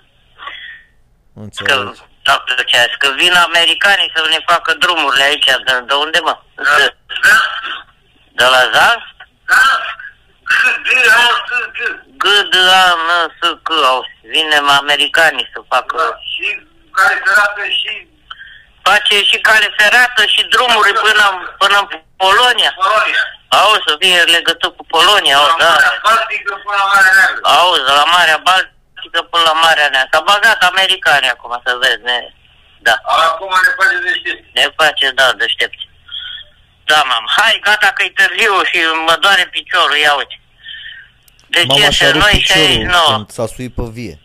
Că, 1.34 1.42
Înțelegi? 1.42 2.02
da, 2.24 2.44
ce 2.66 2.78
a 2.78 2.82
zis, 2.82 2.96
că 2.98 3.10
vin 3.16 3.34
americanii 3.34 4.12
să 4.16 4.22
ne 4.30 4.40
facă 4.46 4.74
drumurile 4.74 5.24
aici, 5.24 5.46
de, 5.46 5.84
de 5.86 5.94
unde 5.94 6.20
mă? 6.20 6.40
De, 6.56 6.96
de 8.32 8.44
la 8.44 8.62
Zalsk? 8.74 9.16
Da. 9.46 9.62
Bine, 10.84 11.02
au 11.02 11.34
să 11.48 11.58
Gâd, 12.18 12.54
a, 12.56 12.96
nă, 13.08 13.28
să, 13.42 13.58
că, 13.64 13.74
au, 13.86 14.06
vinem 14.22 14.70
americanii 14.70 15.50
să 15.54 15.62
facă. 15.68 15.96
Da, 15.98 16.20
și 16.32 16.68
care 16.92 17.22
ferată 17.26 17.64
și 17.82 18.10
Face 18.84 19.24
și 19.24 19.38
cale 19.48 19.74
ferată 19.78 20.26
și 20.26 20.42
drumuri 20.54 20.94
până, 20.94 21.26
până 21.58 21.78
în 21.80 21.88
Polonia. 22.18 22.72
Polonia. 22.76 23.24
Auzi, 23.48 23.84
să 23.88 23.96
fie 24.00 24.22
legătură 24.22 24.72
cu 24.72 24.84
Polonia, 24.86 25.38
auzi, 25.38 25.58
da. 25.58 25.74
Baltică 26.04 26.54
până 26.64 26.78
la 26.82 26.86
Marea 26.94 27.12
Neagră. 27.18 27.40
Auzi, 27.58 27.86
de 27.88 27.92
la 28.00 28.06
Marea 28.16 28.40
Baltică 28.48 28.81
până 29.10 29.44
la 29.50 29.54
Marea 29.64 29.88
Neagră. 29.92 30.10
S-a 30.14 30.22
bagat 30.32 30.60
americanii 30.64 31.30
acum, 31.30 31.62
să 31.66 31.78
vezi, 31.82 32.02
ne... 32.10 32.18
Da, 32.88 32.96
Acum 33.04 33.50
ne 33.66 33.72
face 33.80 33.98
de 34.06 34.12
știți. 34.20 34.44
ne 34.54 34.66
face, 34.80 35.12
da, 35.20 35.34
deștepți. 35.34 35.90
Da, 36.84 37.04
mam. 37.10 37.26
Hai, 37.38 37.60
gata 37.64 37.88
că 37.96 38.04
e 38.04 38.10
târziu 38.10 38.64
și 38.64 38.80
mă 39.08 39.16
doare 39.20 39.46
piciorul, 39.46 39.96
ia 39.96 40.14
uite. 40.14 40.36
Deci 41.48 41.66
Mama 41.66 41.80
este 41.86 41.92
și-a 41.94 42.12
rupt 42.12 42.24
noi 42.24 42.32
piciorul 42.32 42.64
69. 42.66 43.06
când 43.16 43.30
s-a 43.30 43.46
suit 43.56 43.74
pe 43.76 43.84
vie. 43.98 44.16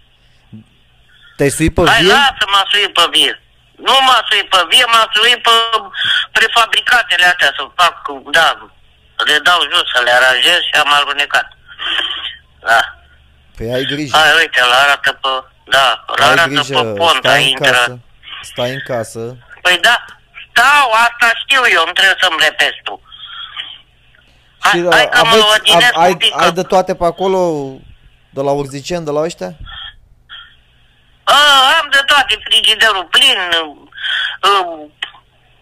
Te-ai 1.37 1.51
suit 1.59 1.75
pe 1.75 1.83
Hai, 1.87 2.01
vie? 2.03 2.13
lasă-mă 2.13 2.63
suit 2.73 2.93
pe 2.93 3.07
vie. 3.11 3.41
Nu 3.77 3.95
m-a 4.07 4.21
suit 4.29 4.49
pe 4.49 4.61
vie, 4.71 4.85
m-a 4.93 5.09
suit 5.13 5.43
pe 5.43 5.51
prefabricatele 6.33 7.25
astea 7.25 7.53
să 7.57 7.63
fac, 7.75 7.95
da, 8.31 8.47
le 9.17 9.39
dau 9.39 9.61
jos, 9.73 9.87
să 9.95 10.01
le 10.03 10.11
aranjez 10.11 10.59
și 10.69 10.75
am 10.81 10.93
alunecat. 10.93 11.49
Da. 12.61 12.96
Păi 13.57 13.73
ai 13.73 13.85
grijă. 13.85 14.17
Hai, 14.17 14.31
uite, 14.41 14.61
îl 14.61 14.73
arată 14.73 15.13
pe, 15.13 15.29
da, 15.65 16.05
îl 16.07 16.23
ai 16.23 16.31
arată 16.31 16.49
grijă, 16.49 16.81
pe 16.83 16.89
pont, 16.99 17.17
stai 17.17 17.43
în 17.43 17.49
intră. 17.49 17.71
casă. 17.71 17.99
Stai 18.43 18.71
în 18.71 18.81
casă. 18.87 19.37
Păi 19.63 19.79
da, 19.81 20.05
stau, 20.51 20.91
asta 20.91 21.33
știu 21.43 21.61
eu, 21.77 21.83
nu 21.87 21.93
trebuie 21.93 22.17
să-mi 22.21 22.37
repezi 22.41 22.81
tu. 22.85 23.01
Hai, 24.59 24.73
Și 24.81 24.87
hai 24.91 25.09
că 25.09 25.21
mă 25.25 25.29
aveți, 25.31 25.47
odinesc 25.57 25.97
ai, 25.99 26.11
un 26.11 26.17
pic. 26.17 26.33
ai 26.41 26.45
că- 26.47 26.51
de 26.51 26.63
toate 26.63 26.95
pe 26.95 27.05
acolo, 27.05 27.41
de 28.31 28.41
la 28.41 28.51
Urzicen, 28.51 29.05
de 29.05 29.11
la 29.11 29.21
ăștia? 29.21 29.51
A, 31.25 31.35
am 31.81 31.89
de 31.91 32.01
toate, 32.07 32.39
frigiderul 32.45 33.05
plin, 33.05 33.39
uh, 33.57 34.91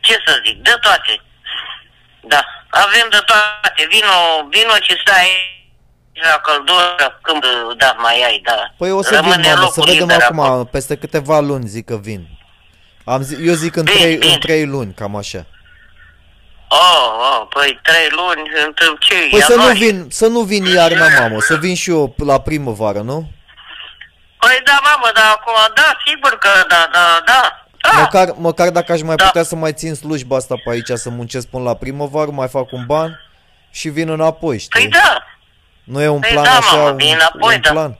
ce 0.00 0.12
să 0.26 0.40
zic, 0.46 0.56
de 0.62 0.74
toate. 0.80 1.20
Da, 2.20 2.44
avem 2.70 3.06
de 3.10 3.18
toate, 3.26 3.86
vino, 3.90 4.46
vino 4.50 4.74
și 4.74 5.00
stai 5.06 5.28
la 6.22 6.40
căldură, 6.42 7.18
când, 7.22 7.44
da, 7.76 7.96
mai 7.98 8.22
ai, 8.26 8.40
da. 8.44 8.72
Păi 8.76 8.90
o 8.90 9.02
să 9.02 9.14
Rămâne 9.14 9.34
vin, 9.42 9.50
mamă, 9.54 9.56
să 9.72 9.80
locul 9.80 9.84
vedem 9.92 10.06
liber 10.08 10.22
acum, 10.22 10.40
acolo. 10.40 10.64
peste 10.64 10.96
câteva 10.96 11.40
luni 11.40 11.66
zic 11.66 11.84
că 11.86 11.96
vin. 11.96 12.26
Am 13.04 13.22
zi, 13.22 13.36
eu 13.46 13.54
zic 13.54 13.76
în 13.76 13.84
Bine, 13.84 13.98
trei, 13.98 14.16
bine. 14.16 14.32
în 14.32 14.38
trei 14.40 14.66
luni, 14.66 14.92
cam 14.94 15.16
așa. 15.16 15.46
Oh, 16.68 17.06
oh, 17.30 17.46
păi 17.48 17.80
trei 17.82 18.08
luni, 18.10 18.42
între 18.66 18.84
ce 18.98 19.14
Păi 19.30 19.40
să 19.42 19.52
nu 19.54 19.58
ianuarie? 19.60 19.90
vin, 19.90 20.06
să 20.10 20.26
nu 20.26 20.40
vin 20.40 20.64
iarna, 20.64 21.08
mamă, 21.20 21.40
să 21.40 21.56
vin 21.56 21.74
și 21.74 21.90
eu 21.90 22.14
la 22.24 22.40
primăvară, 22.40 23.00
nu? 23.00 23.30
Păi 24.38 24.60
da, 24.64 24.78
mamă, 24.84 25.10
dar 25.14 25.24
acum, 25.36 25.54
da, 25.74 25.96
sigur 26.06 26.38
că 26.38 26.48
da, 26.68 26.88
da, 26.92 27.22
da. 27.24 27.66
da. 27.82 27.98
Măcar, 28.00 28.34
măcar 28.36 28.70
dacă 28.70 28.92
aș 28.92 29.00
mai 29.00 29.16
Da. 29.16 29.24
putea 29.24 29.42
să 29.42 29.56
mai 29.56 29.72
țin 29.72 29.94
slujba 29.94 30.36
asta 30.36 30.54
pe 30.64 30.70
aici, 30.70 30.90
să 30.94 31.10
muncesc 31.10 31.46
până 31.46 31.62
la 31.62 31.74
primăvară, 31.74 32.30
mai 32.30 32.48
fac 32.48 32.72
un 32.72 32.84
ban 32.86 33.20
și 33.70 33.88
vin 33.88 34.08
înapoi, 34.08 34.58
știi? 34.58 34.80
Păi 34.80 34.88
da, 34.88 35.24
Nu 35.84 36.02
e 36.02 36.08
un 36.08 36.20
Păi 36.20 36.30
plan 36.30 36.44
da, 36.44 36.50
așa, 36.56 36.76
mamă, 36.76 36.88
un, 36.90 36.96
vin 36.96 37.14
înapoi, 37.14 37.54
un 37.54 37.60
da. 37.60 37.70
plan. 37.70 37.98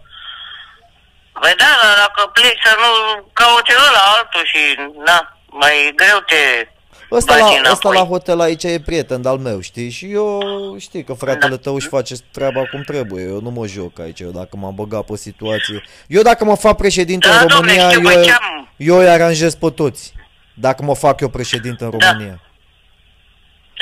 păi 1.41 1.55
da, 1.57 1.64
dar 1.82 1.95
dacă 2.07 2.30
pleci 2.32 2.61
să 2.64 2.74
nu 2.82 3.22
cauți 3.32 3.72
ăla 3.89 4.03
altul 4.18 4.45
și, 4.45 4.59
na, 5.05 5.37
mai 5.47 5.93
greu 5.97 6.18
te 6.26 6.68
Ăsta 7.11 7.32
bagi 7.32 7.43
la, 7.43 7.70
ăsta 7.70 7.89
înapoi. 7.89 7.97
la 7.97 8.05
hotel 8.05 8.41
aici 8.41 8.62
e 8.64 8.80
prieten 8.85 9.22
de-al 9.22 9.39
meu, 9.39 9.61
știi? 9.61 9.91
Și 9.91 10.12
eu 10.12 10.43
știi 10.78 11.05
că 11.05 11.12
fratele 11.12 11.55
Da. 11.55 11.62
tău 11.62 11.74
își 11.74 11.89
face 11.89 12.14
treaba 12.30 12.62
cum 12.70 12.82
trebuie. 12.82 13.24
Eu 13.24 13.41
nu 13.41 13.51
mă 13.51 13.66
joc 13.66 13.99
aici, 14.01 14.20
eu 14.20 14.30
dacă 14.30 14.57
m-am 14.57 14.74
băgat 14.74 15.05
pe 15.05 15.16
situație. 15.16 15.82
Eu 16.07 16.22
dacă 16.22 16.45
mă 16.45 16.57
fac 16.57 16.76
președinte 16.76 17.28
Da, 17.28 17.41
în 17.41 17.47
domne, 17.47 17.55
România, 17.72 17.89
știu, 17.91 18.09
eu, 18.11 18.14
bă, 18.18 18.24
ce-am- 18.24 18.68
eu 18.76 18.97
îi 18.99 19.09
aranjez 19.09 19.55
pe 19.55 19.70
toți. 19.70 20.12
Dacă 20.55 20.82
mă 20.82 20.95
fac 20.95 21.20
eu 21.20 21.28
președinte 21.28 21.85
în 21.85 21.99
Da. 21.99 22.11
România. 22.11 22.41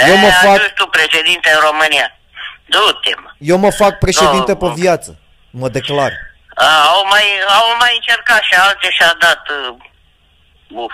Eu 0.08 0.16
mă 0.16 0.26
E, 0.26 0.30
fac- 0.30 0.44
ajungi 0.54 0.72
tu 0.74 0.86
președinte 0.86 1.50
în 1.54 1.60
România. 1.70 2.18
Du-te, 2.74 3.12
mă. 3.22 3.30
Eu 3.38 3.58
mă 3.58 3.70
fac 3.70 3.98
președinte 3.98 4.52
Da, 4.52 4.58
pe 4.62 4.64
mă. 4.66 4.72
viață. 4.82 5.10
Mă 5.50 5.68
declar. 5.68 6.12
A, 6.54 6.64
au 6.96 7.06
mai, 7.10 7.24
au 7.58 7.76
mai 7.78 7.92
încercat 7.94 8.42
și 8.42 8.54
alte 8.54 8.88
și-a 8.90 9.14
dat 9.18 9.42
uh, 9.48 9.74
uf. 10.84 10.92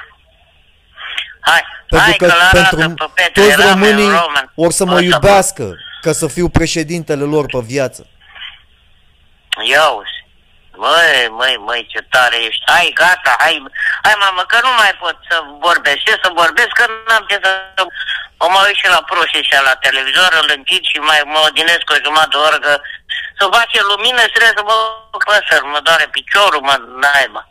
Hai, 1.41 1.63
Pentru 1.89 2.07
hai 2.09 2.17
că 2.17 2.27
că 2.27 2.33
l 2.35 2.49
pentru 2.51 2.77
arată 2.81 2.95
pe 3.15 3.23
Petre 3.23 3.43
toți 3.43 3.57
Rame, 3.57 3.71
românii 3.71 4.11
Roman. 4.21 4.53
or 4.55 4.71
să 4.73 4.85
mă 4.85 4.93
Ăsta, 4.95 5.05
iubească 5.05 5.77
ca 6.01 6.13
să 6.13 6.27
fiu 6.27 6.49
președintele 6.49 7.25
lor 7.25 7.45
pe 7.47 7.59
viață. 7.73 8.07
Ia 9.71 9.89
uzi. 9.89 10.17
Măi, 10.85 11.29
măi, 11.39 11.57
măi, 11.67 11.87
ce 11.93 12.01
tare 12.11 12.37
ești. 12.49 12.63
Hai, 12.67 12.91
gata, 12.95 13.33
hai, 13.39 13.63
hai 14.03 14.15
mamă, 14.25 14.43
că 14.47 14.59
nu 14.63 14.69
mai 14.79 14.93
pot 15.01 15.17
să 15.31 15.37
vorbesc. 15.61 15.97
Ce 15.97 16.11
să 16.23 16.31
vorbesc, 16.35 16.69
că 16.69 16.85
n-am 17.09 17.25
ce 17.29 17.39
să... 17.43 17.51
O 18.45 18.47
mă 18.53 18.61
uit 18.67 18.79
și 18.81 18.89
la 18.95 19.03
proșii 19.11 19.49
și 19.49 19.55
la 19.69 19.75
televizor, 19.87 20.31
îl 20.41 20.49
închid 20.57 20.83
și 20.91 20.99
mai 21.09 21.21
mă 21.33 21.41
odinesc 21.49 21.87
o 21.95 22.03
jumătate 22.05 22.33
de 22.35 22.39
oră, 22.47 22.59
că 22.67 22.73
să 23.39 23.45
face 23.59 23.79
lumină 23.91 24.21
și 24.27 24.37
trebuie 24.37 24.59
să 24.59 24.65
mă 24.71 24.77
păsăr, 25.29 25.61
mă 25.73 25.81
doare 25.87 26.07
piciorul, 26.17 26.63
mă 26.69 26.77
naiba. 27.05 27.43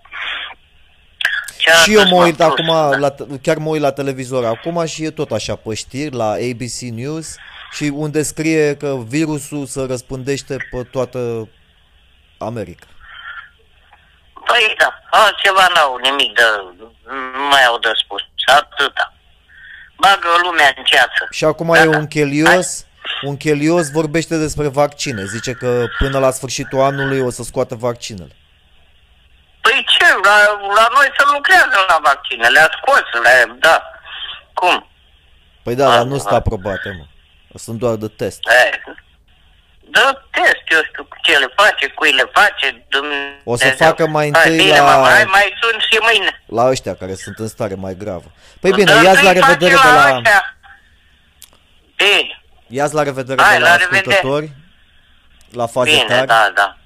Ce 1.62 1.72
Și 1.84 1.94
eu 1.94 2.00
atât 2.00 2.12
mă 2.12 2.18
m-a 2.18 2.26
uit 2.26 2.38
pus, 2.38 2.46
acum, 2.46 2.72
da. 2.92 2.98
la, 3.04 3.10
t- 3.18 3.42
chiar 3.42 3.58
mă 3.58 3.70
uit 3.70 3.82
la 3.82 3.92
televizor 3.92 4.46
acum 4.46 4.86
și 4.86 5.04
e 5.04 5.20
tot 5.22 5.32
așa 5.32 5.56
pe 5.56 5.74
știri, 5.74 6.16
la 6.16 6.30
ABC 6.30 6.78
News 7.00 7.36
și 7.72 7.84
unde 7.84 8.22
scrie 8.24 8.76
că 8.76 8.96
virusul 9.08 9.66
se 9.66 9.86
răspândește 9.90 10.56
pe 10.72 10.84
toată 10.92 11.50
America. 12.38 12.88
Păi 14.46 14.76
da, 14.78 15.00
altceva 15.10 15.68
n-au 15.74 15.98
nimic 15.98 16.34
de... 16.34 16.44
Nu 17.36 17.48
mai 17.50 17.66
au 17.66 17.78
de 17.78 17.92
spus. 18.04 18.22
Atâta. 18.46 19.14
Bagă 20.00 20.28
lumea 20.44 20.74
în 20.78 20.84
ceață. 20.84 21.28
Și 21.32 21.46
acum 21.46 21.68
Gata. 21.70 21.84
e 21.84 21.88
un 21.88 22.08
chelios, 22.08 22.86
un 23.22 23.38
chelios 23.38 23.92
vorbește 23.92 24.38
despre 24.38 24.68
vaccine, 24.68 25.26
zice 25.26 25.52
că 25.52 25.86
până 25.98 26.20
la 26.20 26.32
sfârșitul 26.32 26.80
anului 26.82 27.20
o 27.20 27.30
să 27.30 27.44
scoată 27.44 27.76
vaccinele. 27.76 28.32
Păi 29.62 29.86
ce, 29.88 30.06
la, 30.24 30.38
la 30.76 30.88
noi 30.94 31.08
se 31.18 31.24
lucrează 31.34 31.86
la 31.88 32.00
vaccine, 32.04 32.48
le-a 32.48 32.70
scos, 32.82 33.22
le 33.24 33.56
da. 33.60 33.84
Cum? 34.54 34.88
Păi 35.64 35.76
da, 35.76 35.90
Ah, 35.90 35.96
dar 35.96 36.06
nu 36.06 36.18
sunt 36.18 36.32
ah. 36.32 36.36
aprobate, 36.36 36.96
mă. 36.98 37.06
Sunt 37.60 37.80
doar 37.80 37.96
de 37.96 38.08
test. 38.08 38.40
E, 38.48 38.82
Dă 39.90 40.22
test, 40.32 40.64
eu 40.70 40.82
știu 40.90 41.04
cu 41.04 41.16
ce 41.22 41.38
le 41.38 41.48
face, 41.56 41.88
cui 41.88 42.12
le 42.12 42.24
face, 42.34 42.86
Dumnezeu. 42.90 43.42
O 43.44 43.56
să 43.56 43.70
facă 43.70 44.08
mai 44.08 44.30
Hai, 44.34 44.44
întâi 44.52 44.66
bine, 44.66 44.78
la- 44.78 44.84
Mama, 44.84 45.10
hai, 45.10 45.24
mai 45.24 45.54
sun 45.62 45.80
și 45.80 45.98
mâine. 46.02 46.44
La 46.46 46.70
ăștia 46.70 46.96
care 46.96 47.14
sunt 47.16 47.38
în 47.38 47.48
stare 47.48 47.76
mai 47.76 47.96
gravă. 47.96 48.32
Păi 48.60 48.72
bine, 48.72 48.84
Dă 48.94 49.02
ia-ți 49.04 49.24
la 49.24 49.30
întâi 49.30 49.42
revedere 49.42 49.72
de 49.72 49.78
face 49.78 49.94
la... 49.94 50.16
ăștia. 50.16 50.58
Bine, 51.96 52.42
Ia-ți 52.68 52.94
la 52.94 53.04
revedere 53.04 53.42
Hai, 53.42 53.58
de 53.58 53.64
la 53.64 53.70
la 53.70 53.76
revedere. 53.76 54.16
ascultători. 54.16 54.52
La 55.52 55.66
faze 55.68 55.90
bine, 55.90 56.04
tari. 56.08 56.28
da, 56.28 56.52
da. 56.56 56.78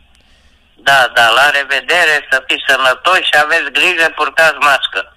Da, 0.84 1.12
da, 1.16 1.30
la 1.30 1.50
revedere, 1.50 2.28
să 2.32 2.44
fiți 2.48 2.64
sănătoși 2.68 3.22
și 3.22 3.38
aveți 3.44 3.72
grijă, 3.72 4.12
purtați 4.16 4.56
mască. 4.60 5.16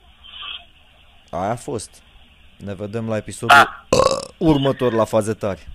Aia 1.31 1.51
a 1.51 1.57
fost. 1.57 1.91
Ne 2.57 2.75
vedem 2.75 3.09
la 3.09 3.17
episodul 3.17 3.57
Da. 3.57 3.85
următor 4.37 4.93
la 4.93 5.05
faze 5.05 5.33
tari. 5.35 5.69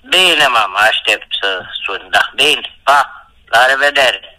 Bine, 0.00 0.46
mama, 0.46 0.78
aștept 0.78 1.26
să 1.40 1.62
sun, 1.84 2.08
da. 2.10 2.30
Bine, 2.34 2.80
pa, 2.82 3.30
la 3.44 3.66
revedere. 3.66 4.37